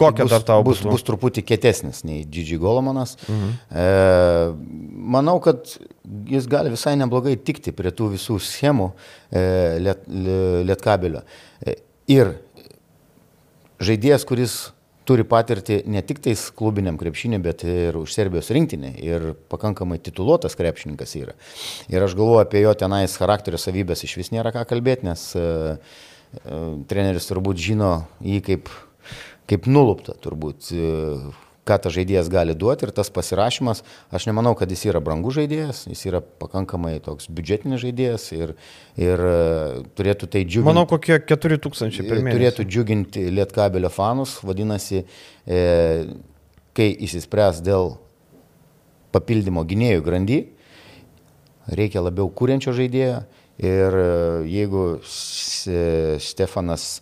kokia 0.00 0.24
bus, 0.24 0.32
dar 0.32 0.46
tau 0.46 0.64
bus, 0.64 0.82
bus 0.86 1.04
truputį 1.06 1.44
kietesnis 1.50 2.04
nei 2.06 2.22
Gigi 2.30 2.58
Golomanas. 2.60 3.16
Mhm. 3.26 3.52
E, 3.74 3.86
manau, 5.18 5.38
kad 5.44 5.66
jis 6.30 6.48
gali 6.50 6.72
visai 6.72 6.96
neblogai 7.00 7.36
tikti 7.36 7.74
prie 7.76 7.92
tų 7.94 8.12
visų 8.14 8.38
schemų 8.46 8.90
e, 9.34 9.42
liet, 9.82 10.06
li- 10.08 10.62
lietkabelio. 10.70 11.24
E, 11.66 11.76
ir 12.10 12.36
žaidėjas, 13.80 14.26
kuris 14.28 14.60
turi 15.10 15.26
patirtį 15.26 15.80
ne 15.90 16.02
tik 16.06 16.20
tais 16.22 16.42
klubiniam 16.54 16.98
krepšinį, 17.00 17.40
bet 17.42 17.64
ir 17.66 17.98
už 17.98 18.14
Serbijos 18.14 18.52
rinktinį. 18.54 18.92
Ir 19.02 19.26
pakankamai 19.50 19.98
tituluotas 19.98 20.54
krepšininkas 20.58 21.16
yra. 21.18 21.34
Ir 21.90 22.06
aš 22.06 22.14
galvoju 22.18 22.44
apie 22.44 22.62
jo 22.62 22.74
tenais 22.78 23.16
charakterio 23.18 23.58
savybės 23.58 24.04
iš 24.06 24.14
vis 24.20 24.30
nėra 24.34 24.54
ką 24.54 24.62
kalbėti, 24.70 25.08
nes 25.08 25.26
e, 25.34 25.42
e, 25.42 26.60
treneris 26.90 27.26
turbūt 27.30 27.58
žino 27.58 27.92
jį 28.22 28.38
kaip, 28.46 28.70
kaip 29.50 29.66
nulupta, 29.70 30.14
turbūt, 30.22 30.70
e, 30.70 30.90
ką 31.70 31.78
tas 31.84 31.94
žaidėjas 31.94 32.30
gali 32.32 32.56
duoti 32.58 32.88
ir 32.88 32.94
tas 32.96 33.10
pasirašymas, 33.14 33.84
aš 34.10 34.26
nemanau, 34.28 34.56
kad 34.58 34.70
jis 34.72 34.88
yra 34.90 35.02
brangus 35.04 35.38
žaidėjas, 35.38 35.84
jis 35.90 36.02
yra 36.10 36.20
pakankamai 36.42 36.96
toks 37.04 37.30
biudžetinis 37.30 37.82
žaidėjas 37.84 38.26
ir, 38.34 38.54
ir 38.98 39.24
e, 39.30 39.36
turėtų 39.98 40.30
tai 40.34 40.44
džiuginti. 40.44 40.68
Manau, 40.70 40.86
kokie 40.90 41.20
4000 41.22 42.02
per 42.08 42.18
mėnesį. 42.18 42.36
Turėtų 42.38 42.66
džiuginti 42.68 43.26
Lietkabelio 43.38 43.92
fanus, 43.94 44.38
vadinasi, 44.46 45.04
e, 45.46 45.60
kai 46.76 46.90
įsispręs 47.06 47.62
dėl 47.66 47.94
papildymo 49.14 49.64
gynėjų 49.66 50.02
grandy, 50.06 50.40
reikia 51.70 52.02
labiau 52.02 52.30
kūrenčio 52.34 52.74
žaidėjo 52.76 53.22
ir 53.60 54.00
e, 54.02 54.10
jeigu 54.50 54.84
Stefanas, 55.04 57.00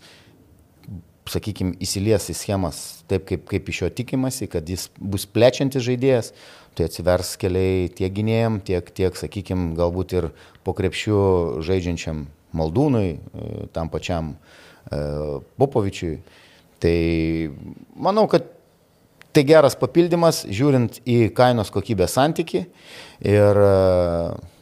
sakykime, 1.32 1.76
įsilies 1.84 2.30
į 2.32 2.36
schemas 2.36 2.80
taip, 3.08 3.26
kaip, 3.28 3.44
kaip 3.50 3.68
iš 3.72 3.82
jo 3.82 3.90
tikimasi, 4.00 4.48
kad 4.50 4.68
jis 4.68 4.88
bus 4.98 5.26
plečiantis 5.28 5.84
žaidėjas, 5.86 6.32
tai 6.78 6.86
atsivers 6.88 7.34
keliai 7.40 7.88
tiek 7.90 8.12
gynėjim, 8.14 8.60
tiek, 8.66 8.90
tiek 8.94 9.16
sakykime, 9.18 9.72
galbūt 9.78 10.14
ir 10.18 10.28
po 10.66 10.74
krepšių 10.78 11.20
žaidžiančiam 11.66 12.26
Maldūnui, 12.56 13.08
e, 13.12 13.64
tam 13.74 13.90
pačiam 13.92 14.32
e, 14.34 15.00
Popovičiui. 15.60 16.14
Tai 16.80 16.94
manau, 17.98 18.24
kad 18.30 18.46
tai 19.34 19.42
geras 19.46 19.76
papildymas, 19.78 20.44
žiūrint 20.48 21.00
į 21.04 21.18
kainos 21.36 21.72
kokybės 21.74 22.14
santyki 22.16 22.64
ir 23.26 23.60
e, 23.64 23.74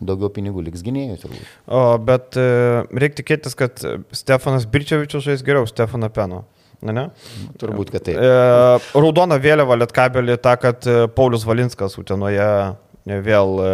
daugiau 0.01 0.33
pinigų 0.33 0.65
liks 0.67 0.83
gynėjų 0.87 1.21
turbūt. 1.23 1.55
O, 1.69 1.85
bet 2.03 2.37
reikia 2.37 3.23
tikėtis, 3.23 3.55
kad 3.59 3.87
Stefanas 4.17 4.67
Birčevičius 4.71 5.29
žais 5.29 5.47
geriau 5.47 5.69
Stefano 5.71 6.11
Peno. 6.11 6.45
Ne? 6.85 7.07
Turbūt, 7.61 7.91
kad 7.95 8.05
taip. 8.05 8.19
E, 8.21 8.99
raudona 9.01 9.39
vėliava 9.41 9.79
lietkabelį 9.81 10.37
tą, 10.45 10.57
kad 10.61 10.85
e, 10.85 11.07
Paulius 11.17 11.47
Valinskas 11.49 11.97
Utenoje 12.01 12.45
e, 12.45 13.19
vėl, 13.25 13.57
e, 13.65 13.71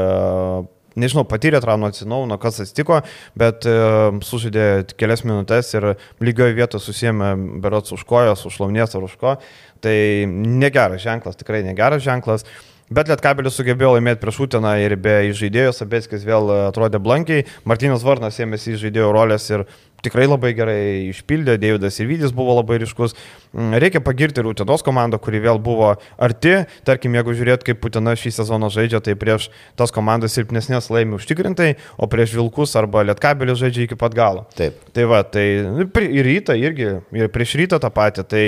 nežinau, 1.02 1.24
patyrė 1.28 1.60
traumą 1.64 1.90
atsinaujino, 1.90 2.38
kas 2.42 2.62
atsitiko, 2.62 3.00
bet 3.38 3.66
e, 3.66 3.76
sužaidė 4.24 4.66
kelias 4.94 5.26
minutės 5.26 5.74
ir 5.74 5.92
lygioje 6.22 6.56
vietoje 6.58 6.86
susijėmė 6.86 7.34
berots 7.64 7.94
už 7.96 8.06
kojos, 8.08 8.46
už 8.48 8.60
launės 8.62 8.94
ar 8.94 9.08
už 9.08 9.18
ko. 9.20 9.36
Tai 9.82 9.96
negeras 10.30 11.02
ženklas, 11.02 11.40
tikrai 11.40 11.64
negeras 11.66 12.04
ženklas. 12.06 12.46
Bet 12.92 13.08
Lietkabelis 13.08 13.54
sugebėjo 13.56 13.94
laimėti 13.94 14.20
prieš 14.20 14.42
Uteną 14.44 14.74
ir 14.82 14.94
be 15.00 15.14
žaidėjų 15.32 15.72
Sabėskis 15.72 16.26
vėl 16.28 16.50
atrodė 16.68 17.00
blankiai. 17.00 17.46
Martinas 17.64 18.04
Varnas 18.04 18.36
ėmėsi 18.42 18.76
žaidėjo 18.80 19.12
rolės 19.16 19.48
ir 19.48 19.64
tikrai 20.02 20.26
labai 20.26 20.52
gerai 20.56 20.82
išpildė, 21.10 21.56
Deividas 21.62 21.98
ir 22.00 22.08
Vydis 22.10 22.34
buvo 22.34 22.56
labai 22.58 22.80
ryškus. 22.82 23.14
Mm, 23.52 23.76
Reikia 23.82 24.02
pagirti 24.04 24.42
ir 24.42 24.48
Utenos 24.50 24.84
komandą, 24.84 25.20
kuri 25.22 25.40
vėl 25.44 25.60
buvo 25.62 25.92
arti. 26.22 26.54
Tarkim, 26.88 27.14
jeigu 27.18 27.36
žiūrėt, 27.38 27.64
kaip 27.66 27.84
Utena 27.86 28.14
šį 28.18 28.34
sezoną 28.38 28.70
žaidžia, 28.72 29.02
tai 29.04 29.14
prieš 29.18 29.48
tas 29.78 29.94
komandas 29.94 30.34
silpnesnės 30.36 30.90
laimi 30.92 31.16
užtikrintai, 31.18 31.74
o 31.96 32.08
prieš 32.10 32.34
Vilkus 32.38 32.74
arba 32.80 33.04
Lietkabelį 33.10 33.56
žaidžia 33.62 33.86
iki 33.86 33.98
pat 34.00 34.16
galo. 34.16 34.46
Taip. 34.58 34.80
Tai 34.96 35.06
va, 35.10 35.22
tai 35.26 35.46
nu, 35.68 35.86
ir 35.86 36.26
rytą 36.28 36.58
irgi, 36.58 36.90
ir 37.16 37.32
prieš 37.32 37.56
rytą 37.62 37.80
tą 37.82 37.92
patį. 37.94 38.26
Tai 38.32 38.44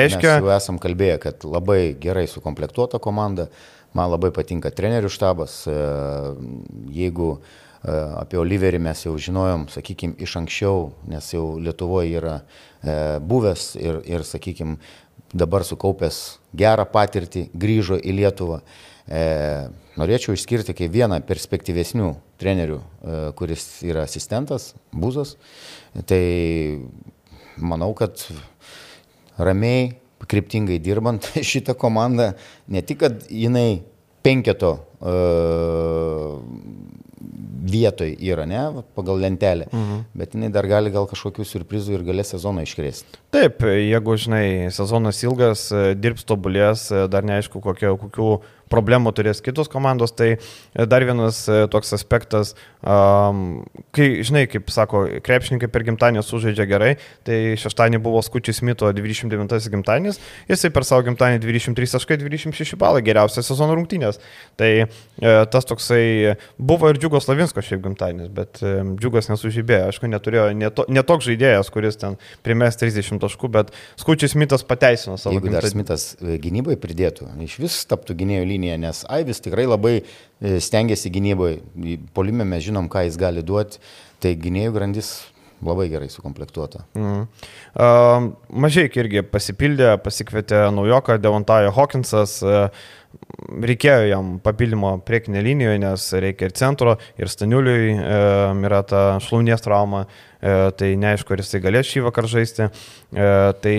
reiškia... 0.00 0.38
Mes 0.38 0.46
jau 0.46 0.54
esam 0.56 0.82
kalbėję, 0.82 1.18
kad 1.24 1.48
labai 1.48 1.80
gerai 2.00 2.26
sukomplektuota 2.30 3.00
komanda, 3.02 3.48
man 3.98 4.12
labai 4.14 4.30
patinka 4.34 4.70
trenerių 4.74 5.10
štabas. 5.12 5.60
e, 5.66 5.76
Jeigu 6.94 7.32
e, 7.34 7.40
apie 8.22 8.40
Oliverį 8.40 8.80
mes 8.86 9.04
jau 9.04 9.16
žinojom, 9.18 9.68
sakykime, 9.74 10.16
iš 10.22 10.38
anksčiau, 10.40 10.92
nes 11.10 11.32
jau 11.34 11.58
Lietuvoje 11.62 12.16
yra 12.20 12.38
e, 12.38 13.18
buvęs 13.20 13.74
ir, 13.80 14.02
ir 14.06 14.26
sakykime, 14.26 14.78
dabar 15.34 15.64
sukaupęs 15.66 16.38
gerą 16.56 16.86
patirtį, 16.88 17.48
grįžo 17.52 17.98
į 18.00 18.14
Lietuvą. 18.22 18.62
E, 19.08 19.68
norėčiau 19.98 20.36
išskirti 20.36 20.74
kaip 20.76 20.92
vieną 20.92 21.20
perspektyvesnių 21.28 22.12
trenerių, 22.40 22.78
e, 22.78 23.20
kuris 23.38 23.66
yra 23.86 24.04
asistentas, 24.08 24.74
Buzas. 24.92 25.36
Tai 26.08 26.20
manau, 27.56 27.94
kad 27.96 28.20
ramiai, 29.38 29.96
kryptingai 30.26 30.80
dirbant 30.82 31.30
šitą 31.52 31.76
komandą, 31.78 32.32
ne 32.68 32.82
tik, 32.82 33.02
kad 33.04 33.28
jinai 33.30 33.82
penketo 34.26 34.74
uh, 34.98 36.38
vietoj 37.68 38.14
yra, 38.24 38.46
ne, 38.48 38.82
pagal 38.96 39.20
lentelę, 39.22 39.68
mhm. 39.72 40.02
bet 40.18 40.34
jinai 40.36 40.50
dar 40.54 40.66
gali 40.70 40.92
gal 40.94 41.08
kažkokių 41.10 41.46
surprizų 41.46 41.98
ir 41.98 42.04
galės 42.06 42.32
sezoną 42.34 42.64
iškrėsti. 42.66 43.20
Taip, 43.34 43.64
jeigu, 43.66 44.16
žinai, 44.20 44.44
sezonas 44.74 45.20
ilgas, 45.26 45.68
e, 45.74 45.92
dirbs 45.98 46.26
tobulės, 46.28 46.88
e, 46.92 47.04
dar 47.12 47.26
neaišku, 47.28 47.60
kokio, 47.64 47.96
kokių 48.00 48.30
problemų 48.72 49.12
turės 49.16 49.42
kitos 49.44 49.70
komandos, 49.72 50.12
tai 50.16 50.34
e, 50.36 50.86
dar 50.86 51.04
vienas 51.06 51.42
e, 51.48 51.64
toks 51.72 51.92
aspektas, 51.96 52.54
um, 52.82 53.62
kai, 53.96 54.08
žinai, 54.26 54.44
kaip 54.50 54.70
sako, 54.72 55.04
krepšininkai 55.24 55.70
per 55.72 55.84
gimtadienį 55.88 56.24
sužaidžia 56.26 56.68
gerai, 56.68 56.90
tai 57.26 57.56
šeštadienį 57.60 58.00
buvo 58.04 58.22
Skučius 58.24 58.62
Mito 58.66 58.90
29 58.94 59.72
gimtadienis, 59.72 60.20
jisai 60.50 60.72
per 60.74 60.86
savo 60.88 61.06
gimtadienį 61.08 61.42
23 61.44 61.94
taškai 61.96 62.18
26 62.20 62.78
balai 62.80 63.02
geriausias 63.06 63.48
sezono 63.48 63.76
rungtynės. 63.78 64.20
Tai 64.58 64.70
e, 64.84 64.86
tas 65.52 65.68
toksai 65.68 66.36
buvo 66.58 66.90
ir 66.92 67.00
Džiugos 67.00 67.28
Lavinsko 67.30 67.62
šiaip 67.64 67.82
gimtadienis, 67.84 68.30
bet 68.34 68.62
e, 68.62 68.74
Džiugas 68.98 69.30
nesužybėjo, 69.32 69.88
aišku, 69.92 70.10
neturėjo 70.10 70.48
neto, 70.58 70.86
netoks 70.92 71.28
žaidėjas, 71.28 71.72
kuris 71.74 72.00
ten 72.00 72.18
primės 72.46 72.78
30 72.80 73.20
taškų, 73.22 73.52
bet 73.58 73.72
Skučius 74.00 74.36
Mitas 74.38 74.64
pateisino 74.66 75.18
savo 75.20 75.36
Jeigu 75.36 75.50
dar 75.50 75.62
gimtadienį. 75.62 75.74
Smithas 75.76 76.08
e, 76.20 76.38
gynybai 76.42 76.78
pridėtų, 76.80 77.30
iš 77.44 77.58
vis 77.62 77.80
taptų 77.90 78.18
gynėjo 78.22 78.46
linija, 78.58 78.76
nes 78.82 79.04
Aivis 79.08 79.40
tikrai 79.44 79.66
labai 79.68 79.96
e, 80.02 80.58
stengiasi 80.60 81.12
gynyboje. 81.14 81.62
Polime 82.14 82.44
mes 82.44 82.66
žinom, 82.66 82.90
ką 82.90 83.06
jis 83.06 83.18
gali 83.20 83.46
duoti, 83.46 83.78
tai 84.22 84.34
gynėjų 84.36 84.74
grandis 84.74 85.12
labai 85.62 85.88
gerai 85.90 86.06
sukomplektuota. 86.10 86.84
Mm. 86.94 87.24
Uh, 87.74 88.28
Mažiai 88.62 88.90
irgi 88.94 89.24
pasipildė, 89.26 89.96
pasikvietė 90.04 90.68
naujoką 90.74 91.18
Devontajo 91.18 91.72
Hawkinsas. 91.74 92.38
Uh, 92.46 92.68
reikėjo 93.48 94.08
jam 94.10 94.32
papildymo 94.44 94.98
priekinė 95.06 95.42
linijoje, 95.44 95.80
nes 95.82 96.06
reikia 96.24 96.48
ir 96.48 96.54
centro, 96.58 96.96
ir 97.18 97.30
Staniuliui 97.32 97.94
e, 97.94 98.18
yra 98.68 98.82
ta 98.86 99.02
šlaunies 99.24 99.64
trauma, 99.64 100.04
e, 100.04 100.27
tai 100.40 100.92
neaišku, 101.00 101.34
ar 101.34 101.42
jisai 101.42 101.60
galės 101.64 101.88
šį 101.90 102.04
vakar 102.06 102.28
žaisti. 102.30 102.68
E, 103.08 103.28
tai 103.62 103.76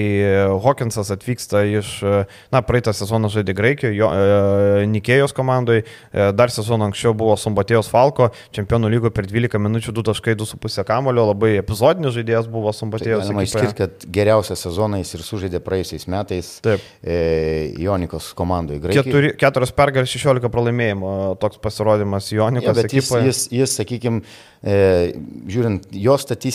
Hawkinsas 0.63 1.11
atvyksta 1.13 1.61
iš, 1.69 1.91
e, 2.03 2.23
na, 2.51 2.61
praeitą 2.65 2.93
sezoną 2.95 3.29
žaidė 3.31 3.53
Graikijoje, 3.57 3.95
jo, 3.97 4.09
e, 4.09 4.85
Nikėjos 4.89 5.33
komandoje, 5.37 5.83
e, 5.85 6.31
dar 6.33 6.51
sezoną 6.53 6.89
anksčiau 6.89 7.13
buvo 7.17 7.35
Sombatėjos 7.39 7.89
Falko, 7.91 8.29
čempionų 8.55 8.89
lygo 8.89 9.11
per 9.13 9.27
12 9.29 9.61
minučių 9.61 9.93
2 9.99 10.05
taškai 10.09 10.35
2,5 10.39 10.85
kamulio, 10.87 11.27
labai 11.29 11.55
epizodinis 11.61 12.15
žaidėjas 12.17 12.49
buvo 12.49 12.73
Tai 12.73 12.79
Sombatėjos. 12.79 13.25
galima 13.27 13.45
išskirti, 13.45 13.77
kad 13.77 14.07
geriausią 14.17 14.57
sezoną 14.57 15.01
jis 15.03 15.13
ir 15.13 15.25
sužaidė 15.27 15.61
praėjusiais 15.63 16.07
metais 16.09 16.51
Taip. 16.65 16.81
e, 17.03 17.73
Jonikos 17.77 18.33
komandoje 18.33 18.81
Graikijoje. 18.83 19.35
4 19.37 19.71
pergalės, 19.77 20.09
16 20.09 20.49
pralaimėjimo 20.49 21.37
toks 21.39 21.61
pasirodymas 21.61 22.31
Jonikos 22.33 22.77
ja, 22.77 22.87
ekipoje. 22.89 23.29
Jis, 23.29 23.45
jis, 23.47 23.59
jis 23.61 23.77
sakykime, 23.79 24.21
e, 24.63 25.13
žiūrint 25.49 25.89
jo 25.93 26.17
statistiką, 26.17 26.48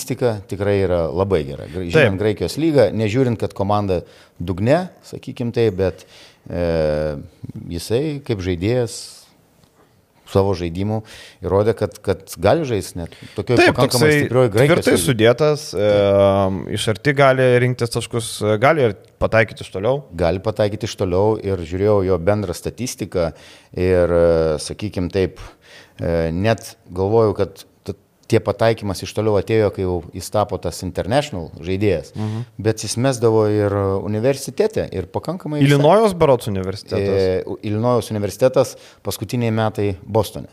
tikrai 0.51 0.77
yra 0.85 1.05
labai 1.13 1.43
gera. 1.47 1.67
Taip. 1.71 2.19
Graikijos 2.21 2.59
lygą, 2.61 2.89
nežiūrint, 2.97 3.39
kad 3.41 3.55
komanda 3.57 4.03
dugne, 4.39 4.89
sakykime 5.07 5.55
taip, 5.55 5.77
bet 5.79 6.07
e, 6.51 6.65
jisai 7.71 8.03
kaip 8.27 8.43
žaidėjas 8.45 8.97
savo 10.35 10.55
žaidimų 10.59 11.01
įrodė, 11.45 11.75
kad, 11.79 11.99
kad 12.05 12.23
gali 12.41 12.67
žaisti 12.69 13.01
net 13.03 13.17
tokioje 13.37 13.69
pakankamai 13.71 14.11
stiprioje 14.17 14.53
Graikijoje. 14.55 14.81
Tvirtai 14.81 14.95
sudėtas, 15.03 15.67
e, 15.77 15.91
iš 16.77 16.87
arti 16.95 17.15
gali 17.17 17.49
rinktis 17.63 17.93
taškus, 17.95 18.31
gali 18.63 18.89
ir 18.89 18.97
pataikyti 19.23 19.67
iš 19.67 19.71
toliau. 19.75 20.03
Gali 20.17 20.43
pataikyti 20.45 20.89
iš 20.89 20.97
toliau 21.01 21.37
ir 21.43 21.61
žiūrėjau 21.61 22.01
jo 22.09 22.19
bendrą 22.25 22.57
statistiką 22.57 23.31
ir, 23.77 24.17
sakykime 24.65 25.13
taip, 25.15 25.43
e, 26.01 26.33
net 26.35 26.75
galvoju, 26.95 27.37
kad 27.39 27.67
tie 28.29 28.41
pataikymas 28.43 29.03
iš 29.05 29.13
toliau 29.17 29.37
atėjo, 29.41 29.71
kai 29.75 29.85
jau 29.85 29.99
jis 30.15 30.31
tapo 30.33 30.59
tas 30.63 30.81
international 30.87 31.51
žaidėjas, 31.65 32.15
mhm. 32.17 32.47
bet 32.67 32.85
jis 32.87 32.97
mesdavo 33.01 33.45
ir 33.53 33.75
universitete 34.01 34.89
ir 34.93 35.09
pakankamai. 35.13 35.63
Ilinojos 35.65 36.17
Barots 36.19 36.51
universitetas. 36.51 37.21
E, 37.21 37.59
Ilinojos 37.69 38.11
universitetas 38.15 38.77
paskutiniai 39.07 39.55
metai 39.55 39.93
Bostone 40.05 40.51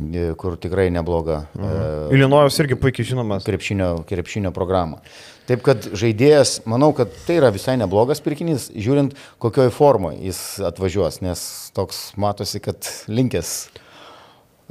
e, 0.00 0.32
kur 0.40 0.58
tikrai 0.60 0.90
nebloga. 0.94 1.44
Mhm. 1.54 1.70
E, 1.70 2.16
Ilinojus 2.18 2.58
irgi 2.64 2.80
puikiai 2.80 3.12
žinomas. 3.14 3.46
Krepšinio, 3.46 3.94
krepšinio 4.08 4.54
programą. 4.56 5.02
Taip 5.44 5.60
kad 5.60 5.90
žaidėjas, 5.92 6.62
manau, 6.64 6.94
kad 6.96 7.12
tai 7.26 7.36
yra 7.36 7.50
visai 7.52 7.74
neblogas 7.76 8.22
pirkinys, 8.24 8.70
žiūrint, 8.72 9.12
kokioj 9.44 9.68
formoje 9.76 10.22
jis 10.24 10.38
atvažiuos, 10.64 11.20
nes 11.20 11.42
toks 11.76 12.06
matosi, 12.16 12.62
kad 12.64 12.88
linkęs 13.12 13.50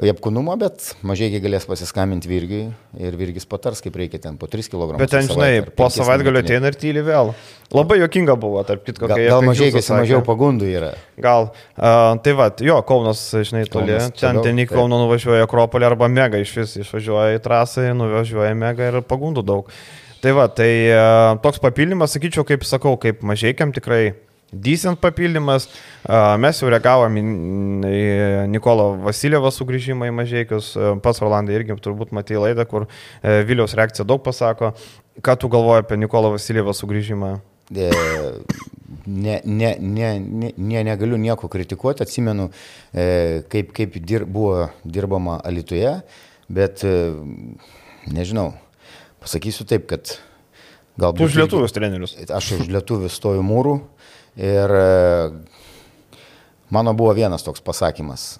į 0.02 0.10
apkūnumą, 0.10 0.56
bet 0.58 0.88
mažai 1.06 1.28
galės 1.38 1.68
pasiskambinti 1.70 2.30
Virgiui 2.30 2.64
ir 2.98 3.18
Virgis 3.18 3.46
patars, 3.50 3.82
kaip 3.84 3.94
reikia 4.00 4.18
ten 4.24 4.40
po 4.42 4.48
3 4.50 4.66
kg. 4.72 4.96
Bet 4.98 5.12
ten, 5.14 5.28
žinai, 5.30 5.62
po 5.78 5.86
savaitgalio 5.94 6.42
ateina 6.42 6.72
ir 6.72 6.78
tyli 6.82 7.04
vėl. 7.06 7.30
Labai 7.74 8.00
jokinga 8.02 8.34
buvo, 8.42 8.64
tarp 8.66 8.82
kitko, 8.88 9.06
kai... 9.06 9.28
Gal, 9.28 9.38
gal 9.38 9.46
mažai, 9.46 9.70
mažiau 9.94 10.24
pagundų 10.26 10.72
yra. 10.72 10.92
Gal. 11.22 11.52
Uh, 11.78 12.18
tai 12.26 12.34
va, 12.38 12.50
jo, 12.66 12.80
Kaunas, 12.90 13.22
žinai, 13.38 13.68
toli. 13.70 13.94
Kaunas, 13.94 14.18
ten 14.18 14.42
ten 14.46 14.66
į 14.66 14.68
Kauną 14.74 15.04
nuvažiuoja 15.06 15.46
Akropolį 15.46 15.92
arba 15.92 16.10
Mega 16.10 16.42
iš 16.42 16.58
vis 16.58 16.78
išvažiuoja 16.82 17.38
į 17.38 17.44
trasą, 17.46 17.86
nuvažiuoja 17.98 18.58
Mega 18.58 18.90
ir 18.90 19.02
pagundų 19.06 19.46
daug. 19.46 19.70
Tai 20.26 20.38
va, 20.38 20.50
tai 20.50 20.72
uh, 20.90 21.38
toks 21.44 21.62
papildymas, 21.62 22.14
sakyčiau, 22.16 22.46
kaip 22.50 22.66
sakau, 22.66 22.98
kaip 23.02 23.22
mažiekiam 23.26 23.74
tikrai 23.76 24.16
decent 24.54 25.02
papildymas. 25.02 25.68
Mes 26.40 26.60
jau 26.62 26.70
reagavom 26.72 27.18
į 27.18 27.24
Nikolo 28.52 28.90
Vasilievą 29.04 29.52
sugrįžimą 29.54 30.10
į 30.10 30.16
Mažiekius. 30.18 30.74
Pats 31.04 31.22
Rolandai 31.24 31.58
irgi 31.58 31.78
turbūt 31.84 32.14
matė 32.16 32.40
laidą, 32.42 32.66
kur 32.70 32.88
e, 32.88 33.42
Viliaus 33.48 33.76
reakcija 33.78 34.06
daug 34.08 34.24
pasako. 34.26 34.74
Ką 35.24 35.38
tu 35.40 35.50
galvoji 35.52 35.86
apie 35.86 36.00
Nikolo 36.02 36.34
Vasilievą 36.36 36.76
sugrįžimą? 36.78 37.36
E, 37.74 37.90
ne, 39.08 39.40
ne, 39.46 39.72
ne, 39.80 40.10
ne, 40.20 40.84
negaliu 40.84 41.18
nieko 41.22 41.50
kritikuoti, 41.52 42.06
atsimenu, 42.06 42.50
e, 42.94 43.08
kaip, 43.52 43.72
kaip 43.76 43.98
dir, 44.04 44.28
buvo 44.30 44.68
dirbama 44.84 45.40
Alituje, 45.48 45.96
bet 46.54 46.84
nežinau, 48.12 48.52
pasakysiu 49.24 49.66
taip, 49.70 49.88
kad 49.90 50.18
galbūt... 51.00 51.26
Už 51.26 51.40
lietuvius 51.42 51.76
trenerius. 51.76 52.16
Aš 52.28 52.54
už 52.60 52.70
lietuvius 52.74 53.16
stoju 53.18 53.44
mūrų, 53.46 53.78
Ir 54.40 54.74
e, 54.78 54.88
mano 56.74 56.94
buvo 56.98 57.14
vienas 57.14 57.46
toks 57.46 57.62
pasakymas. 57.62 58.38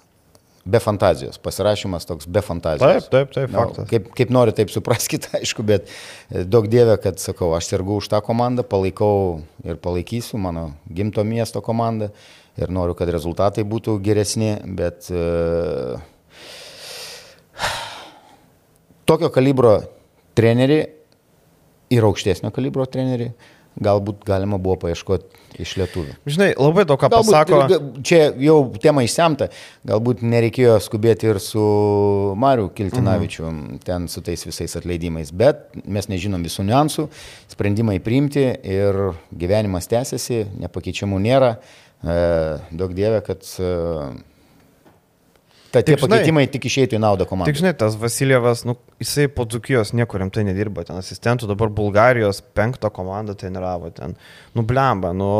Be 0.64 0.80
fantazijos, 0.80 1.36
pasirašymas 1.44 2.06
toks 2.08 2.26
be 2.26 2.40
fantazijos. 2.40 3.10
Taip, 3.10 3.10
taip, 3.12 3.34
taip, 3.36 3.50
faktas. 3.52 3.82
No, 3.84 3.88
kaip, 3.90 4.06
kaip 4.16 4.30
nori, 4.32 4.54
taip 4.56 4.72
supraskite, 4.72 5.28
aišku, 5.42 5.66
bet 5.66 5.90
e, 5.90 6.46
daug 6.48 6.70
dievė, 6.72 6.96
kad 7.02 7.20
sakau, 7.20 7.52
aš 7.56 7.68
sergu 7.74 7.98
už 8.00 8.08
tą 8.12 8.22
komandą, 8.24 8.64
palaikau 8.66 9.42
ir 9.66 9.76
palaikysiu 9.84 10.40
mano 10.40 10.70
gimto 10.88 11.24
miesto 11.28 11.60
komandą 11.64 12.10
ir 12.56 12.72
noriu, 12.72 12.96
kad 12.96 13.10
rezultatai 13.10 13.64
būtų 13.66 13.98
geresni, 14.02 14.54
bet 14.78 15.10
uh, 15.12 15.98
tokio 19.08 19.30
kalibro 19.34 19.80
trenerių 20.38 20.78
ir 21.94 22.06
aukštesnio 22.08 22.50
kalibro 22.54 22.86
trenerių 22.88 23.32
galbūt 23.82 24.24
galima 24.26 24.58
buvo 24.62 24.76
paieškoti 24.84 25.42
iš 25.62 25.74
lietuvių. 25.78 26.16
Žinai, 26.26 26.48
labai 26.58 26.84
daug 26.88 26.98
ką 27.00 27.10
galbūt, 27.12 27.30
pasako. 27.30 27.78
Čia 28.06 28.20
jau 28.42 28.56
tema 28.82 29.04
išsemta, 29.06 29.48
galbūt 29.86 30.24
nereikėjo 30.26 30.76
skubėti 30.82 31.30
ir 31.30 31.40
su 31.42 31.62
Mariu 32.40 32.68
Kiltinavičiu, 32.74 33.46
mhm. 33.50 33.80
ten 33.86 34.08
su 34.10 34.22
tais 34.24 34.44
visais 34.46 34.74
atleidimais, 34.80 35.32
bet 35.34 35.66
mes 35.84 36.10
nežinom 36.10 36.44
visų 36.46 36.66
niuansų, 36.70 37.08
sprendimai 37.54 38.00
priimti 38.04 38.46
ir 38.50 39.00
gyvenimas 39.34 39.90
tęsiasi, 39.90 40.44
nepakeičiamų 40.66 41.22
nėra. 41.28 41.56
E, 42.04 42.14
daug 42.74 42.94
dievė, 42.96 43.22
kad 43.24 43.46
e, 43.58 43.74
Ta, 45.74 45.82
tie 45.82 45.96
tik, 45.96 46.04
pakeitimai 46.04 46.44
žinai, 46.44 46.52
tik 46.54 46.68
išeitų 46.70 46.94
į 46.94 47.02
naudą 47.02 47.26
komandai. 47.26 47.50
Tik 47.50 47.58
žinai, 47.58 47.72
tas 47.78 47.96
Vasilievas, 47.98 48.62
nu, 48.68 48.76
jisai 49.02 49.26
po 49.32 49.46
Dzukijos 49.48 49.90
niekur 49.98 50.22
rimtai 50.22 50.44
nedirba, 50.46 50.84
ten 50.86 51.00
asistentų, 51.00 51.48
dabar 51.50 51.72
Bulgarijos 51.74 52.38
penktą 52.54 52.92
komandą 52.94 53.34
treniravo 53.38 53.90
ten. 53.96 54.14
Nu, 54.54 54.62
blemba, 54.68 55.10
nu, 55.16 55.30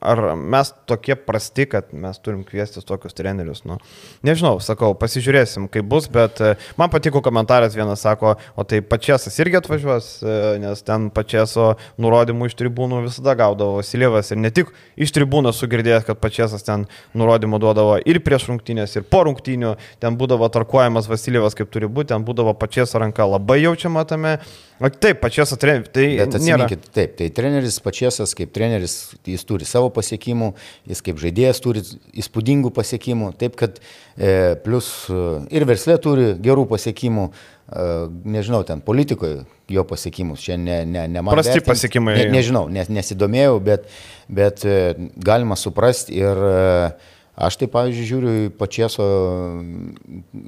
ar 0.00 0.20
mes 0.36 0.72
tokie 0.86 1.16
prasti, 1.16 1.66
kad 1.70 1.92
mes 1.96 2.18
turim 2.22 2.42
kviestis 2.46 2.84
tokius 2.86 3.16
trenerius, 3.16 3.62
nu, 3.66 3.78
nežinau, 4.26 4.58
sakau, 4.62 4.92
pasižiūrėsim, 4.98 5.68
kaip 5.72 5.88
bus, 5.88 6.08
bet 6.12 6.40
e, 6.44 6.52
man 6.78 6.92
patiko 6.92 7.22
komentaras 7.24 7.74
vienas, 7.76 8.02
sako, 8.04 8.34
o 8.56 8.66
tai 8.68 8.82
pačiasas 8.84 9.38
irgi 9.42 9.58
atvažiuos, 9.60 10.10
e, 10.20 10.36
nes 10.62 10.84
ten 10.86 11.08
pačiaso 11.14 11.72
nurodymų 12.02 12.50
iš 12.50 12.58
tribūnų 12.60 13.02
visada 13.06 13.36
gaudavo 13.38 13.80
Vasilievas 13.80 14.30
ir 14.32 14.40
ne 14.42 14.52
tik 14.54 14.70
iš 15.00 15.14
tribūnų 15.16 15.54
sugirdėjęs, 15.56 16.06
kad 16.10 16.20
pačiasas 16.22 16.66
ten 16.66 16.86
nurodymų 17.16 17.60
duodavo 17.64 17.96
ir 18.04 18.20
prieš 18.24 18.50
rungtynės, 18.52 18.98
ir 18.98 19.08
po 19.08 19.24
rungtynių, 19.26 19.76
ten 20.02 20.20
būdavo 20.20 20.50
tarkuojamas 20.52 21.10
Vasilievas 21.10 21.56
kaip 21.58 21.72
turi 21.72 21.88
būti, 21.88 22.12
ten 22.12 22.26
būdavo 22.26 22.54
pačias 22.58 22.94
ranka 22.98 23.26
labai 23.26 23.62
jaučiama 23.64 24.06
tame. 24.08 24.38
O 24.76 24.90
taip, 24.92 25.22
pačias 25.22 25.54
treneris. 25.56 25.88
Tai 25.94 26.04
Bet 26.04 26.36
atsiminkit, 26.36 26.82
nėra... 26.82 26.92
taip, 26.98 27.14
tai 27.16 27.28
treneris 27.32 27.78
pačiasas 27.80 28.34
kaip 28.36 28.52
treneris, 28.52 28.96
jis 29.24 29.44
turi 29.48 29.68
savo 29.68 29.88
pasiekimų, 29.94 30.50
jis 30.90 31.00
kaip 31.06 31.20
žaidėjas 31.22 31.62
turi 31.64 31.82
įspūdingų 32.20 32.72
pasiekimų, 32.76 33.32
taip 33.40 33.56
kad 33.56 33.80
e, 33.80 34.54
plus 34.66 34.90
e, 35.08 35.22
ir 35.56 35.64
verslė 35.68 35.96
turi 36.02 36.34
gerų 36.44 36.66
pasiekimų. 36.74 37.26
E, 37.66 37.88
nežinau, 38.36 38.60
ten 38.68 38.84
politikoje 38.84 39.46
jo 39.72 39.86
pasiekimus, 39.88 40.44
čia 40.44 40.60
ne, 40.60 40.82
ne, 40.84 41.06
ne 41.08 41.24
man. 41.24 41.32
Prasti 41.32 41.56
vertint, 41.56 41.72
pasiekimai. 41.72 42.18
Ne, 42.20 42.30
nežinau, 42.36 42.66
nes, 42.72 42.92
nesidomėjau, 42.92 43.56
bet, 43.64 43.88
bet 44.28 44.68
e, 44.68 44.80
galima 45.16 45.56
suprasti 45.56 46.20
ir 46.20 46.46
uh, 46.52 47.14
Aš 47.36 47.58
tai, 47.60 47.66
pavyzdžiui, 47.68 48.06
žiūriu 48.08 48.30
į 48.32 48.44
pačieso 48.56 49.06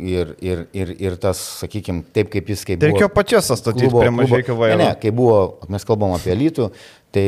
ir, 0.01 0.31
ir, 0.41 0.63
ir, 0.73 0.93
ir 0.97 1.17
tas, 1.21 1.41
sakykime, 1.61 2.01
taip 2.17 2.31
kaip 2.33 2.49
jis 2.49 2.63
kaip... 2.65 2.81
Tai 2.81 2.89
reikėjo 2.95 3.11
pačiesą 3.13 3.59
statyti 3.61 3.91
prie 3.93 4.13
mažai 4.15 4.41
vairo. 4.49 4.79
Ne, 4.81 4.87
ne, 4.87 4.95
kai 5.03 5.13
buvo, 5.13 5.59
mes 5.69 5.85
kalbam 5.85 6.15
apie 6.17 6.33
lytų, 6.33 6.71
tai 7.13 7.27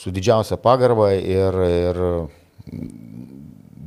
su 0.00 0.14
didžiausia 0.16 0.56
pagarba 0.64 1.10
ir, 1.18 1.60
ir 1.68 2.00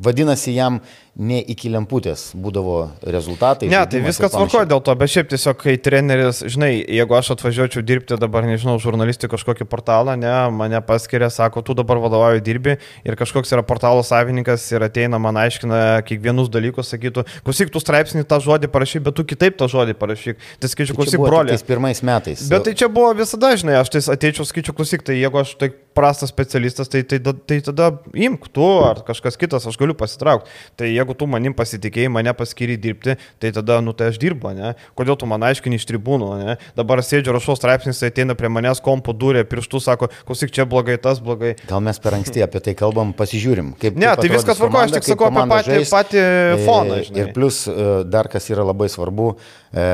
vadinasi, 0.06 0.54
jam 0.60 0.78
ne 1.16 1.40
iki 1.40 1.70
lemputės 1.72 2.28
būdavo 2.36 2.76
rezultatai. 3.08 3.70
Ne, 3.72 3.80
tai 3.88 4.02
viskas 4.04 4.34
tvarkoja 4.34 4.68
dėl 4.68 4.82
to, 4.84 4.96
bet 5.00 5.12
šiaip 5.14 5.30
tiesiog, 5.32 5.58
kai 5.62 5.76
treneris, 5.80 6.42
žinai, 6.52 6.74
jeigu 6.82 7.16
aš 7.16 7.32
atvažiuočiau 7.38 7.84
dirbti 7.88 8.18
dabar, 8.20 8.48
nežinau, 8.48 8.76
žurnalistai 8.84 9.30
kažkokį 9.32 9.68
portalą, 9.72 10.18
ne, 10.20 10.34
mane 10.52 10.82
paskiria, 10.86 11.30
sako, 11.32 11.64
tu 11.66 11.76
dabar 11.78 12.02
vadovauji 12.04 12.44
dirbi 12.44 12.76
ir 13.08 13.20
kažkoks 13.20 13.56
yra 13.56 13.64
portalo 13.68 14.04
savininkas 14.04 14.68
ir 14.76 14.84
ateina, 14.90 15.20
man 15.22 15.40
aiškina 15.40 16.04
kiekvienus 16.08 16.52
dalykus, 16.52 16.92
sakytų, 16.92 17.24
klausyk, 17.48 17.72
tu 17.72 17.84
straipsnį 17.84 18.26
tą 18.28 18.42
žodį 18.44 18.72
parašy, 18.76 19.04
bet 19.08 19.16
tu 19.16 19.28
kitaip 19.28 19.56
tą 19.60 19.70
žodį 19.72 19.96
parašyk. 20.02 20.44
Tai 20.60 20.72
skaičiu, 20.72 21.00
klausyk, 21.00 21.24
broli. 21.24 21.56
Tais 21.56 21.64
pirmais 21.66 22.04
metais. 22.04 22.44
Bet 22.52 22.68
tai 22.68 22.76
čia 22.76 22.92
buvo 22.92 23.16
visada, 23.16 23.56
žinai, 23.56 23.80
aš 23.80 23.96
tai 23.96 24.04
ateičiau, 24.18 24.48
skaičiu, 24.48 24.76
klausyk, 24.76 25.08
tai 25.08 25.20
jeigu 25.22 25.40
aš 25.40 25.56
tai 25.62 25.72
prastas 25.96 26.30
specialistas, 26.30 26.88
tai, 26.88 27.04
tai, 27.04 27.20
tai, 27.20 27.34
tai 27.48 27.62
tada 27.64 27.90
imk 28.14 28.50
tu 28.52 28.66
ar 28.84 29.00
kažkas 29.08 29.40
kitas, 29.40 29.64
aš 29.70 29.78
galiu 29.80 29.96
pasitraukti. 29.98 30.52
Tai 30.76 30.90
jeigu 30.92 31.05
tu 31.14 31.28
manim 31.30 31.54
pasitikėjai, 31.54 32.10
mane 32.10 32.34
paskiri 32.34 32.78
dirbti, 32.82 33.18
tai 33.40 33.52
tada, 33.56 33.78
nu 33.86 33.94
tai 33.94 34.10
aš 34.12 34.20
dirbu, 34.22 34.54
ne? 34.58 34.74
Kodėl 34.98 35.18
tu 35.20 35.30
man 35.30 35.44
aiškini 35.46 35.78
iš 35.78 35.86
tribūnų, 35.90 36.30
ne? 36.42 36.58
Dabar 36.78 37.04
sėdžiu 37.06 37.36
rašau 37.36 37.58
straipsnis, 37.60 38.02
ateina 38.08 38.38
prie 38.40 38.50
manęs 38.50 38.82
kompo 38.84 39.14
durė, 39.14 39.46
pirštų 39.50 39.82
sako, 39.84 40.10
klausyk, 40.28 40.54
čia 40.56 40.66
blogai, 40.70 40.98
tas 41.02 41.22
blogai. 41.24 41.56
Gal 41.70 41.84
mes 41.86 42.00
per 42.02 42.18
anksti 42.18 42.44
apie 42.46 42.64
tai 42.64 42.76
kalbam, 42.78 43.14
pasižiūrim. 43.18 43.76
Kaip, 43.82 44.00
ne, 44.00 44.10
kaip 44.10 44.24
tai 44.24 44.32
viskas 44.34 44.60
tvarko, 44.60 44.82
aš 44.82 44.96
tik 44.98 45.10
sakau 45.10 45.30
apie 45.30 45.46
patį, 45.52 45.76
žais, 45.76 45.94
patį 45.94 46.22
e, 46.22 46.58
foną. 46.66 47.02
Žinai. 47.10 47.22
Ir 47.22 47.34
plus 47.36 47.62
e, 47.70 47.78
dar 48.10 48.32
kas 48.32 48.50
yra 48.54 48.66
labai 48.68 48.88
svarbu, 48.92 49.30
e, 49.36 49.88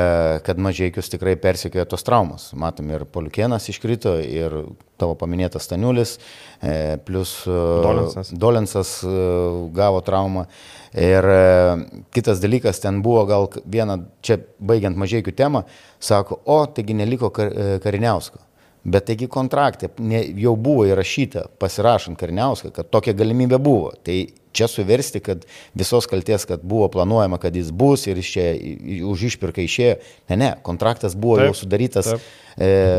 kad 0.46 0.62
mažiekius 0.62 1.12
tikrai 1.14 1.36
persikėjo 1.42 1.88
tos 1.94 2.08
traumos. 2.08 2.52
Matom, 2.58 2.94
ir 2.94 3.08
Poliukienas 3.10 3.68
iškrito, 3.74 4.18
ir 4.22 4.62
tavo 5.02 5.18
paminėtas 5.20 5.66
Staniulis, 5.68 6.18
e, 6.62 6.98
plus 7.06 7.34
e, 7.48 7.58
Dolensas. 7.86 8.32
Dolensas 8.46 8.94
e, 9.04 9.16
gavo 9.76 10.04
traumą. 10.06 10.46
Ir 10.92 11.24
kitas 12.12 12.42
dalykas, 12.44 12.82
ten 12.84 12.98
buvo 13.04 13.22
gal 13.30 13.46
viena, 13.64 13.96
čia 14.20 14.42
baigiant 14.60 14.98
mažiekių 15.00 15.32
temą, 15.40 15.62
sako, 16.04 16.42
o, 16.44 16.58
taigi 16.68 16.98
neliko 17.00 17.30
kar, 17.32 17.54
Kariniausko. 17.80 18.42
Bet 18.82 19.06
taigi 19.08 19.30
kontraktė 19.30 19.92
ne, 20.02 20.24
jau 20.42 20.56
buvo 20.58 20.88
įrašyta 20.90 21.46
pasirašant 21.62 22.18
Karniauską, 22.20 22.74
kad 22.74 22.90
tokia 22.90 23.14
galimybė 23.14 23.60
buvo. 23.62 23.92
Tai 24.04 24.18
čia 24.56 24.68
suversti, 24.72 25.22
kad 25.24 25.46
visos 25.78 26.08
kalties, 26.12 26.46
kad 26.50 26.64
buvo 26.64 26.88
planuojama, 26.92 27.40
kad 27.42 27.56
jis 27.56 27.72
bus 27.72 28.08
ir 28.08 28.20
iš 28.22 28.32
čia 28.36 28.46
už 29.08 29.26
išpirką 29.32 29.64
išėjo. 29.66 29.98
Ne, 30.32 30.38
ne, 30.40 30.52
kontraktas 30.66 31.16
buvo 31.16 31.40
Taip, 31.40 31.52
jau 31.52 31.60
sudarytas. 31.64 32.14
taip. 32.14 32.30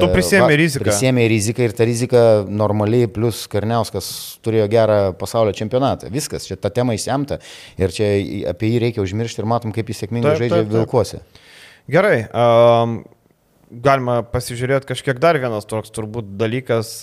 Tu 0.00 0.09
prisėmei 0.14 0.57
riziką. 0.57 0.86
Prisėmė 0.88 1.26
riziką 1.28 1.66
ir 1.66 1.74
ta 1.76 1.84
rizika 1.88 2.20
normaliai, 2.48 3.09
plus 3.12 3.44
Karniauskas 3.53 4.09
turėjo 4.44 4.68
gerą 4.72 5.00
pasaulio 5.20 5.53
čempionatą. 5.57 6.09
Viskas, 6.12 6.48
čia 6.48 6.57
ta 6.57 6.72
tema 6.72 6.96
įsemta 6.96 7.42
ir 7.80 7.92
čia 7.92 8.14
apie 8.53 8.72
jį 8.72 8.84
reikia 8.86 9.05
užmiršti 9.05 9.44
ir 9.44 9.50
matom, 9.53 9.74
kaip 9.76 9.92
jis 9.92 10.05
sėkmingai 10.05 10.32
Taip, 10.32 10.44
žaidžia 10.44 10.62
taip, 10.62 10.70
taip. 10.70 10.78
Vilkuose. 10.78 11.20
Gerai. 11.92 12.22
Um, 12.32 13.03
galima 13.72 14.20
pasižiūrėti 14.28 14.88
kažkiek 14.90 15.20
dar 15.22 15.38
vienas 15.40 15.66
toks 15.68 15.92
turbūt 15.94 16.34
dalykas. 16.40 17.00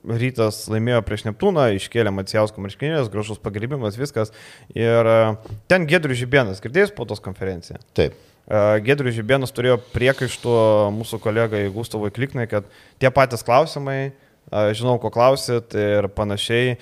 Rytas 0.00 0.62
laimėjo 0.72 1.02
prieš 1.04 1.26
Neptūną, 1.26 1.66
iškėlė 1.76 2.12
Macijausko 2.16 2.62
marškinės, 2.64 3.10
gražus 3.12 3.40
pagrybimas, 3.42 3.98
viskas. 4.00 4.32
Ir 4.72 5.04
uh, 5.04 5.34
ten 5.68 5.84
Gedrius 5.90 6.22
Žibėnas, 6.22 6.62
girdėjai 6.64 6.94
po 6.96 7.04
tos 7.04 7.20
konferenciją? 7.20 7.82
Taip. 7.98 8.16
Uh, 8.48 8.80
Gedrius 8.80 9.18
Žibėnas 9.18 9.52
turėjo 9.52 9.76
priekaištų 9.92 10.56
mūsų 10.96 11.20
kolegai 11.20 11.66
Gustavui 11.74 12.08
Kliknai, 12.16 12.48
kad 12.48 12.72
tie 12.96 13.12
patys 13.12 13.44
klausimai, 13.44 13.98
uh, 14.08 14.72
žinau, 14.72 14.96
ko 15.02 15.12
klausit 15.12 15.76
ir 15.76 16.08
panašiai. 16.16 16.78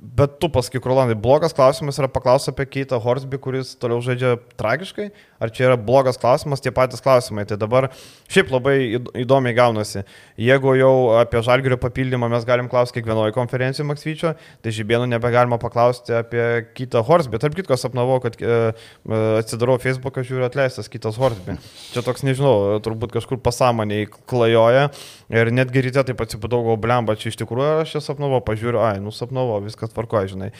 Bet 0.00 0.38
tu 0.40 0.48
pasakyk, 0.48 0.86
Rolandai, 0.88 1.14
blogas 1.20 1.52
klausimas 1.52 1.98
yra 2.00 2.08
paklausti 2.08 2.48
apie 2.54 2.64
Keitą 2.64 2.96
Horsby, 3.04 3.36
kuris 3.36 3.74
toliau 3.76 4.00
žaidžia 4.00 4.38
tragiškai, 4.56 5.10
ar 5.40 5.50
čia 5.54 5.66
yra 5.70 5.76
blogas 5.80 6.18
klausimas, 6.20 6.60
tie 6.62 6.72
patys 6.74 7.00
klausimai. 7.04 7.46
Tai 7.48 7.56
dabar 7.60 7.88
šiaip 8.30 8.50
labai 8.52 8.74
įd- 8.98 9.10
įdomiai 9.24 9.56
gaunasi. 9.56 10.04
Jeigu 10.40 10.74
jau 10.78 10.92
apie 11.20 11.40
žalgerio 11.46 11.78
papildymą 11.80 12.28
mes 12.30 12.44
galim 12.48 12.68
klausti 12.68 12.98
kiekvienoje 13.00 13.32
konferencijoje 13.36 13.88
Maksvyčio, 13.88 14.34
tai 14.62 14.74
žibėnų 14.76 15.08
nebegalima 15.14 15.58
paklausti 15.62 16.12
apie 16.20 16.44
Keitą 16.76 17.02
Horsby. 17.06 17.40
Tarp 17.40 17.56
kitko 17.58 17.78
sapnavau, 17.80 18.20
kad 18.22 18.36
e, 18.40 18.46
e, 18.72 19.20
atsidarau 19.40 19.78
Facebooką, 19.80 20.24
žiūriu 20.26 20.46
atleistas 20.48 20.88
Kitas 20.92 21.16
Horsby. 21.20 21.56
Čia 21.94 22.04
toks, 22.06 22.22
nežinau, 22.26 22.78
turbūt 22.84 23.16
kažkur 23.16 23.40
pasąmoniai 23.42 24.06
klajoja 24.30 24.90
ir 25.32 25.50
netgi 25.54 25.86
ryte 25.88 26.04
taip 26.10 26.20
atsibudau, 26.20 26.62
gal 26.68 26.78
blemba, 26.80 27.16
čia 27.18 27.32
iš 27.32 27.40
tikrųjų 27.40 27.80
aš 27.84 27.96
čia 27.96 28.04
sapnavau, 28.04 28.42
pažiūriu, 28.44 28.80
ai, 28.84 28.98
nu 29.02 29.12
sapnavau, 29.14 29.60
viskas 29.64 29.92
tvarkoja, 29.94 30.30
žinai. 30.34 30.50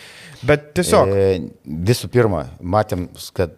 Bet 0.47 0.71
tiesiog. 0.79 1.13
E, 1.13 1.29
visų 1.91 2.11
pirma, 2.13 2.47
matėm, 2.63 3.09
kad 3.37 3.55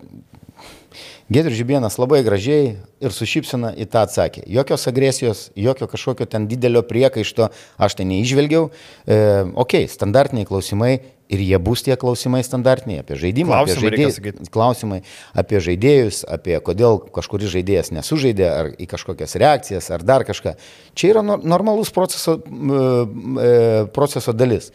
Gedrius 1.33 1.57
Žibienas 1.57 1.97
labai 1.97 2.21
gražiai 2.27 2.75
ir 3.01 3.15
su 3.15 3.25
šypsena 3.29 3.71
į 3.79 3.87
tą 3.89 4.03
atsakė. 4.05 4.43
Jokios 4.53 4.85
agresijos, 4.91 5.47
jokio 5.57 5.89
kažkokio 5.89 6.27
ten 6.29 6.45
didelio 6.51 6.83
priekaišto 6.85 7.49
aš 7.81 7.97
tai 7.97 8.05
neižvelgiau. 8.11 8.69
E, 9.07 9.19
ok, 9.65 9.79
standartiniai 9.89 10.49
klausimai 10.49 10.93
ir 11.33 11.41
jie 11.41 11.57
bus 11.63 11.85
tie 11.87 11.97
klausimai 11.97 12.43
standartiniai 12.45 13.01
apie 13.01 13.17
žaidimą, 13.17 13.55
Klausimai, 13.63 13.79
apie 13.79 14.11
žaidėjus. 14.11 14.51
Klausimai 14.53 14.99
apie 15.45 15.63
žaidėjus, 15.65 16.19
apie 16.37 16.59
kodėl 16.67 17.01
kažkuris 17.15 17.55
žaidėjas 17.55 17.93
nesužaidė, 17.97 18.51
ar 18.51 18.73
į 18.77 18.91
kažkokias 18.91 19.39
reakcijas, 19.41 19.89
ar 19.95 20.05
dar 20.05 20.27
kažką. 20.29 20.59
Čia 20.99 21.15
yra 21.15 21.25
nor- 21.25 21.47
normalus 21.55 21.95
proceso, 21.95 22.37
m, 22.45 23.39
e, 23.41 23.57
proceso 23.95 24.37
dalis. 24.37 24.69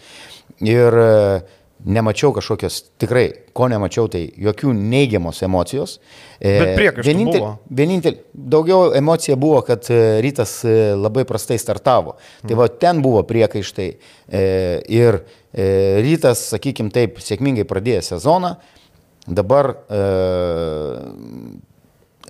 Ir 0.64 0.98
e, 0.98 1.12
nemačiau 1.88 2.34
kažkokios, 2.36 2.82
tikrai, 3.00 3.26
ko 3.56 3.68
nemačiau, 3.72 4.10
tai 4.12 4.26
jokių 4.44 4.74
neigiamos 4.76 5.40
emocijos. 5.46 5.98
E, 6.40 6.52
Bet 6.60 6.74
priekaištų 6.78 7.08
vienintel- 7.08 7.40
buvo. 7.44 7.52
Vienintelė, 7.80 8.20
daugiau 8.34 8.92
emocija 8.98 9.38
buvo, 9.40 9.62
kad 9.66 9.88
e, 9.90 10.00
rytas 10.26 10.60
e, 10.68 10.76
labai 11.00 11.24
prastai 11.30 11.58
startavo. 11.62 12.18
Tai 12.48 12.60
va 12.60 12.68
ten 12.68 13.02
buvo 13.06 13.24
priekaištai. 13.28 13.90
E, 14.28 14.44
ir 14.92 15.22
e, 15.54 15.68
rytas, 16.04 16.44
sakykim 16.54 16.92
taip, 16.94 17.22
sėkmingai 17.24 17.68
pradėjo 17.70 18.04
sezoną. 18.12 18.58
Dabar 19.28 19.74
e, 19.92 20.02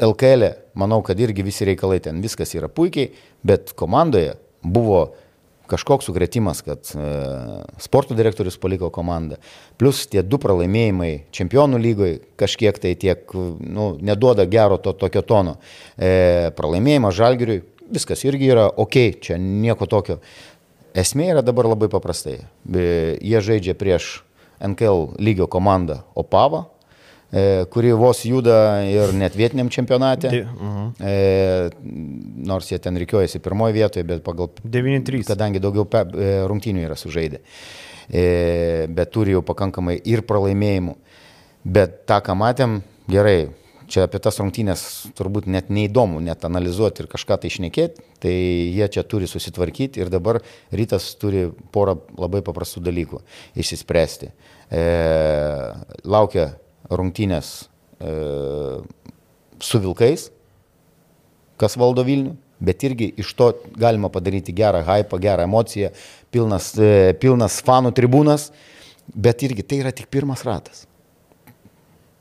LKL, 0.01 0.43
e, 0.43 0.55
manau, 0.77 1.01
kad 1.05 1.19
irgi 1.19 1.45
visi 1.45 1.65
reikalai 1.65 1.99
ten 2.03 2.21
viskas 2.21 2.53
yra 2.57 2.69
puikiai, 2.69 3.11
bet 3.45 3.73
komandoje 3.77 4.35
buvo 4.61 5.07
kažkoks 5.69 6.07
sukretimas, 6.09 6.61
kad 6.65 6.89
e, 6.95 7.07
sporto 7.81 8.15
direktorius 8.17 8.57
paliko 8.61 8.89
komandą. 8.93 9.37
Plus 9.79 10.05
tie 10.11 10.23
du 10.23 10.39
pralaimėjimai 10.41 11.11
čempionų 11.35 11.81
lygoje 11.81 12.19
kažkiek 12.39 12.79
tai 12.83 12.93
tiek, 12.99 13.23
nu, 13.33 13.89
neduoda 14.01 14.47
gero 14.49 14.79
to 14.81 14.95
tokio 14.97 15.23
tono. 15.27 15.57
E, 15.97 16.53
pralaimėjimas 16.57 17.17
žalgiriui, 17.17 17.61
viskas 17.93 18.23
irgi 18.27 18.51
yra 18.53 18.67
ok, 18.69 19.01
čia 19.23 19.39
nieko 19.41 19.87
tokio. 19.89 20.21
Esmė 20.97 21.31
yra 21.35 21.43
dabar 21.45 21.69
labai 21.69 21.91
paprastai. 21.93 22.39
E, 22.41 22.87
Jie 23.21 23.43
žaidžia 23.43 23.77
prieš 23.77 24.21
NKL 24.63 25.19
lygio 25.21 25.45
komandą 25.51 26.01
Opava, 26.17 26.65
kuri 27.69 27.91
vos 27.91 28.21
juda 28.23 28.83
ir 28.87 29.11
net 29.13 29.35
vietiniam 29.35 29.69
čempionate. 29.69 30.29
Di- 30.31 30.43
mhm. 30.43 30.93
E, 30.99 31.69
nors 32.47 32.71
jie 32.71 32.79
ten 32.79 32.95
reikiuojasi 32.95 33.41
pirmoje 33.43 33.73
vietoje, 33.73 34.03
bet 34.07 34.23
pagal 34.23 34.49
9-3. 34.63 35.25
kadangi 35.27 35.59
daugiau 35.59 35.85
pe, 35.85 36.05
e, 36.15 36.31
rungtynių 36.47 36.87
yra 36.87 36.95
sužaidę. 36.95 37.41
E, 38.07 38.87
bet 38.87 39.11
turi 39.11 39.35
jau 39.35 39.43
pakankamai 39.43 39.99
ir 40.05 40.23
pralaimėjimų. 40.23 40.95
Bet 41.67 42.05
tą, 42.07 42.21
ką 42.23 42.37
matėm, 42.39 42.81
gerai, 43.11 43.49
čia 43.91 44.05
apie 44.07 44.19
tas 44.23 44.37
rungtynės 44.39 44.83
turbūt 45.17 45.49
net 45.51 45.71
neįdomu, 45.73 46.21
net 46.23 46.45
analizuoti 46.47 47.03
ir 47.03 47.09
kažką 47.11 47.39
tai 47.41 47.51
išnekėti, 47.51 48.05
tai 48.23 48.35
jie 48.71 48.87
čia 48.93 49.03
turi 49.03 49.27
susitvarkyti 49.27 49.99
ir 49.99 50.11
dabar 50.13 50.39
rytas 50.71 51.09
turi 51.19 51.47
porą 51.75 51.97
labai 52.15 52.43
paprastų 52.45 52.85
dalykų 52.87 53.19
išsispręsti. 53.59 54.31
E, 54.71 54.85
laukia 56.07 56.53
rungtynės 56.89 57.67
e, 57.99 58.11
su 59.59 59.81
vilkais, 59.83 60.27
kas 61.57 61.77
valdo 61.79 62.05
Vilnių, 62.07 62.35
bet 62.63 62.83
irgi 62.87 63.11
iš 63.21 63.33
to 63.37 63.51
galima 63.77 64.09
padaryti 64.13 64.55
gerą 64.55 64.83
hypą, 64.85 65.19
gerą 65.21 65.45
emociją, 65.45 65.91
pilnas, 66.33 66.71
e, 66.77 67.13
pilnas 67.21 67.59
fanų 67.65 67.93
tribūnas, 67.97 68.49
bet 69.13 69.43
irgi 69.45 69.65
tai 69.65 69.81
yra 69.83 69.93
tik 69.95 70.09
pirmas 70.13 70.43
ratas. 70.47 70.85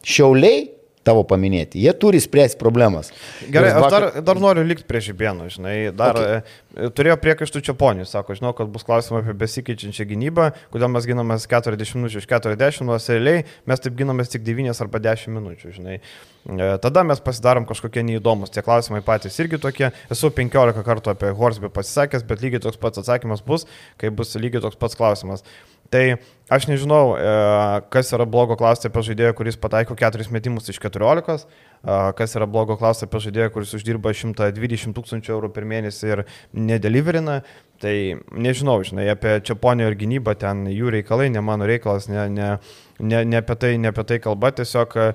Šiauliai, 0.06 0.68
tavo 1.06 1.22
paminėti, 1.28 1.80
jie 1.84 1.92
turi 1.96 2.20
spręsti 2.22 2.58
problemas. 2.60 3.12
Gerai, 3.46 3.70
Ir 3.70 3.78
aš 3.78 3.84
vakar- 3.86 4.06
dar, 4.16 4.22
dar 4.26 4.40
noriu 4.42 4.64
likti 4.66 4.86
prie 4.88 5.00
žibėnų, 5.06 5.48
žinai, 5.54 5.74
dar 5.96 6.18
okay. 6.18 6.90
turėjo 6.98 7.16
priekaištų 7.22 7.62
čia 7.68 7.74
ponius, 7.78 8.10
sako, 8.14 8.34
žinau, 8.38 8.52
kad 8.58 8.70
bus 8.74 8.84
klausimai 8.86 9.22
apie 9.22 9.36
besikeičiančią 9.38 10.06
gynybą, 10.12 10.48
kodėl 10.74 10.90
mes 10.92 11.06
ginamės 11.08 11.46
40 11.50 12.00
minučių 12.00 12.22
iš 12.24 12.26
40, 12.30 12.86
nors 12.90 13.06
realiai 13.12 13.44
mes 13.70 13.84
taip 13.84 13.94
ginamės 13.98 14.32
tik 14.34 14.42
9 14.46 14.82
arba 14.84 15.02
10 15.06 15.32
minučių, 15.38 15.72
žinai. 15.78 16.00
E, 16.46 16.68
Tada 16.82 17.02
mes 17.06 17.22
pasidarom 17.22 17.66
kažkokie 17.66 18.04
neįdomus, 18.06 18.52
tie 18.54 18.62
klausimai 18.66 19.00
patys 19.06 19.38
irgi 19.42 19.58
tokie, 19.62 19.88
esu 20.12 20.30
15 20.30 20.82
kartų 20.86 21.14
apie 21.14 21.32
Horsby 21.38 21.70
pasisakęs, 21.74 22.26
bet 22.26 22.44
lygiai 22.44 22.62
toks 22.66 22.78
pats 22.82 23.02
atsakymas 23.02 23.42
bus, 23.46 23.66
kai 23.98 24.10
bus 24.14 24.34
lygiai 24.38 24.62
toks 24.62 24.78
pats 24.78 24.98
klausimas. 24.98 25.42
Tai 25.90 26.16
aš 26.50 26.66
nežinau, 26.70 27.14
e, 27.18 27.34
kas 27.90 28.10
yra 28.14 28.26
blogo 28.28 28.56
klausti 28.58 28.88
apie 28.90 29.02
žaidėją, 29.06 29.34
kuris 29.38 29.58
pataiko 29.60 29.96
4 29.98 30.26
metimus 30.34 30.70
iš 30.70 30.80
14, 30.82 31.46
e, 31.46 31.98
kas 32.18 32.34
yra 32.38 32.48
blogo 32.50 32.76
klausti 32.78 33.06
apie 33.06 33.20
žaidėją, 33.26 33.52
kuris 33.54 33.74
uždirba 33.78 34.14
120 34.14 34.96
tūkstančių 34.96 35.36
eurų 35.36 35.52
per 35.54 35.68
mėnesį 35.68 36.12
ir 36.12 36.24
nedeliverina. 36.54 37.42
Tai 37.82 37.92
nežinau, 38.32 38.78
žinai, 38.88 39.04
apie 39.12 39.34
Čiaponio 39.44 39.90
ir 39.90 39.98
gynybą 40.00 40.32
ten 40.40 40.64
jų 40.72 40.94
reikalai, 40.94 41.28
ne 41.28 41.42
mano 41.44 41.66
reikalas, 41.68 42.06
ne, 42.08 42.22
ne, 42.32 42.48
ne, 42.98 43.20
ne, 43.28 43.42
apie, 43.42 43.56
tai, 43.60 43.74
ne 43.76 43.90
apie 43.92 44.06
tai 44.08 44.16
kalba, 44.24 44.48
tiesiog 44.56 44.96
e, 44.96 45.10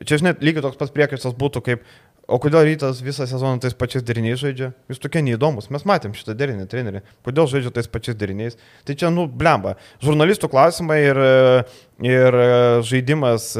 čia, 0.00 0.22
žinai, 0.22 0.32
lygiai 0.40 0.64
toks 0.64 0.80
pats 0.80 0.94
priekaištas 0.96 1.36
būtų 1.36 1.62
kaip 1.66 1.84
O 2.26 2.40
kodėl 2.42 2.64
rytas 2.66 2.98
visą 3.06 3.22
sezoną 3.30 3.60
tais 3.62 3.74
pačiais 3.78 4.02
deriniais 4.02 4.40
žaidžia? 4.40 4.72
Jūs 4.90 4.98
tokie 4.98 5.20
neįdomus. 5.22 5.68
Mes 5.70 5.84
matėm 5.86 6.14
šitą 6.16 6.34
derinį 6.34 6.64
trenerį. 6.72 7.02
Kodėl 7.22 7.46
žaidžia 7.52 7.70
tais 7.76 7.86
pačiais 7.86 8.18
deriniais? 8.18 8.58
Tai 8.82 8.96
čia, 8.98 9.12
nu, 9.14 9.28
blemba. 9.30 9.76
Žurnalistų 10.02 10.50
klausimai 10.50 10.98
ir, 11.04 11.20
ir 12.04 12.36
žaidimas, 12.84 13.52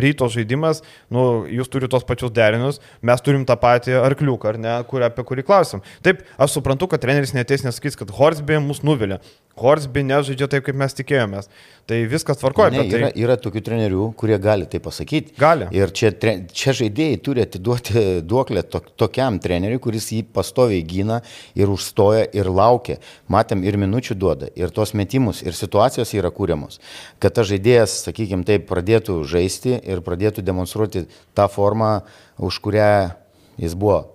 ryto 0.00 0.28
žaidimas, 0.32 0.82
nu, 1.12 1.44
jūs 1.50 1.68
turite 1.72 1.92
tos 1.92 2.06
pačius 2.08 2.32
derinius, 2.36 2.80
mes 3.04 3.24
turim 3.24 3.44
tą 3.48 3.58
patį 3.60 3.98
arkliuką, 4.00 4.54
ar 4.54 4.60
ne, 4.60 4.76
kur, 4.88 5.04
apie 5.04 5.24
kurį 5.26 5.44
klausim. 5.46 5.84
Taip, 6.06 6.24
aš 6.40 6.56
suprantu, 6.56 6.88
kad 6.92 7.02
treneris 7.02 7.34
neteis 7.36 7.66
nesakys, 7.66 7.98
kad 8.00 8.12
Horsby 8.16 8.60
mus 8.64 8.80
nuvilia. 8.86 9.20
Horsby 9.56 10.02
nežaidžia 10.04 10.50
taip, 10.52 10.66
kaip 10.66 10.76
mes 10.76 10.92
tikėjomės. 10.92 11.46
Tai 11.88 11.98
viskas 12.10 12.36
tvarkoja. 12.40 12.74
Ne, 12.74 12.82
bet 12.82 12.92
yra, 12.92 13.08
tai... 13.08 13.22
yra 13.22 13.36
tokių 13.40 13.62
trenerių, 13.64 14.08
kurie 14.20 14.36
gali 14.42 14.66
tai 14.68 14.82
pasakyti. 14.84 15.32
Gali. 15.40 15.68
Ir 15.72 15.92
čia, 15.96 16.10
tre- 16.12 16.42
čia 16.52 16.74
žaidėjai 16.76 17.20
turi 17.24 17.44
atiduoti 17.44 18.02
duoklė 18.26 18.66
to, 18.68 18.82
tokiam 19.00 19.38
treneriui, 19.40 19.80
kuris 19.80 20.10
jį 20.12 20.26
pastoviai 20.36 20.82
gina 20.84 21.22
ir 21.56 21.72
užstoja 21.72 22.26
ir 22.36 22.50
laukia. 22.52 22.98
Matėm 23.32 23.64
ir 23.64 23.78
minučių 23.80 24.18
duoda, 24.18 24.50
ir 24.58 24.74
tos 24.76 24.92
metimus, 24.98 25.40
ir 25.46 25.56
situacijos 25.56 26.12
yra 26.18 26.28
kūriamos. 26.34 26.76
Kad 27.22 27.38
tas 27.38 27.48
žaidėjas, 27.66 28.04
sakykime 28.06 28.44
taip, 28.46 28.66
pradėtų 28.68 29.24
žaisti 29.26 29.80
ir 29.82 30.00
pradėtų 30.00 30.42
demonstruoti 30.42 31.06
tą 31.34 31.48
formą, 31.48 32.04
už 32.38 32.60
kurią 32.62 33.14
jis 33.58 33.74
buvo 33.74 34.12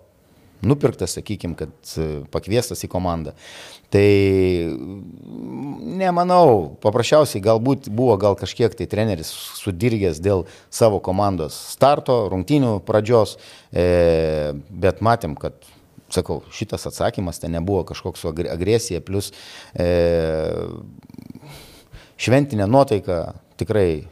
nupirktas, 0.62 1.18
sakykime, 1.18 1.56
kad 1.58 1.70
pakviestas 2.32 2.84
į 2.86 2.88
komandą. 2.88 3.34
Tai 3.92 4.08
nemanau, 6.00 6.78
paprasčiausiai 6.80 7.42
galbūt 7.44 7.90
buvo 7.90 8.16
gal 8.18 8.38
kažkiek 8.38 8.74
tai 8.74 8.88
treneris 8.88 9.28
sudirgęs 9.60 10.22
dėl 10.22 10.46
savo 10.70 11.02
komandos 11.02 11.58
starto, 11.74 12.30
rungtynių 12.32 12.80
pradžios, 12.86 13.38
e, 13.74 14.54
bet 14.70 15.02
matėm, 15.02 15.36
kad 15.36 15.58
sakau, 16.12 16.44
šitas 16.54 16.88
atsakymas 16.88 17.42
ten 17.42 17.52
nebuvo 17.52 17.84
kažkoks 17.90 18.24
agresija, 18.30 19.02
plus 19.02 19.34
e, 19.74 19.90
šventinė 22.22 22.68
nuotaika 22.70 23.22
tikrai 23.60 24.04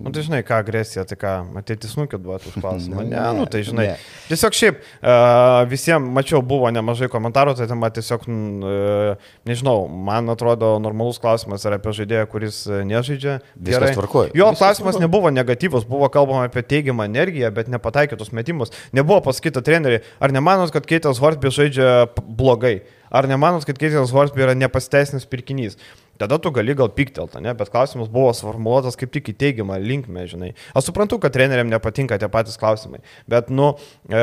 Nu, 0.00 0.10
tai 0.10 0.22
žinai, 0.24 0.40
ką 0.46 0.56
agresija, 0.62 1.04
tai 1.06 1.16
ką, 1.18 1.32
matyti 1.54 1.88
smūkį 1.90 2.18
duoti 2.22 2.48
už 2.50 2.56
klausimą. 2.62 3.02
Ne, 3.04 3.10
ne, 3.12 3.22
nu, 3.36 3.44
tai 3.50 3.60
žinai. 3.66 3.86
Ne. 3.92 3.96
Tiesiog 4.30 4.56
šiaip 4.56 4.78
uh, 4.80 5.64
visiems, 5.70 6.08
mačiau, 6.14 6.40
buvo 6.46 6.70
nemažai 6.74 7.08
komentarų, 7.12 7.56
tai 7.58 7.66
tema 7.70 7.90
tiesiog, 7.94 8.24
uh, 8.26 9.30
nežinau, 9.48 9.84
man 10.08 10.30
atrodo, 10.32 10.74
normalus 10.82 11.20
klausimas 11.22 11.66
yra 11.68 11.78
apie 11.80 11.94
žaidėją, 11.98 12.24
kuris 12.32 12.62
nežaidžia. 12.88 13.38
Viskas 13.54 13.98
tvarkoja. 13.98 14.32
Jo 14.32 14.50
Viskas 14.50 14.62
klausimas 14.62 14.96
tvarkoja. 14.96 15.06
nebuvo 15.06 15.34
negatyvus, 15.34 15.86
buvo 15.90 16.10
kalbama 16.12 16.48
apie 16.48 16.64
teigiamą 16.74 17.08
energiją, 17.10 17.52
bet 17.54 17.70
nepataikytus 17.72 18.32
metimus. 18.34 18.74
Nebuvo 18.96 19.20
pasakyta 19.28 19.62
treneriui, 19.64 20.04
ar 20.18 20.34
nemanot, 20.34 20.72
kad 20.74 20.88
Keitas 20.88 21.22
Hortby 21.22 21.52
žaidžia 21.54 22.06
blogai? 22.24 22.78
Ar 23.14 23.28
nemanot, 23.30 23.66
kad 23.68 23.78
Keitas 23.78 24.14
Hortby 24.14 24.46
yra 24.46 24.56
nepasiteisinis 24.58 25.28
pirkinys? 25.30 25.78
Tada 26.20 26.38
tu 26.38 26.52
gali 26.54 26.76
gal 26.78 26.90
piktelti, 26.94 27.40
ne? 27.42 27.54
bet 27.58 27.72
klausimas 27.72 28.10
buvo 28.12 28.30
sformuoluotas 28.36 28.98
kaip 29.00 29.10
tik 29.14 29.32
į 29.32 29.36
teigiamą 29.40 29.80
linkmę, 29.82 30.26
žinai. 30.30 30.52
Aš 30.76 30.90
suprantu, 30.90 31.18
kad 31.22 31.34
treneriam 31.34 31.70
nepatinka 31.70 32.18
tie 32.20 32.30
patys 32.30 32.60
klausimai, 32.60 33.02
bet, 33.30 33.50
nu, 33.50 33.72
e, 34.06 34.22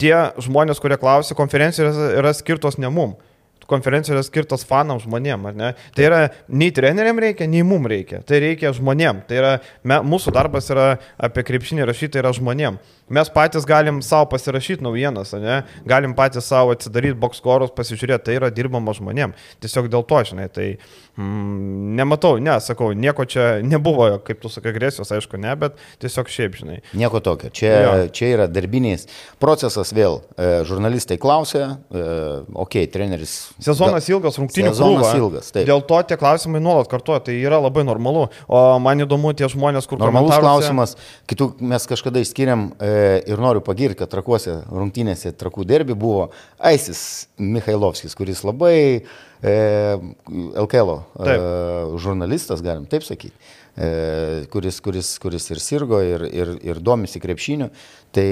tie 0.00 0.14
žmonės, 0.42 0.80
kurie 0.82 0.96
klausia, 1.00 1.36
konferencijos 1.38 1.92
yra, 1.92 2.08
yra 2.22 2.32
skirtos 2.36 2.80
ne 2.80 2.90
mum 2.92 3.18
konferencija 3.72 4.16
yra 4.16 4.22
skirtas 4.26 4.66
fanams 4.68 5.06
žmonėm, 5.06 5.46
ar 5.48 5.56
ne? 5.56 5.70
Tai 5.96 6.06
yra 6.06 6.20
nei 6.52 6.72
treneriam 6.74 7.18
reikia, 7.22 7.48
nei 7.50 7.64
mum 7.66 7.86
reikia. 7.90 8.22
Tai 8.26 8.40
reikia 8.42 8.72
žmonėm. 8.76 9.22
Tai 9.28 9.38
yra, 9.38 9.52
me, 9.88 10.00
mūsų 10.12 10.34
darbas 10.34 10.70
yra 10.72 10.88
apie 11.22 11.44
krepšinį 11.48 11.86
rašyti, 11.88 12.14
tai 12.16 12.24
yra 12.24 12.34
žmonėm. 12.36 12.78
Mes 13.12 13.28
patys 13.28 13.66
galim 13.68 14.00
savo 14.02 14.26
pasirašyti 14.32 14.84
naujienas, 14.84 15.34
ne? 15.36 15.60
Galim 15.88 16.14
patys 16.16 16.46
savo 16.48 16.72
atsidaryti 16.72 17.18
bokskorus, 17.20 17.72
pasižiūrėti, 17.76 18.24
tai 18.28 18.36
yra 18.38 18.48
dirbama 18.54 18.94
žmonėm. 18.96 19.34
Tiesiog 19.60 19.90
dėl 19.92 20.06
to, 20.08 20.20
žinai, 20.30 20.46
tai 20.52 20.68
mm, 21.20 21.92
nematau, 21.98 22.38
ne, 22.40 22.54
sakau, 22.64 22.92
nieko 22.96 23.26
čia 23.28 23.60
nebuvo, 23.66 24.08
kaip 24.24 24.40
tu 24.40 24.48
sakai, 24.52 24.72
agresijos, 24.72 25.12
aišku, 25.12 25.40
ne, 25.40 25.52
bet 25.60 25.76
tiesiog 26.00 26.30
šiaip, 26.32 26.56
žinai. 26.62 26.78
Nieko 26.96 27.20
tokio. 27.24 27.50
Čia, 27.52 27.72
jo. 27.84 27.92
čia 28.16 28.30
yra 28.38 28.48
darbinės 28.48 29.04
procesas 29.42 29.92
vėl. 29.92 30.22
E, 30.36 30.62
žurnalistai 30.68 31.20
klausia, 31.20 31.66
e, 31.92 32.06
okei, 32.48 32.86
okay, 32.86 32.90
treneris. 32.96 33.36
Sezonas 33.60 34.08
da, 34.08 34.14
ilgas, 34.14 34.40
rungtynių 34.40 34.72
sezonas 34.72 35.10
krūva. 35.10 35.20
ilgas. 35.20 35.52
Taip. 35.52 35.68
Dėl 35.68 35.84
to 35.84 36.00
tie 36.08 36.16
klausimai 36.20 36.64
nuolat 36.64 36.88
kartuoja, 36.88 37.26
tai 37.28 37.36
yra 37.42 37.60
labai 37.60 37.84
normalu. 37.84 38.24
O 38.48 38.64
man 38.80 39.04
įdomu 39.04 39.34
tie 39.36 39.52
žmonės, 39.52 39.90
kur 39.90 40.00
normalus 40.00 40.40
klausimas, 40.40 40.96
kitų 41.28 41.52
mes 41.60 41.88
kažkada 41.92 42.24
išskiriam 42.24 42.70
e, 42.80 43.01
ir 43.26 43.40
noriu 43.42 43.62
pagirti, 43.64 44.00
kad 44.02 44.10
trakuose 44.12 44.60
rungtynėse 44.70 45.32
trakų 45.38 45.66
derbi 45.68 45.96
buvo 45.98 46.28
Aisis 46.62 47.28
Mikhailovskis, 47.40 48.14
kuris 48.18 48.42
labai 48.46 48.76
e, 49.02 49.54
LKL 50.64 50.94
e, 50.98 51.36
žurnalistas, 52.02 52.62
galim 52.64 52.86
taip 52.90 53.06
sakyti, 53.06 53.34
e, 53.76 53.90
kuris, 54.52 54.80
kuris, 54.84 55.14
kuris 55.22 55.50
ir 55.54 55.62
sirgo, 55.62 56.02
ir, 56.04 56.26
ir, 56.30 56.54
ir 56.62 56.80
domisi 56.84 57.22
krepšiniu. 57.22 57.70
Tai 58.12 58.28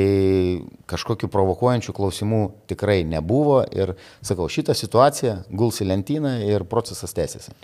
kažkokių 0.91 1.31
provokuojančių 1.33 1.95
klausimų 1.97 2.43
tikrai 2.68 3.01
nebuvo 3.09 3.62
ir, 3.73 3.95
sakau, 4.21 4.51
šitą 4.53 4.77
situaciją 4.77 5.39
guls 5.49 5.81
į 5.81 5.89
lentyną 5.89 6.37
ir 6.49 6.66
procesas 6.68 7.16
tęsiasi. 7.16 7.57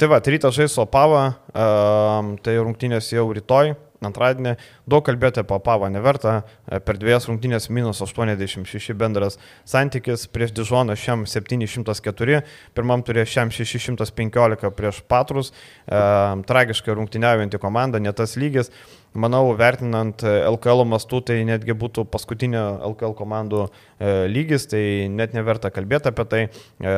Tai 0.00 0.08
va, 0.08 0.16
rytas 0.24 0.56
žais 0.56 0.72
Opava, 0.80 1.26
um, 1.52 2.30
tai 2.40 2.54
rungtynės 2.56 3.10
jau 3.12 3.26
rytoj, 3.36 3.74
antradienį. 4.04 4.56
Daug 4.90 5.04
kalbėti 5.06 5.42
apie 5.42 5.58
Pavą 5.64 5.90
neverta. 5.92 6.40
E, 6.66 6.80
per 6.84 6.98
dviejas 7.00 7.28
rungtynės 7.30 7.68
minus 7.72 8.02
86 8.04 8.96
bendras 8.98 9.38
santykis 9.68 10.26
prieš 10.32 10.54
Dižoną 10.56 10.96
šiam 10.98 11.26
704, 11.28 12.42
pirmam 12.76 13.04
turėjo 13.06 13.28
šiam 13.34 13.52
615 13.54 14.72
prieš 14.76 15.02
Patrus. 15.10 15.52
E, 15.86 16.00
tragiškai 16.50 16.96
rungtyniaujantį 16.96 17.62
komandą, 17.62 18.02
ne 18.02 18.12
tas 18.16 18.36
lygis 18.40 18.72
manau, 19.12 19.50
vertinant 19.58 20.22
LKL 20.24 20.84
mastų, 20.88 21.20
tai 21.30 21.38
netgi 21.48 21.74
būtų 21.76 22.04
paskutinio 22.10 22.62
LKL 22.92 23.14
komandų 23.18 23.64
e, 23.66 24.12
lygis, 24.30 24.68
tai 24.70 24.82
net 25.10 25.34
neverta 25.34 25.72
kalbėti 25.74 26.10
apie 26.12 26.26
tai. 26.30 26.42
E, 26.46 26.94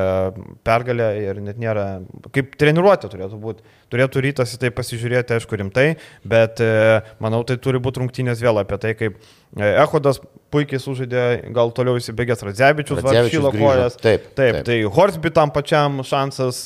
pergalė 0.66 1.08
ir 1.22 1.40
net 1.44 1.60
nėra, 1.62 1.86
kaip 2.34 2.56
treniruotė 2.60 3.12
turėtų 3.12 3.40
būti. 3.42 3.64
Turėtų 3.92 4.24
rytas 4.24 4.54
į 4.56 4.60
tai 4.62 4.72
pasižiūrėti, 4.72 5.36
aišku, 5.36 5.56
rimtai, 5.60 5.88
bet 6.24 6.60
e, 6.64 7.00
manau, 7.22 7.42
tai 7.48 7.58
turi 7.60 7.80
būti 7.82 8.04
rungtynės 8.04 8.44
vėl 8.44 8.62
apie 8.62 8.80
tai, 8.82 8.94
kaip 8.98 9.20
Ehodas 9.52 10.16
puikiai 10.52 10.80
sužaidė, 10.80 11.24
gal 11.52 11.72
toliau 11.76 11.98
įsibėgęs 12.00 12.44
Radzevičius, 12.46 13.02
Varšylo 13.04 13.52
kojas. 13.52 13.98
Taip, 14.00 14.30
taip, 14.36 14.62
taip. 14.62 14.68
Tai 14.68 14.76
Horsby 14.96 15.32
tam 15.32 15.52
pačiam 15.52 16.00
šansas 16.08 16.62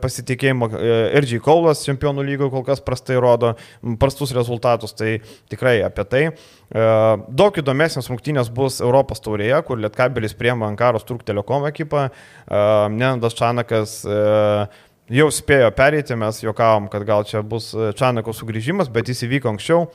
pasitikėjimo. 0.00 0.68
RG 1.16 1.38
Kaulas 1.44 1.84
čempionų 1.86 2.24
lygoje 2.26 2.52
kol 2.52 2.64
kas 2.66 2.82
prastai 2.84 3.16
rodo, 3.20 3.54
prastus 4.00 4.34
rezultatus, 4.36 4.92
tai 4.96 5.16
tikrai 5.50 5.78
apie 5.86 6.04
tai. 6.10 6.22
Daug 6.70 7.60
įdomesnės 7.60 8.10
rungtynės 8.12 8.50
bus 8.52 8.80
Europos 8.84 9.24
taurėje, 9.24 9.62
kur 9.64 9.80
Lietkabelis 9.80 10.36
priema 10.36 10.68
Ankaros 10.68 11.06
Turk 11.08 11.24
Telekom 11.24 11.64
ekipą. 11.70 12.10
Nenandas 12.48 13.36
Čanakas 13.38 14.02
jau 14.04 15.28
spėjo 15.32 15.70
pereiti, 15.76 16.16
mes 16.16 16.42
juokavom, 16.44 16.90
kad 16.92 17.04
gal 17.08 17.24
čia 17.28 17.40
bus 17.44 17.72
Čanako 17.72 18.36
sugrįžimas, 18.36 18.92
bet 18.92 19.08
jis 19.08 19.24
įvyko 19.28 19.54
anksčiau. 19.54 19.88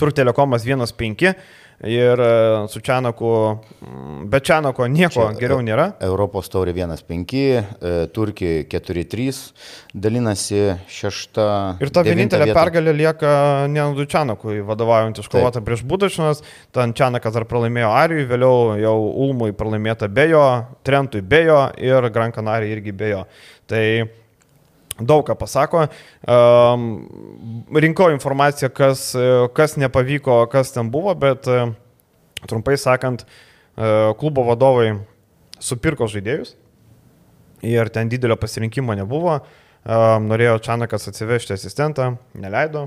Turk 0.00 0.16
Telekomas 0.16 0.64
1-5 0.66 1.34
ir 1.82 2.20
e, 2.20 2.68
su 2.68 2.80
Čianaku, 2.80 3.58
mm, 3.80 4.28
be 4.30 4.40
Čianako 4.40 4.86
nieko 4.86 5.26
Čia, 5.30 5.38
geriau 5.38 5.62
nėra. 5.64 5.88
Europos 6.00 6.50
taurė 6.52 6.74
1-5, 6.76 7.34
e, 7.34 7.92
Turkija 8.14 8.64
4-3, 8.70 9.40
dalinasi 9.94 10.62
šešta. 10.86 11.48
Ir 11.82 11.92
ta 11.94 12.04
vienintelė 12.06 12.50
vieta. 12.50 12.58
pergalė 12.60 12.94
lieka 12.96 13.34
Nenadu 13.72 14.06
Čianakui, 14.06 14.60
vadovaujant 14.66 15.22
iškovotą 15.22 15.64
prieš 15.66 15.84
Budačinas, 15.88 16.42
ten 16.72 16.94
Čianakas 16.94 17.34
dar 17.34 17.48
pralaimėjo 17.50 17.92
Arijui, 17.98 18.28
vėliau 18.30 18.78
jau 18.80 18.96
Ulmui 19.26 19.52
pralaimėta 19.56 20.08
bejo, 20.08 20.46
Trentui 20.86 21.22
bejo 21.22 21.66
ir 21.82 22.10
Gran 22.14 22.34
Canaria 22.34 22.70
irgi 22.76 22.94
bejo. 22.94 23.26
Tai 23.66 23.84
daug 25.00 25.24
ką 25.26 25.36
pasako. 25.38 25.86
Rinkau 27.84 28.10
informaciją, 28.12 28.70
kas, 28.74 29.12
kas 29.56 29.76
nepavyko, 29.80 30.42
kas 30.52 30.72
ten 30.74 30.90
buvo, 30.92 31.14
bet 31.18 31.48
e, 31.48 31.64
trumpai 32.48 32.76
sakant, 32.80 33.24
e, 33.24 34.12
klubo 34.20 34.44
vadovai 34.50 34.92
supirko 35.62 36.08
žaidėjus 36.10 36.56
ir 37.62 37.88
ten 37.94 38.10
didelio 38.10 38.36
pasirinkimo 38.36 38.94
nebuvo. 38.98 39.40
Norėjo 39.82 40.60
Čanakas 40.62 41.08
atsivežti 41.10 41.56
asistentą, 41.56 42.12
neleido, 42.38 42.84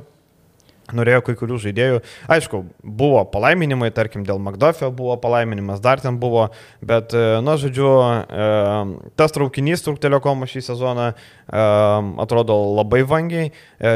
norėjo 0.94 1.22
kai 1.26 1.36
kurių 1.40 1.58
žaidėjų. 1.64 2.02
Aišku, 2.32 2.62
buvo 2.84 3.24
palaiminimai, 3.32 3.90
tarkim, 3.96 4.26
dėl 4.28 4.42
McDuffio 4.42 4.92
buvo 4.94 5.16
palaiminimas, 5.22 5.82
dar 5.84 6.02
ten 6.04 6.20
buvo, 6.22 6.50
bet, 6.86 7.16
e, 7.16 7.40
na, 7.46 7.56
žodžiu, 7.62 7.90
e, 8.22 8.50
tas 9.18 9.34
traukinys 9.36 9.86
Truk 9.86 10.02
Telekomo 10.04 10.50
šį 10.50 10.66
sezoną 10.70 11.08
e, 11.14 11.16
atrodo 12.22 12.58
labai 12.76 13.02
vangiai, 13.08 13.50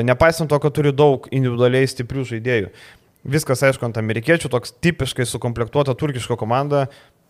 nepaisant 0.06 0.50
to, 0.50 0.58
kad 0.62 0.74
turi 0.76 0.96
daug 0.96 1.30
individualiai 1.32 1.90
stiprių 1.90 2.26
žaidėjų. 2.34 2.74
Viskas, 3.30 3.62
aišku, 3.68 3.84
ant 3.86 3.98
amerikiečių, 4.00 4.50
toks 4.50 4.74
tipiškai 4.82 5.28
sukomplektuota 5.28 5.94
turkiška 5.98 6.40
komanda, 6.40 6.88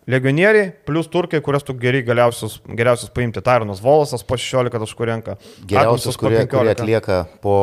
Legionieriai 0.08 0.72
plus 0.88 1.10
turkai, 1.12 1.42
kurias 1.44 1.62
tu 1.62 1.74
geri 1.76 2.00
galiausius, 2.02 2.56
geriausius 2.64 3.12
paimti. 3.14 3.42
Taronas 3.44 3.82
Volasas 3.84 4.24
po 4.26 4.38
16 4.40 4.80
taškų 4.80 5.06
renka. 5.10 5.36
Geriausius, 5.68 6.16
kurie, 6.18 6.40
kurie 6.50 6.72
atlieka 6.72 7.26
po 7.44 7.56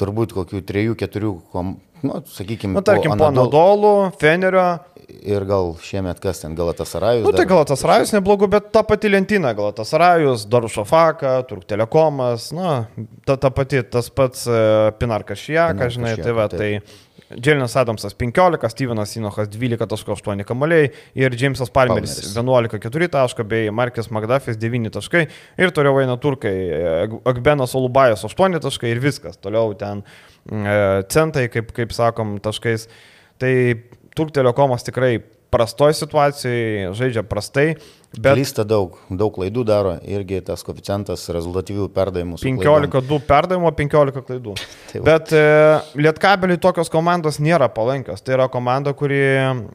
turbūt 0.00 0.34
kokių 0.36 0.60
3-4, 0.66 1.30
nu, 2.06 2.20
sakykime, 2.32 2.76
nu, 2.76 2.84
tarkim, 2.86 3.16
po 3.16 3.30
Anadolų, 3.30 3.94
Fenerio. 4.20 4.66
Ir 5.06 5.44
gal 5.46 5.76
šiemet 5.86 6.18
kas 6.18 6.40
ten, 6.42 6.56
Galatasarajus? 6.58 7.22
Nu, 7.28 7.32
tai 7.34 7.44
Galatasarajus 7.46 8.10
neblogų, 8.16 8.48
bet 8.50 8.72
ta 8.74 8.82
pati 8.86 9.10
lentyna, 9.12 9.52
Galatasarajus, 9.54 10.48
Darušofaka, 10.50 11.36
Turk 11.46 11.62
Telekomas, 11.70 12.48
na, 12.56 12.88
ta, 13.28 13.36
ta 13.38 13.52
pati, 13.54 13.84
tas 13.86 14.10
pats 14.10 14.48
Pinarkas 14.98 15.44
Šiakas, 15.44 15.94
žinai, 15.94 16.16
tai 16.18 16.34
va, 16.34 16.48
tai 16.50 16.70
Dželinas 17.34 17.74
Adamsas 17.76 18.14
15, 18.14 18.68
Stevenas 18.70 19.10
Sinochas 19.10 19.48
12.8 19.50 20.44
kamaliai 20.46 20.90
ir 21.18 21.34
Jamesas 21.34 21.72
Palmeris 21.74 22.14
11.4 22.36 23.08
taško 23.10 23.44
bei 23.44 23.70
Markis 23.74 24.10
Magdafis 24.14 24.58
9 24.62 24.92
taškai 24.94 25.24
ir 25.58 25.74
toliau 25.74 25.98
eina 26.02 26.14
turkai 26.22 26.54
Agbenas 27.26 27.74
Olubajas 27.74 28.22
8 28.28 28.60
taškai 28.62 28.94
ir 28.94 29.02
viskas. 29.02 29.40
Toliau 29.42 29.74
ten 29.74 30.04
e, 30.46 30.76
centai, 31.10 31.48
kaip, 31.50 31.74
kaip 31.74 31.94
sakom, 31.96 32.36
taškais. 32.42 32.86
Tai 33.42 33.52
Turk 34.16 34.30
Telekomas 34.32 34.86
tikrai 34.86 35.18
prastoj 35.56 35.96
situacijai, 35.96 36.92
žaidžia 36.96 37.24
prastai. 37.26 37.70
Bet... 38.16 38.32
Klysta 38.38 38.64
daug, 38.64 38.94
daug 39.12 39.32
klaidų 39.34 39.62
daro, 39.68 39.90
irgi 40.08 40.38
tas 40.46 40.62
koeficientas 40.64 41.26
rezultatyvių 41.34 41.88
perdavimų. 41.92 42.38
15-2 42.40 43.18
perdavimo, 43.28 43.72
15 43.76 44.22
klaidų. 44.24 44.54
Tai 44.92 45.02
Bet 45.04 45.34
e, 45.36 45.42
Lietkabeliai 46.00 46.60
tokios 46.62 46.88
komandos 46.92 47.40
nėra 47.44 47.68
palankios. 47.74 48.24
Tai 48.24 48.38
yra 48.38 48.46
komanda, 48.52 48.94
kuri 48.96 49.20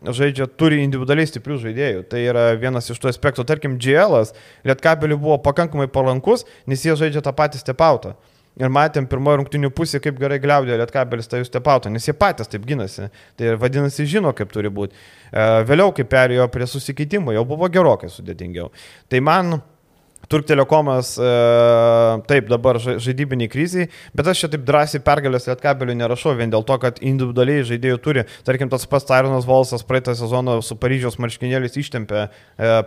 žaidžia, 0.07 0.47
turi 0.57 0.81
individualiai 0.85 1.29
stiprių 1.29 1.59
žaidėjų. 1.67 2.07
Tai 2.09 2.23
yra 2.31 2.47
vienas 2.57 2.89
iš 2.89 3.03
tų 3.03 3.11
aspektų. 3.11 3.45
Tarkim, 3.51 3.77
GL, 3.81 4.17
Lietkabeliai 4.65 5.21
buvo 5.21 5.37
pakankamai 5.45 5.91
palankus, 5.91 6.47
nes 6.65 6.87
jie 6.87 6.97
žaidžia 6.97 7.21
tą 7.27 7.35
patį 7.37 7.61
stepautą. 7.61 8.15
Ir 8.59 8.71
matėm 8.73 9.05
pirmojo 9.07 9.39
rungtinių 9.39 9.69
pusė, 9.71 10.01
kaip 10.03 10.17
gerai 10.19 10.41
gliaudė 10.43 10.75
Lietkabelis 10.81 11.29
tą 11.31 11.39
jūs 11.39 11.53
tepautą, 11.53 11.91
nes 11.93 12.03
jie 12.03 12.15
patys 12.17 12.51
taip 12.51 12.65
ginasi. 12.67 13.07
Tai 13.39 13.53
vadinasi, 13.61 14.03
žino, 14.11 14.33
kaip 14.35 14.51
turi 14.51 14.67
būti. 14.73 14.97
E, 15.31 15.45
vėliau, 15.69 15.93
kai 15.95 16.03
perėjo 16.11 16.49
prie 16.51 16.67
susikeitimo, 16.67 17.31
jau 17.31 17.45
buvo 17.47 17.69
gerokai 17.71 18.11
sudėtingiau. 18.11 18.67
Tai 19.07 19.23
man 19.23 19.61
Turk 20.29 20.45
Telekomas 20.47 21.15
e, 21.19 21.29
taip 22.29 22.49
dabar 22.51 22.79
žaidybiniai 22.81 23.49
kriziai, 23.51 23.87
bet 24.15 24.29
aš 24.31 24.43
čia 24.43 24.49
taip 24.53 24.63
drąsiai 24.67 25.01
pergalės 25.05 25.47
lietkabelių 25.49 25.95
nerašau 25.99 26.35
vien 26.39 26.51
dėl 26.53 26.65
to, 26.67 26.77
kad 26.81 27.01
individualiai 27.03 27.65
žaidėjų 27.67 27.99
turi. 28.03 28.25
Tarkim, 28.47 28.69
tas 28.71 28.85
pats 28.89 29.07
Tyronas 29.09 29.47
Volsas 29.49 29.85
praeitą 29.87 30.15
sezoną 30.17 30.59
su 30.65 30.77
Paryžiaus 30.79 31.17
marškinėliais 31.21 31.77
ištempė 31.81 32.21
e, 32.21 32.29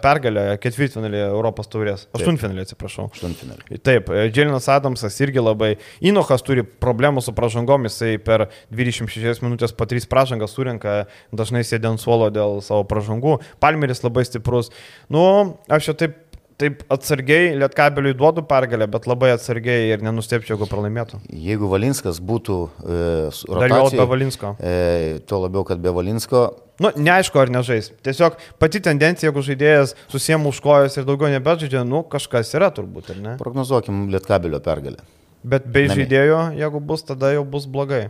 pergalę 0.04 0.46
ketvirtfinalį 0.62 1.20
Europos 1.26 1.70
taurės. 1.72 2.06
Aštuntfinalį, 2.16 2.64
atsiprašau. 2.64 3.08
Aštuntfinalį. 3.12 3.80
Taip, 3.84 4.10
e, 4.12 4.26
Dželinas 4.32 4.70
Adamsas 4.72 5.18
irgi 5.24 5.42
labai. 5.42 5.74
Inochas 6.04 6.44
turi 6.46 6.64
problemų 6.64 7.24
su 7.24 7.34
pražangom, 7.36 7.88
jisai 7.90 8.16
per 8.22 8.48
26 8.74 9.44
minutės 9.44 9.76
po 9.76 9.88
3 9.90 10.08
pražangas 10.10 10.56
surinka, 10.56 11.04
dažnai 11.34 11.64
sėdė 11.66 11.92
ant 11.92 12.02
suolo 12.02 12.30
dėl 12.34 12.60
savo 12.64 12.86
pražangų. 12.88 13.38
Palmeris 13.62 14.04
labai 14.06 14.24
stiprus. 14.28 14.72
Nu, 15.12 15.24
aš 15.68 15.90
čia 15.90 15.98
taip 16.04 16.20
taip 16.60 16.82
atsargiai 16.92 17.54
Lietkabeliui 17.58 18.14
duodu 18.18 18.44
pergalę, 18.48 18.86
bet 18.90 19.08
labai 19.10 19.32
atsargiai 19.34 19.88
ir 19.94 20.04
nenustepčiau, 20.04 20.56
jeigu 20.56 20.68
pralaimėtų. 20.70 21.20
Jeigu 21.44 21.70
Valinskas 21.70 22.20
būtų 22.22 22.58
e, 22.84 23.00
jau 23.48 23.88
be 23.94 24.06
Valinsko. 24.10 24.54
E, 24.60 24.74
tuo 25.28 25.42
labiau, 25.44 25.64
kad 25.68 25.82
be 25.82 25.92
Valinsko. 25.94 26.44
Nu, 26.82 26.90
neaišku, 26.98 27.38
ar 27.38 27.52
nežais. 27.54 27.92
Tiesiog 28.06 28.38
pati 28.62 28.82
tendencija, 28.82 29.30
jeigu 29.30 29.44
žaidėjas 29.46 29.94
susiemų 30.12 30.54
už 30.54 30.62
kojas 30.64 30.98
ir 30.98 31.06
daugiau 31.06 31.30
nebežaidžia, 31.34 31.84
nu, 31.86 32.02
kažkas 32.10 32.50
yra 32.58 32.70
turbūt, 32.74 33.12
ar 33.14 33.20
ne? 33.22 33.36
Prognozuokim 33.42 34.08
Lietkabelio 34.14 34.62
pergalę. 34.64 35.04
Bet 35.44 35.66
be 35.70 35.86
žaidėjo, 35.90 36.40
jeigu 36.56 36.80
bus, 36.80 37.04
tada 37.06 37.34
jau 37.34 37.44
bus 37.46 37.68
blogai. 37.70 38.08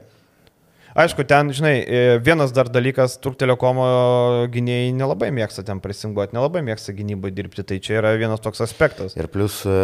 Aišku, 0.95 1.25
ten, 1.27 1.49
žinai, 1.51 1.83
e, 1.83 2.19
vienas 2.23 2.53
dar 2.55 2.69
dalykas, 2.71 3.17
Turk 3.19 3.35
Telekomo 3.35 3.83
gynėjai 4.55 4.93
nelabai 4.95 5.33
mėgsta 5.35 5.65
ten 5.67 5.81
prisinguoti, 5.83 6.37
nelabai 6.37 6.63
mėgsta 6.63 6.95
gynybai 6.95 7.33
dirbti, 7.35 7.65
tai 7.67 7.81
čia 7.83 7.97
yra 7.99 8.13
vienas 8.15 8.39
toks 8.45 8.63
aspektas. 8.63 9.17
Ir 9.19 9.27
plus 9.27 9.57
e, 9.67 9.75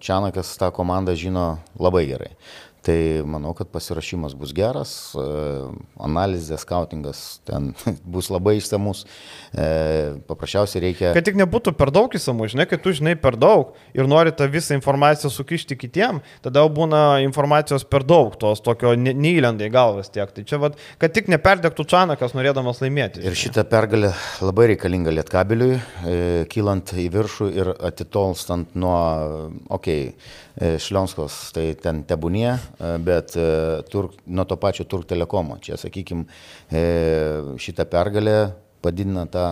Čianakas 0.00 0.54
tą 0.56 0.70
komandą 0.72 1.12
žino 1.20 1.58
labai 1.76 2.06
gerai. 2.08 2.30
Tai 2.86 3.22
manau, 3.26 3.50
kad 3.56 3.66
pasirašymas 3.74 4.36
bus 4.38 4.52
geras, 4.54 4.90
e, 5.18 5.22
analizė, 6.06 6.54
skautingas 6.62 7.40
ten 7.48 7.72
bus 8.14 8.28
labai 8.30 8.56
išsamus. 8.60 9.00
E, 9.50 9.66
paprasčiausiai 10.28 10.84
reikia. 10.84 11.10
Kad 11.16 11.26
tik 11.26 11.38
nebūtų 11.40 11.72
per 11.74 11.90
daug 11.94 12.14
įsamų, 12.14 12.46
žinai, 12.52 12.68
kad 12.70 12.84
tu 12.84 12.92
žinai 12.94 13.16
per 13.18 13.34
daug 13.42 13.74
ir 13.96 14.06
nori 14.06 14.30
tą 14.36 14.46
visą 14.52 14.78
informaciją 14.78 15.32
sukišti 15.34 15.78
kitiem, 15.80 16.20
tada 16.46 16.62
jau 16.62 16.70
būna 16.76 17.02
informacijos 17.24 17.82
per 17.90 18.06
daug, 18.06 18.36
tos 18.38 18.62
tokio 18.62 18.94
neįlenda 18.94 19.66
į 19.66 19.72
galvas 19.74 20.12
tiek. 20.14 20.30
Tai 20.36 20.46
čia, 20.46 20.62
vat, 20.62 20.78
kad 21.02 21.16
tik 21.16 21.32
neperdegtų 21.32 21.88
Čanakas 21.90 22.38
norėdamas 22.38 22.84
laimėti. 22.84 23.24
Žinai. 23.24 23.34
Ir 23.34 23.40
šitą 23.42 23.66
pergalę 23.66 24.12
labai 24.46 24.70
reikalinga 24.76 25.14
Lietkabiliui, 25.18 25.80
e, 26.06 26.16
kylant 26.54 26.94
į 26.94 27.10
viršų 27.18 27.50
ir 27.56 27.74
atitolstant 27.90 28.78
nuo, 28.78 28.98
okei, 29.74 30.12
okay, 30.14 30.36
Šlionskos, 30.56 31.34
tai 31.52 31.66
ten 31.76 31.98
tebūnie, 32.08 32.54
bet 32.78 33.36
e, 33.40 33.48
turk, 33.90 34.18
nuo 34.26 34.44
to 34.44 34.58
pačio 34.60 34.84
Turk 34.84 35.08
Telekomo. 35.08 35.58
Čia, 35.62 35.78
sakykime, 35.80 36.26
šitą 37.62 37.88
pergalę 37.90 38.36
padidina 38.84 39.26
tą 39.30 39.48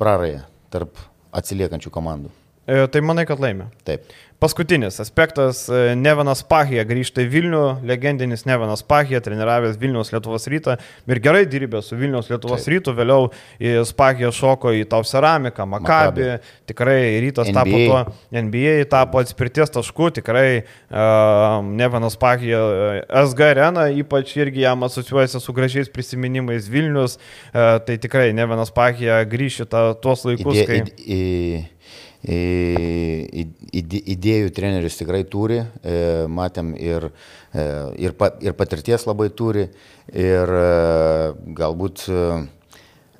prarąją 0.00 0.44
tarp 0.72 1.00
atsiliekančių 1.34 1.92
komandų. 1.92 2.37
E, 2.68 2.86
tai 2.92 3.00
manai, 3.00 3.24
kad 3.28 3.40
laimė. 3.40 3.70
Taip. 3.88 4.10
Paskutinis 4.38 5.00
aspektas 5.00 5.64
e,- 5.68 5.94
Nevenas 5.98 6.44
Pahija 6.46 6.84
grįžta 6.86 7.24
į 7.24 7.30
Vilnių, 7.32 7.62
legendinis 7.88 8.44
Nevenas 8.46 8.84
Pahija, 8.86 9.18
treniravęs 9.24 9.78
Vilniaus 9.80 10.12
Lietuvos 10.12 10.44
rytą 10.46 10.76
ir 11.08 11.20
gerai 11.24 11.40
dirbęs 11.50 11.88
su 11.90 11.96
Vilniaus 11.98 12.28
Lietuvos 12.30 12.62
Taip. 12.62 12.74
rytu, 12.76 12.92
vėliau 12.94 13.32
Pahija 13.98 14.30
šoko 14.30 14.70
į 14.76 14.84
Tau 14.92 15.02
Ceramiką, 15.02 15.66
Makabi, 15.66 16.28
tikrai 16.70 17.16
rytas 17.24 17.50
NBA. 17.50 17.56
tapo 17.56 17.80
tuo, 17.82 18.02
NBA 18.30 18.76
tapo 18.92 19.18
atspirties 19.18 19.74
tašku, 19.74 20.12
tikrai 20.20 20.60
uh, 20.60 21.58
Nevenas 21.64 22.14
Pahija 22.20 22.60
SG 23.24 23.48
arena, 23.48 23.88
ypač 23.90 24.36
irgi 24.38 24.62
jam 24.62 24.86
asociuojasi 24.86 25.40
su 25.42 25.56
gražiais 25.56 25.90
prisiminimais 25.90 26.70
Vilnius, 26.70 27.18
uh, 27.18 27.80
tai 27.82 27.98
tikrai 27.98 28.30
Nevenas 28.36 28.70
Pahija 28.70 29.18
grįžta 29.26 29.66
tuos 29.98 30.22
laikus, 30.28 30.62
Ide, 30.62 30.68
kai... 30.70 30.78
Id, 30.84 30.94
id, 31.08 31.77
idėjų 33.78 34.50
treneris 34.54 34.98
tikrai 34.98 35.22
turi, 35.30 35.60
e, 35.82 36.26
matėm 36.26 36.74
ir, 36.74 37.10
e, 37.54 37.66
ir, 37.98 38.14
ir 38.42 38.52
patirties 38.58 39.06
labai 39.06 39.30
turi, 39.30 39.68
ir 40.10 40.48
e, 40.48 41.32
galbūt 41.54 42.08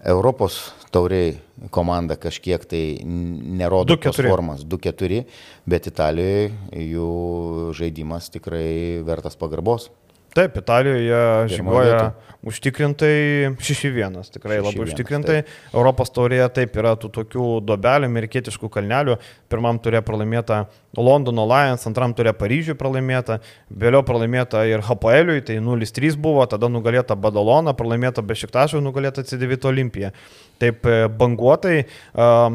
Europos 0.09 0.75
tauriai 0.91 1.37
komanda 1.71 2.17
kažkiek 2.17 2.65
tai 2.67 3.01
nerodo 3.05 3.97
tos 3.99 4.17
formas 4.17 4.65
2-4, 4.65 5.25
bet 5.67 5.87
Italijoje 5.91 6.53
jų 6.73 7.73
žaidimas 7.79 8.31
tikrai 8.35 9.03
vertas 9.07 9.37
pagarbos. 9.39 9.91
Taip, 10.39 10.59
Italijoje 10.63 11.21
žygoja 11.51 12.03
užtikrintai 12.47 13.15
6-1, 13.59 14.19
tikrai 14.37 14.61
6-1, 14.61 14.67
labai 14.69 14.85
užtikrintai. 14.87 15.39
Taip. 15.43 15.57
Europos 15.75 16.13
taurėje 16.15 16.47
taip 16.61 16.77
yra 16.79 16.95
tų 17.01 17.11
tokių 17.17 17.47
dobelių, 17.67 18.07
amerikietiškų 18.13 18.71
kalnelių. 18.79 19.19
Pirmam 19.51 19.81
turė 19.83 20.05
pralaimėta 20.07 20.63
Londono 20.97 21.45
Lions, 21.45 21.85
antram 21.85 22.15
turė 22.17 22.33
Paryžiui 22.33 22.77
pralaimėta, 22.79 23.39
vėliau 23.69 24.01
pralaimėta 24.09 24.63
ir 24.71 24.81
Hapoeliui, 24.87 25.43
tai 25.45 25.59
0-3 25.61 26.17
buvo, 26.17 26.47
tada 26.49 26.71
nugalėta 26.73 27.17
Badalona, 27.19 27.75
pralaimėta 27.77 28.25
Bešiktašui, 28.25 28.81
nugalėta 28.85 29.27
C9 29.27 29.69
Olimpija. 29.69 30.15
Taip 30.59 30.89
e, 30.91 31.05
banguotai, 31.21 31.85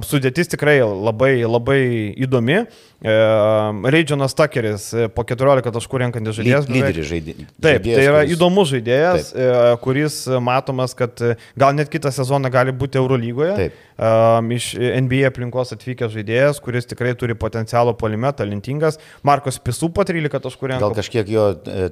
sudėtis 0.03 0.49
tikrai 0.51 0.81
labai, 0.83 1.37
labai 1.47 1.79
įdomi. 2.25 2.57
E, 3.03 3.13
Reidžionas 3.95 4.35
Takeris 4.35 4.89
e, 4.91 5.05
po 5.13 5.23
14 5.27 5.71
taškų 5.77 6.01
renkantis 6.01 6.35
žaidėjas. 6.39 6.67
Lyderis 6.73 7.07
žaidėjas. 7.13 7.53
Taip, 7.63 7.87
tai 7.87 8.03
yra 8.03 8.25
kuris... 8.25 8.35
įdomus 8.35 8.73
žaidėjas, 8.73 9.31
Taip. 9.37 9.79
kuris 9.85 10.19
matomas, 10.43 10.97
kad 10.99 11.23
gal 11.55 11.77
net 11.77 11.93
kitą 11.93 12.11
sezoną 12.11 12.51
gali 12.51 12.75
būti 12.75 12.99
Eurolygoje. 12.99 13.55
Taip. 13.61 13.81
Iš 13.97 14.69
NBA 15.05 15.27
aplinkos 15.29 15.73
atvykęs 15.75 16.13
žaidėjas, 16.13 16.59
kuris 16.63 16.87
tikrai 16.89 17.13
turi 17.19 17.35
potencialo 17.37 17.93
polime, 17.97 18.31
talentingas. 18.35 18.99
Markos 19.25 19.59
Pisų 19.63 19.91
po 19.93 20.05
13 20.07 20.41
taškų 20.43 20.71
renka. 20.71 20.83
Gal 20.83 20.97
kažkiek 20.97 21.29
jo 21.29 21.45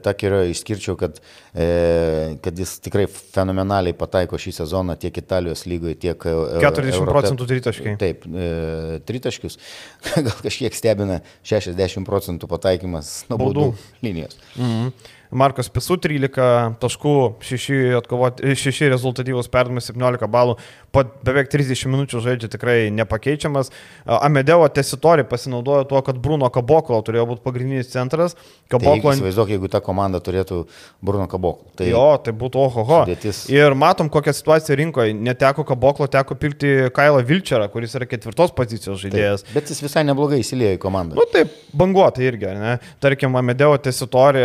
Takerio 0.03 0.41
išskirčiau, 0.49 0.97
kad, 0.99 1.21
kad 1.53 2.63
jis 2.63 2.75
tikrai 2.83 3.07
fenomenaliai 3.11 3.95
pataiko 3.97 4.39
šį 4.41 4.55
sezoną 4.61 4.97
tiek 5.01 5.21
Italijos 5.21 5.65
lygoje, 5.69 5.97
tiek... 6.01 6.17
40 6.21 6.89
e, 6.89 6.95
Europe... 6.95 7.13
procentų 7.13 7.49
tritaškai. 7.53 7.95
Taip, 8.01 8.27
e, 8.27 8.99
tritaškius. 9.07 9.57
Gal 10.27 10.37
kažkiek 10.41 10.77
stebina 10.77 11.21
60 11.47 12.07
procentų 12.07 12.49
pataikymas 12.51 13.21
nuo 13.29 13.41
baudų 13.41 13.71
linijos. 14.05 14.39
Mhm. 14.57 14.93
Markas 15.31 15.69
Pisų 15.71 15.95
13 16.03 16.75
taškų, 16.81 17.15
6, 17.47 17.75
atkovoti, 18.01 18.55
6 18.59 18.89
rezultatyvus 18.91 19.47
perdavimas, 19.51 19.87
17 19.87 20.27
balų, 20.31 20.57
po 20.91 21.05
beveik 21.23 21.47
30 21.51 21.87
minučių 21.91 22.19
žaidžia 22.25 22.49
tikrai 22.51 22.89
nepakeičiamas. 22.91 23.71
Amedeo 24.05 24.65
Tesitori 24.75 25.23
pasinaudojo 25.27 25.85
tuo, 25.87 26.01
kad 26.03 26.19
Bruno 26.19 26.49
Kaboklo 26.51 26.99
turėjo 27.07 27.29
būti 27.29 27.43
pagrindinis 27.45 27.91
centras. 27.93 28.35
Kaboklo... 28.71 29.13
Tai 29.13 29.21
įsivaizduok, 29.21 29.53
jeigu 29.55 29.71
ta 29.71 29.79
komanda 29.83 30.19
turėtų 30.23 30.65
Bruno 30.99 31.29
Kaboklo. 31.31 31.71
Tai 31.79 31.87
jo, 31.87 32.03
tai 32.25 32.35
būtų 32.35 32.63
ohoho. 32.65 32.99
Sudėtis... 33.05 33.45
Ir 33.53 33.75
matom, 33.79 34.11
kokią 34.11 34.35
situaciją 34.35 34.79
rinkoje. 34.81 35.15
Neteko 35.15 35.63
Kaboklo, 35.67 36.09
teko 36.11 36.35
pilti 36.39 36.73
Kailą 36.95 37.23
Vilčerą, 37.27 37.69
kuris 37.71 37.95
yra 37.95 38.09
ketvirtos 38.09 38.51
pozicijos 38.57 38.99
žaidėjas. 39.05 39.47
Taip, 39.47 39.55
bet 39.55 39.71
jis 39.71 39.79
visai 39.85 40.03
neblogai 40.07 40.41
įsilėjo 40.43 40.75
į 40.75 40.83
komandą. 40.83 41.15
Na 41.15 41.23
nu, 41.23 41.31
taip, 41.31 41.55
banguotai 41.77 42.27
irgi, 42.27 42.51
ne? 42.59 42.75
Tarkim, 43.03 43.39
Amedeo 43.39 43.77
Tesitori 43.79 44.43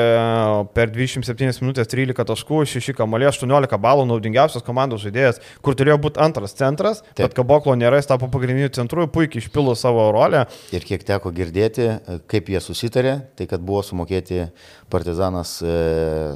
per 0.77 0.91
27 0.93 1.63
minutės 1.65 1.89
13 1.89 2.27
taškų, 2.29 2.61
6 2.69 2.93
kamalė, 2.99 3.31
18 3.31 3.79
balų, 3.81 4.05
naudingiausias 4.11 4.65
komandos 4.67 5.07
žaidėjas, 5.07 5.41
kur 5.65 5.77
turėjo 5.79 5.97
būti 6.05 6.21
antras 6.21 6.53
centras, 6.59 7.01
Taip. 7.07 7.23
bet 7.25 7.37
Kaboklo 7.39 7.77
nėra, 7.79 8.01
jis 8.01 8.11
tapo 8.11 8.29
pagrindiniu 8.33 8.69
centru, 8.77 9.07
puikiai 9.13 9.41
išpilo 9.45 9.73
savo 9.79 10.11
rolę. 10.15 10.45
Ir 10.77 10.85
kiek 10.85 11.07
teko 11.09 11.33
girdėti, 11.37 11.89
kaip 12.29 12.53
jie 12.53 12.61
susitarė, 12.61 13.17
tai 13.39 13.49
kad 13.49 13.65
buvo 13.65 13.81
sumokėti, 13.87 14.51
partizanas 14.93 15.57
e, 15.65 15.79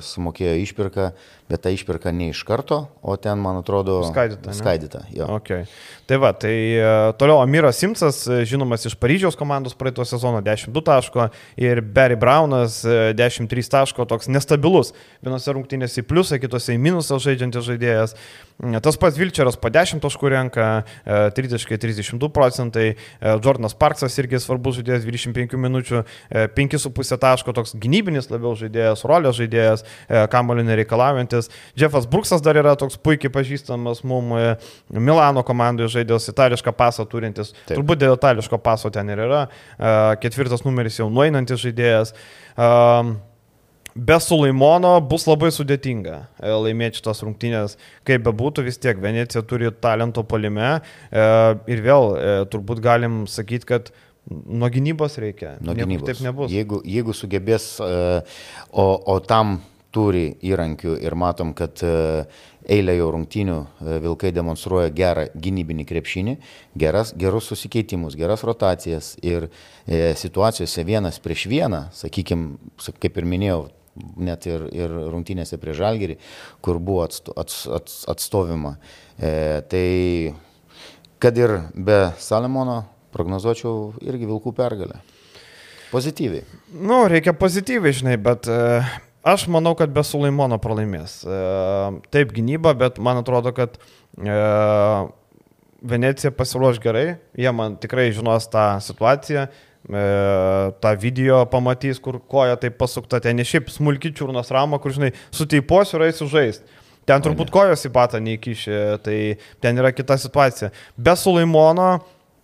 sumokėjo 0.05 0.57
išpirką, 0.65 1.11
bet 1.51 1.65
ta 1.67 1.71
išpirka 1.75 2.13
ne 2.15 2.31
iš 2.31 2.45
karto, 2.47 2.85
o 3.03 3.17
ten, 3.19 3.41
man 3.43 3.59
atrodo, 3.59 3.99
skaidyta. 4.07 4.55
Skaidyta, 4.55 5.01
jo. 5.11 5.27
Okay. 5.41 5.67
Tai 6.07 6.21
va, 6.23 6.31
tai 6.33 6.55
e, 6.79 6.85
toliau 7.19 7.43
Amiras 7.43 7.81
Simsas, 7.83 8.23
e, 8.31 8.45
žinomas 8.47 8.87
iš 8.87 8.95
Paryžiaus 8.99 9.39
komandos 9.39 9.75
praeito 9.75 10.07
sezono 10.07 10.39
12 10.43 10.83
taško 10.87 11.29
ir 11.59 11.83
Barry 11.83 12.19
Brownas 12.19 12.81
13 12.87 13.59
e, 13.59 13.67
taško, 13.75 14.07
toks 14.07 14.31
nestabilus. 14.31 14.95
Vienose 15.25 15.57
rungtynėse 15.57 16.05
į 16.05 16.07
pliusą, 16.07 16.39
kitose 16.43 16.77
į 16.77 16.83
minusą 16.83 17.19
žaidžiantis 17.23 17.67
žaidėjas. 17.67 18.15
Tas 18.61 18.99
pats 19.01 19.17
Vilčeras 19.17 19.57
po 19.61 19.71
10 19.73 20.03
taškų 20.05 20.33
renka, 20.35 20.67
30-32 21.37 22.29
procentai, 22.35 22.87
Jordanas 23.21 23.77
Parksas 23.79 24.19
irgi 24.21 24.41
svarbus 24.43 24.79
žaidėjas, 24.81 25.07
25 25.07 25.57
minučių, 25.61 26.03
5,5 26.57 27.21
taško, 27.23 27.55
toks 27.57 27.73
gynybinis 27.81 28.29
labiau 28.33 28.53
žaidėjas, 28.59 29.07
rolės 29.09 29.39
žaidėjas, 29.41 29.87
kamulio 30.33 30.67
nereikalaujantis. 30.69 31.49
Jeffas 31.79 32.09
Bruksas 32.11 32.45
dar 32.45 32.59
yra 32.61 32.77
toks 32.77 32.99
puikiai 33.01 33.33
pažįstamas 33.33 34.05
mums 34.05 34.37
e, 34.37 34.53
Milano 35.01 35.45
komandoje 35.47 35.95
žaidėjas, 35.97 36.29
itališką 36.35 36.75
pasą 36.77 37.07
turintis. 37.09 37.55
Taip. 37.65 37.79
Turbūt 37.79 38.03
dėl 38.03 38.17
itališko 38.19 38.61
paso 38.63 38.93
ten 38.93 39.11
ir 39.13 39.25
yra. 39.27 39.47
E, 39.49 39.97
ketvirtas 40.23 40.65
numeris 40.67 41.01
jau 41.01 41.09
nueinantis 41.13 41.63
žaidėjas. 41.65 42.13
E, 42.13 42.71
be 44.07 44.19
Sulaimono 44.23 44.93
bus 45.05 45.27
labai 45.29 45.51
sudėtinga 45.55 46.19
laimėti 46.41 47.01
šitas 47.01 47.25
rungtynės, 47.27 47.77
kaip 48.09 48.25
bebūtų, 48.27 48.65
vis 48.69 48.81
tiek 48.81 49.01
Venecija 49.03 49.43
turi 49.47 49.73
talento 49.83 50.25
palime 50.27 50.79
ir 51.11 51.83
vėl 51.85 52.15
turbūt 52.53 52.85
galim 52.85 53.25
sakyti, 53.31 53.69
kad 53.75 53.93
Nuo 54.31 54.69
gynybos 54.71 55.17
reikia. 55.19 55.55
Nuo 55.65 55.73
gynybos. 55.75 56.07
Taip 56.07 56.21
nebus. 56.23 56.53
Jeigu, 56.53 56.77
jeigu 56.87 57.15
sugebės, 57.17 57.65
o, 57.81 58.85
o 59.11 59.15
tam 59.27 59.57
turi 59.95 60.31
įrankių 60.47 60.95
ir 61.03 61.17
matom, 61.19 61.53
kad 61.57 61.83
e, 61.83 61.93
eilę 62.71 62.95
jau 62.97 63.09
rungtynių 63.17 63.57
e, 63.59 63.97
Vilkai 64.05 64.31
demonstruoja 64.35 64.93
gerą 64.95 65.27
gynybinį 65.35 65.87
krepšinį, 65.89 66.37
geras, 66.79 67.13
gerus 67.19 67.51
susikeitimus, 67.51 68.17
geras 68.19 68.45
rotacijas 68.47 69.13
ir 69.27 69.49
e, 69.51 70.13
situacijose 70.19 70.87
vienas 70.87 71.19
prieš 71.23 71.49
vieną, 71.51 71.89
sakykime, 71.97 72.55
kaip 73.03 73.19
ir 73.19 73.29
minėjau, 73.35 73.65
net 74.17 74.47
ir, 74.49 74.67
ir 74.75 74.95
rungtynėse 75.13 75.59
prie 75.61 75.75
Žalgerį, 75.77 76.17
kur 76.65 76.81
buvo 76.83 77.05
atsto, 77.09 77.35
ats, 77.41 77.65
ats, 77.67 78.01
atstovima. 78.11 78.77
E, 79.19 79.61
tai 79.71 79.87
kad 81.21 81.37
ir 81.39 81.57
be 81.75 82.01
Salemono 82.23 82.83
prognozuočiau 83.15 83.93
irgi 84.07 84.29
Vilkų 84.31 84.55
pergalę. 84.57 85.03
Pozityviai. 85.91 86.47
Nu, 86.71 87.03
reikia 87.11 87.35
pozityviai, 87.35 87.97
žinai, 87.99 88.15
bet 88.23 88.47
uh, 88.47 88.87
Aš 89.23 89.51
manau, 89.53 89.75
kad 89.77 89.91
be 89.93 90.01
Sulaimono 90.01 90.57
pralaimės. 90.63 91.19
E, 91.29 91.39
taip 92.09 92.31
gynyba, 92.33 92.73
bet 92.73 92.97
man 93.05 93.21
atrodo, 93.21 93.53
kad 93.53 93.75
e, 93.77 94.37
Venecija 95.85 96.33
pasiruoš 96.33 96.81
gerai, 96.81 97.19
jie 97.37 97.53
man 97.53 97.77
tikrai 97.81 98.07
žinos 98.17 98.49
tą 98.49 98.65
situaciją, 98.81 99.45
e, 99.45 99.70
tą 99.89 100.93
video 101.01 101.41
pamatys, 101.49 102.01
kur 102.03 102.21
koja 102.29 102.59
taip 102.61 102.77
pasukta, 102.81 103.21
ten 103.21 103.39
ne 103.41 103.47
šiaip 103.47 103.71
smulki 103.73 104.13
čiurnos 104.17 104.53
rama, 104.53 104.79
kur, 104.83 104.93
žinai, 104.93 105.13
suteiposiu 105.35 105.99
ir 105.99 106.11
eisiu 106.11 106.29
žaisti. 106.31 106.79
Ten 107.09 107.23
turbūt 107.25 107.49
kojos 107.51 107.87
į 107.89 107.91
patą 107.95 108.21
neįkišė, 108.23 108.81
tai 109.03 109.17
ten 109.63 109.81
yra 109.81 109.91
kita 109.97 110.19
situacija. 110.21 110.69
Be 111.01 111.17
Sulaimono 111.17 111.89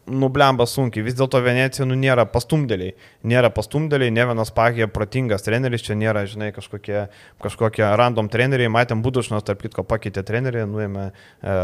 nublemba 0.07 0.66
sunkiai. 0.68 1.04
Vis 1.07 1.16
dėlto 1.18 1.40
Venecija 1.42 1.86
nu, 1.88 1.96
nėra 1.98 2.26
pastumdėliai. 2.30 2.94
Nėra 3.26 3.50
pastumdėliai, 3.54 4.12
ne 4.14 4.26
vienas 4.30 4.52
pagė 4.54 4.88
protingas 4.92 5.44
treneris, 5.46 5.84
čia 5.86 5.96
nėra, 5.98 6.24
žinai, 6.30 6.52
kažkokie, 6.54 7.07
kažkokie 7.42 7.84
random 7.98 8.30
treneriai. 8.32 8.70
Matėm 8.72 9.02
Budušnas, 9.04 9.44
tarp 9.46 9.64
kitko, 9.64 9.84
pakeitė 9.88 10.22
trenerį, 10.26 10.64
nuėmė 10.70 11.07
e, 11.09 11.57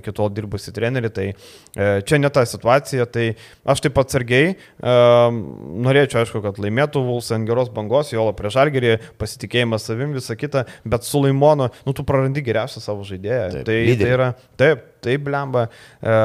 iki 0.00 0.14
tol 0.16 0.32
dirbusi 0.34 0.74
trenerį. 0.74 1.12
Tai 1.14 1.28
e, 1.30 1.88
čia 2.08 2.20
ne 2.20 2.32
ta 2.34 2.44
situacija. 2.48 3.08
Tai 3.14 3.28
aš 3.74 3.84
taip 3.86 4.02
atsargiai 4.02 4.52
e, 4.54 4.58
norėčiau, 5.86 6.24
aišku, 6.24 6.42
kad 6.44 6.60
laimėtų 6.62 7.04
Vuls 7.06 7.30
ant 7.34 7.48
geros 7.48 7.72
bangos, 7.74 8.12
jo 8.14 8.26
prie 8.38 8.52
žalgerį, 8.54 8.94
pasitikėjimas 9.20 9.86
savim, 9.88 10.14
visa 10.18 10.36
kita, 10.38 10.66
bet 10.88 11.06
su 11.06 11.22
Laimonu, 11.22 11.70
nu, 11.86 11.94
tu 11.96 12.04
prarandi 12.06 12.42
geriausią 12.44 12.82
savo 12.82 13.06
žaidėją. 13.06 13.48
Taip, 13.58 13.66
tai, 13.68 13.80
tai 14.02 14.14
yra, 14.14 14.32
taip, 14.60 14.86
taip, 15.04 15.24
blemba, 15.28 15.68
e, 16.02 16.18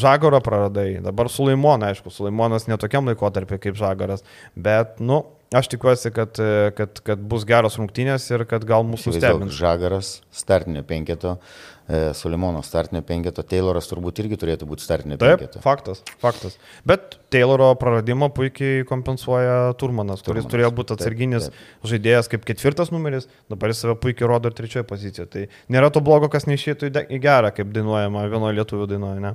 Žagoro 0.00 0.42
praradai, 0.44 0.88
dabar 1.04 1.30
Sulaimonas, 1.32 1.96
aišku, 1.96 2.12
Sulaimonas 2.14 2.68
netokiam 2.70 3.08
laikotarpiu 3.10 3.60
kaip 3.62 3.78
Žagoras, 3.80 4.26
bet, 4.56 4.98
nu, 5.00 5.24
Aš 5.50 5.66
tikiuosi, 5.66 6.12
kad, 6.14 6.38
kad, 6.78 7.00
kad 7.02 7.22
bus 7.26 7.42
geros 7.42 7.74
rungtynės 7.80 8.22
ir 8.30 8.44
kad 8.46 8.62
gal 8.62 8.84
mūsų 8.86 9.16
stebins. 9.16 9.56
Žagaras, 9.58 10.10
startinio 10.30 10.84
penketo, 10.86 11.32
e, 11.40 11.79
Sulimono 12.14 12.62
startinio 12.62 13.02
penketo, 13.06 13.42
Tayloras 13.46 13.88
turbūt 13.90 14.20
irgi 14.22 14.38
turėtų 14.40 14.68
būti 14.68 14.84
startinio 14.84 15.18
Taip, 15.20 15.40
penketo. 15.40 15.62
Faktas, 15.64 16.02
faktas. 16.22 16.58
Bet 16.86 17.16
Tayloro 17.32 17.72
praradimą 17.80 18.30
puikiai 18.36 18.84
kompensuoja 18.88 19.72
Turmanas, 19.80 20.22
kuris 20.22 20.44
Turmanas. 20.44 20.52
turėjo 20.52 20.70
būti 20.76 20.96
atsarginis 20.96 21.48
taip, 21.48 21.58
taip. 21.58 21.90
žaidėjas 21.94 22.30
kaip 22.30 22.46
ketvirtas 22.48 22.92
numeris, 22.94 23.26
dabar 23.50 23.72
jis 23.72 23.82
save 23.84 23.96
puikiai 24.02 24.30
rodo 24.30 24.52
ir 24.52 24.56
trečioje 24.58 24.86
pozicijoje. 24.86 25.28
Tai 25.34 25.44
nėra 25.76 25.90
to 25.94 26.04
blogo, 26.04 26.30
kas 26.32 26.46
neišėtų 26.50 26.92
į 27.10 27.20
gerą, 27.22 27.52
kaip 27.56 27.74
dainuojama 27.74 28.26
vienoje 28.30 28.60
lietuvių 28.60 28.90
dainoje. 28.94 29.24
Ne? 29.26 29.34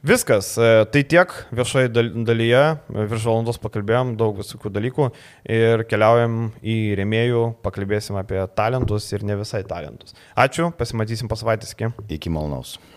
Viskas, 0.00 0.54
e, 0.56 0.84
tai 0.88 1.02
tiek 1.04 1.32
viešoje 1.52 1.90
dalyje, 1.92 2.60
virš 2.88 3.26
valandos 3.28 3.58
pakalbėjom 3.60 4.14
daug 4.16 4.38
visokių 4.38 4.72
dalykų 4.72 5.08
ir 5.52 5.84
keliaujam 5.90 6.38
į 6.64 6.76
rėmėjų, 6.96 7.42
pakalbėsim 7.60 8.16
apie 8.16 8.40
talentus 8.56 9.10
ir 9.12 9.26
ne 9.28 9.36
visai 9.42 9.60
talentus. 9.60 10.16
Ačiū, 10.32 10.70
pasimatysim 10.78 11.28
po 11.28 11.36
savaitės 11.36 11.76
iki. 11.76 11.92
Iki 12.16 12.32
malonaus. 12.32 12.78